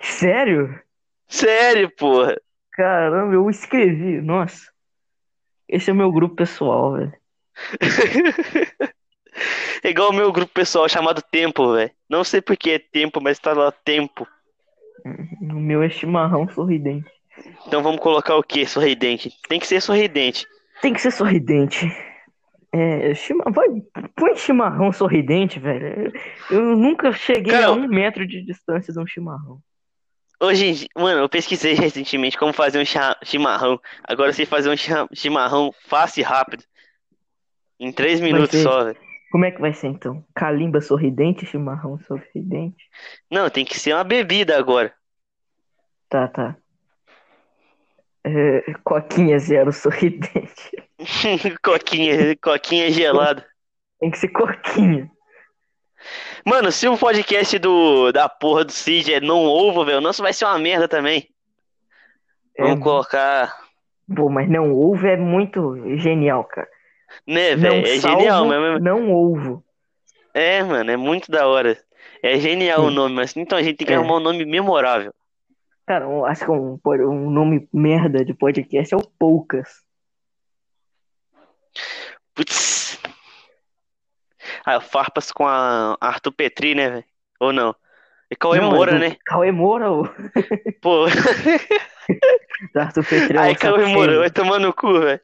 Sério? 0.00 0.80
Sério, 1.26 1.90
porra. 1.96 2.40
Caramba, 2.78 3.34
eu 3.34 3.50
escrevi. 3.50 4.20
Nossa. 4.20 4.70
Esse 5.68 5.90
é 5.90 5.92
o 5.92 5.96
meu 5.96 6.12
grupo 6.12 6.36
pessoal, 6.36 6.92
velho. 6.92 7.12
É 9.84 9.90
igual 9.90 10.10
o 10.10 10.12
meu 10.12 10.32
grupo 10.32 10.52
pessoal 10.52 10.88
chamado 10.88 11.22
Tempo, 11.22 11.72
velho. 11.72 11.92
Não 12.10 12.24
sei 12.24 12.40
por 12.40 12.56
que 12.56 12.70
é 12.70 12.78
Tempo, 12.80 13.20
mas 13.22 13.38
tá 13.38 13.52
lá 13.52 13.70
Tempo. 13.70 14.26
O 15.40 15.54
meu 15.54 15.80
é 15.80 15.88
chimarrão 15.88 16.48
sorridente. 16.48 17.08
Então 17.64 17.80
vamos 17.80 18.00
colocar 18.00 18.34
o 18.36 18.42
quê? 18.42 18.66
Sorridente. 18.66 19.32
Tem 19.48 19.60
que 19.60 19.66
ser 19.68 19.80
sorridente. 19.80 20.44
Tem 20.82 20.92
que 20.92 21.00
ser 21.00 21.12
sorridente. 21.12 21.86
É, 22.72 23.14
chima... 23.14 23.44
vai, 23.46 23.68
põe 24.16 24.34
chimarrão 24.34 24.90
sorridente, 24.90 25.60
velho. 25.60 26.12
Eu 26.50 26.76
nunca 26.76 27.12
cheguei 27.12 27.52
Cara, 27.52 27.68
a 27.68 27.72
um 27.72 27.86
metro 27.86 28.26
de 28.26 28.42
distância 28.42 28.92
de 28.92 28.98
um 28.98 29.06
chimarrão. 29.06 29.60
Hoje, 30.40 30.66
em 30.66 30.72
di- 30.72 30.88
mano, 30.96 31.20
eu 31.20 31.28
pesquisei 31.28 31.74
recentemente 31.74 32.38
como 32.38 32.52
fazer 32.52 32.78
um 32.80 32.84
cha- 32.84 33.18
chimarrão. 33.24 33.80
Agora 34.04 34.30
eu 34.30 34.34
sei 34.34 34.46
fazer 34.46 34.70
um 34.70 34.76
cha- 34.76 35.08
chimarrão 35.14 35.72
fácil 35.86 36.20
e 36.20 36.24
rápido. 36.24 36.64
Em 37.80 37.92
três 37.92 38.20
minutos 38.20 38.50
ser- 38.50 38.62
só, 38.62 38.84
velho. 38.84 38.98
Como 39.30 39.44
é 39.44 39.50
que 39.50 39.60
vai 39.60 39.74
ser 39.74 39.88
então? 39.88 40.24
Calimba 40.34 40.80
sorridente, 40.80 41.44
chimarrão 41.44 41.98
sorridente? 41.98 42.82
Não, 43.30 43.50
tem 43.50 43.64
que 43.64 43.78
ser 43.78 43.92
uma 43.92 44.04
bebida 44.04 44.56
agora. 44.56 44.94
Tá, 46.08 46.26
tá. 46.28 46.56
É, 48.24 48.72
coquinha 48.84 49.38
zero 49.38 49.72
sorridente. 49.72 50.70
coquinha, 51.62 52.36
coquinha 52.42 52.90
gelada. 52.90 53.46
Tem 54.00 54.10
que 54.10 54.18
ser 54.18 54.28
coquinha. 54.28 55.10
Mano, 56.48 56.72
se 56.72 56.88
o 56.88 56.96
podcast 56.96 57.58
do, 57.58 58.10
da 58.10 58.26
porra 58.28 58.64
do 58.64 58.72
Cid 58.72 59.12
é 59.12 59.20
não 59.20 59.44
ovo, 59.44 59.84
velho, 59.84 59.98
o 59.98 60.00
nosso 60.00 60.22
vai 60.22 60.32
ser 60.32 60.46
uma 60.46 60.58
merda 60.58 60.88
também. 60.88 61.28
É, 62.56 62.62
Vamos 62.62 62.82
colocar. 62.82 63.54
Pô, 64.16 64.30
mas 64.30 64.48
não 64.48 64.72
ovo 64.72 65.06
é 65.06 65.16
muito 65.16 65.76
genial, 65.98 66.44
cara. 66.44 66.66
Né, 67.26 67.54
velho? 67.54 67.86
É 67.86 68.00
salvo, 68.00 68.20
genial 68.20 68.46
mesmo. 68.46 68.78
não 68.80 69.12
ovo. 69.12 69.62
É, 70.32 70.62
mano, 70.62 70.90
é 70.90 70.96
muito 70.96 71.30
da 71.30 71.46
hora. 71.46 71.76
É 72.22 72.38
genial 72.38 72.84
o 72.84 72.88
Sim. 72.88 72.94
nome, 72.94 73.14
mas 73.14 73.36
então 73.36 73.58
a 73.58 73.62
gente 73.62 73.76
tem 73.76 73.86
que 73.86 73.92
É. 73.92 73.96
arrumar 73.96 74.16
um 74.16 74.20
nome 74.20 74.44
memorável. 74.46 75.12
Cara, 75.86 76.06
eu 76.06 76.24
acho 76.24 76.44
que 76.44 76.50
um, 76.50 76.78
um 76.84 77.30
nome 77.30 77.68
merda 77.72 78.24
de 78.24 78.32
podcast 78.34 78.94
é 78.94 78.96
o 78.96 79.02
Poucas. 79.18 79.68
Putz. 84.74 84.76
Ah, 84.76 84.80
farpas 84.80 85.32
com 85.32 85.46
a 85.46 85.96
Arthur 86.00 86.32
Petri, 86.32 86.74
né, 86.74 86.90
velho? 86.90 87.04
Ou 87.40 87.52
não? 87.52 87.74
E 88.30 88.36
Cauê 88.36 88.60
Não, 88.60 88.70
é 88.70 88.74
Moura, 88.74 88.92
do 88.92 88.98
né? 88.98 89.16
Cauê 89.24 89.50
Moura, 89.50 89.90
ô. 89.90 90.04
Pô. 90.82 91.06
Arthur 92.74 93.04
Petri 93.04 93.36
é 93.36 93.40
Aí, 93.40 93.56
Cauê 93.56 93.86
Moura, 93.86 94.18
vai 94.18 94.30
tomar 94.30 94.58
no 94.58 94.72
cu, 94.72 95.00
velho. 95.00 95.20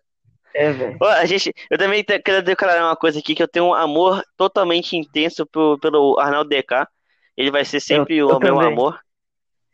É, 0.55 0.73
velho. 0.73 0.97
A 1.03 1.25
gente, 1.27 1.53
eu 1.69 1.77
também 1.77 2.05
quero 2.05 2.43
declarar 2.43 2.85
uma 2.85 2.97
coisa 2.97 3.19
aqui, 3.19 3.35
que 3.35 3.43
eu 3.43 3.49
tenho 3.49 3.67
um 3.67 3.75
amor 3.75 4.23
totalmente 4.37 4.97
intenso 4.97 5.45
pro, 5.47 5.79
pelo 5.81 6.19
Arnaldo 6.19 6.49
DK. 6.49 6.87
Ele 7.37 7.51
vai 7.51 7.65
ser 7.65 7.81
sempre 7.81 8.17
Eu- 8.17 8.29
o 8.29 8.31
eu 8.33 8.39
meu 8.41 8.55
também. 8.55 8.73
amor. 8.73 9.01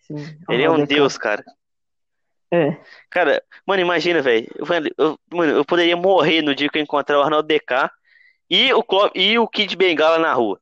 Sim, 0.06 0.16
Ele 0.48 0.62
é 0.62 0.68
um 0.68 0.72
Arnaldo 0.72 0.86
deus, 0.94 1.18
cara. 1.18 1.44
É. 2.52 2.76
Cara, 3.10 3.42
mano, 3.66 3.82
imagina, 3.82 4.22
velho. 4.22 4.48
Eu- 4.56 4.66
eu- 4.98 5.18
Mano, 5.32 5.52
eu 5.52 5.64
poderia 5.64 5.96
morrer 5.96 6.42
no 6.42 6.54
dia 6.54 6.68
que 6.68 6.78
eu 6.78 6.82
encontrar 6.82 7.18
o 7.18 7.22
Arnaldo 7.22 7.46
DK 7.46 7.90
e 8.50 8.72
o, 8.74 8.84
e 9.14 9.38
o 9.38 9.46
Kid 9.46 9.76
Bengala 9.76 10.18
na 10.18 10.32
rua. 10.32 10.58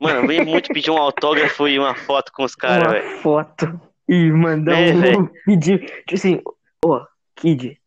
Mano, 0.00 0.26
venho 0.26 0.44
muito 0.46 0.72
pedir 0.72 0.90
um 0.90 0.98
autógrafo 0.98 1.66
e 1.66 1.78
uma 1.78 1.94
foto 1.94 2.30
com 2.32 2.44
os 2.44 2.54
caras, 2.54 2.86
uma 2.88 2.92
velho. 2.92 3.18
foto 3.18 3.80
e 4.08 4.30
mandar 4.30 4.78
É, 4.78 5.16
um 5.16 5.26
pedir. 5.46 5.80
Tipo 6.06 6.14
assim, 6.14 6.40
ó, 6.84 7.04
Kid, 7.36 7.78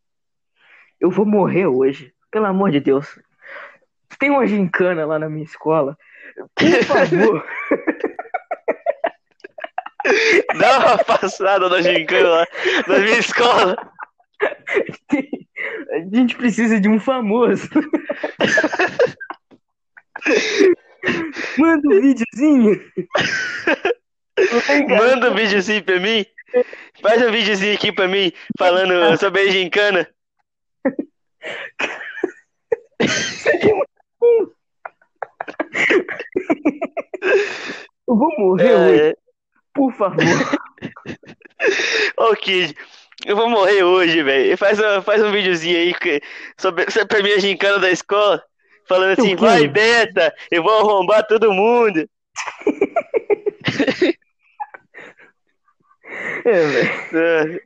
eu 1.00 1.12
vou 1.12 1.26
morrer 1.26 1.68
hoje. 1.68 2.12
Pelo 2.32 2.46
amor 2.48 2.72
de 2.72 2.80
Deus. 2.80 3.20
Tem 4.20 4.30
uma 4.30 4.48
gincana 4.48 5.06
lá 5.06 5.20
na 5.20 5.30
minha 5.30 5.44
escola. 5.46 5.98
Por 6.56 6.84
favor. 6.84 7.46
Dá 10.60 10.80
uma 10.80 10.98
passada 11.04 11.70
na 11.70 11.82
gincana 11.82 12.30
lá 12.30 12.48
na 12.88 13.00
minha 13.00 13.20
escola. 13.20 13.76
A 15.92 16.00
gente 16.16 16.36
precisa 16.36 16.80
de 16.80 16.88
um 16.88 17.00
famoso. 17.00 17.68
Manda 21.58 21.88
um 21.88 22.02
videozinho. 22.02 22.92
Manda 24.90 25.32
um 25.32 25.36
videozinho 25.36 25.84
pra 25.84 26.00
mim. 26.00 26.26
Faz 27.02 27.22
um 27.22 27.32
videozinho 27.32 27.74
aqui 27.74 27.92
pra 27.92 28.08
mim, 28.08 28.32
falando 28.58 29.18
sobre 29.18 29.42
a 29.42 29.52
gincana. 29.52 30.08
Eu 38.08 38.16
vou 38.16 38.30
morrer 38.38 38.74
hoje, 38.76 39.02
É, 39.10 39.14
por 39.74 39.92
favor. 39.94 40.18
Ô, 42.18 42.36
Kid, 42.36 42.76
eu 43.26 43.36
vou 43.36 43.50
morrer 43.50 43.84
hoje, 43.84 44.24
velho. 44.24 44.58
Faz, 44.58 44.80
um- 44.80 45.02
faz 45.02 45.22
um 45.24 45.32
videozinho 45.32 45.78
aí 45.78 45.94
sobre, 46.58 46.90
sobre 46.92 47.08
pra 47.08 47.24
mim 47.24 47.32
a 47.32 47.40
gincana 47.40 47.80
da 47.80 47.90
escola. 47.92 48.42
Falando 48.88 49.20
assim, 49.20 49.36
vai, 49.36 49.68
Beta, 49.68 50.34
eu 50.52 50.64
vou 50.64 50.78
arrombar 50.80 51.26
todo 51.28 51.52
mundo. 51.54 52.08
É, 56.46 56.66
velho. 56.66 57.58
É, 57.58 57.62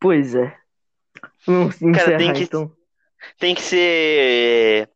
Pois 0.00 0.34
é. 0.34 0.56
Vamos 1.46 1.80
encerrar, 1.82 2.16
tem 2.18 2.32
que- 2.32 2.42
então. 2.44 2.72
tem 3.38 3.54
que 3.54 3.62
ser. 3.62 4.88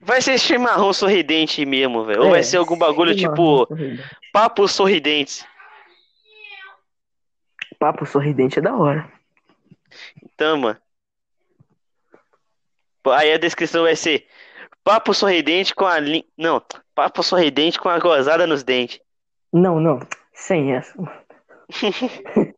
Vai 0.00 0.20
ser 0.22 0.38
chimarrão 0.38 0.92
sorridente 0.92 1.64
mesmo, 1.66 2.04
velho. 2.04 2.20
Ou 2.22 2.28
É, 2.28 2.30
vai 2.32 2.42
ser 2.42 2.58
algum 2.58 2.78
bagulho 2.78 3.14
tipo 3.16 3.66
papo 4.32 4.68
sorridentes. 4.68 5.44
Papo 7.78 8.06
sorridente 8.06 8.58
é 8.58 8.62
da 8.62 8.74
hora. 8.76 9.10
Então, 10.22 10.56
mano. 10.58 10.78
Aí 13.06 13.32
a 13.32 13.38
descrição 13.38 13.82
vai 13.82 13.96
ser 13.96 14.26
papo 14.84 15.14
sorridente 15.14 15.74
com 15.74 15.86
a 15.86 15.98
lin... 15.98 16.22
Não, 16.36 16.62
papo 16.94 17.22
sorridente 17.22 17.80
com 17.80 17.88
a 17.88 17.98
gozada 17.98 18.46
nos 18.46 18.62
dentes. 18.62 19.00
Não, 19.52 19.80
não. 19.80 19.98
Sem 20.32 20.74
essa. 20.74 20.94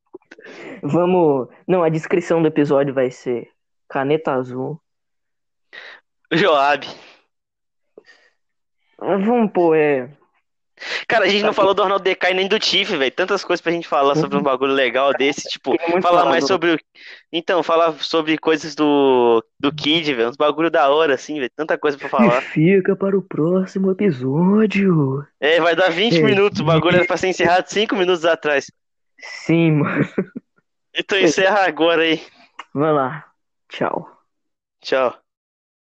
Vamos. 0.82 1.48
Não, 1.66 1.82
a 1.82 1.88
descrição 1.88 2.42
do 2.42 2.48
episódio 2.48 2.92
vai 2.92 3.10
ser 3.10 3.50
caneta 3.88 4.32
azul. 4.32 4.80
Joab. 6.32 6.86
Vamos 8.98 9.52
pôr, 9.52 9.76
é. 9.76 10.10
Cara, 11.08 11.24
a 11.24 11.28
gente 11.28 11.42
não 11.44 11.52
falou 11.52 11.72
do 11.72 11.82
Arnaldo 11.82 12.08
e 12.08 12.34
nem 12.34 12.46
do 12.46 12.58
Tiff, 12.58 12.96
velho. 12.96 13.10
Tantas 13.10 13.44
coisas 13.44 13.62
pra 13.62 13.72
gente 13.72 13.88
falar 13.88 14.14
sobre 14.14 14.36
um 14.36 14.42
bagulho 14.42 14.72
legal 14.72 15.12
desse, 15.14 15.48
tipo, 15.48 15.74
falar 16.02 16.26
mais 16.26 16.46
sobre 16.46 16.74
o. 16.74 16.78
Então, 17.32 17.62
falar 17.62 17.92
sobre 18.02 18.36
coisas 18.36 18.74
do, 18.74 19.42
do 19.58 19.72
Kid, 19.72 20.12
velho. 20.14 20.28
Uns 20.28 20.36
bagulho 20.36 20.70
da 20.70 20.88
hora, 20.90 21.14
assim, 21.14 21.38
velho. 21.38 21.50
Tanta 21.56 21.78
coisa 21.78 21.96
pra 21.96 22.08
falar. 22.08 22.40
Fica 22.42 22.94
para 22.94 23.16
o 23.16 23.22
próximo 23.22 23.90
episódio. 23.90 25.26
É, 25.40 25.60
vai 25.60 25.74
dar 25.74 25.90
20 25.90 26.18
É. 26.18 26.22
minutos. 26.22 26.60
O 26.60 26.64
bagulho 26.64 26.96
era 26.96 27.06
pra 27.06 27.16
ser 27.16 27.28
encerrado 27.28 27.66
5 27.68 27.96
minutos 27.96 28.24
atrás. 28.24 28.70
Sim, 29.18 29.72
mano. 29.72 30.06
Então 30.94 31.18
encerra 31.18 31.66
agora 31.66 32.02
aí. 32.02 32.22
Vai 32.74 32.92
lá. 32.92 33.24
Tchau. 33.68 34.10
Tchau. 34.82 35.14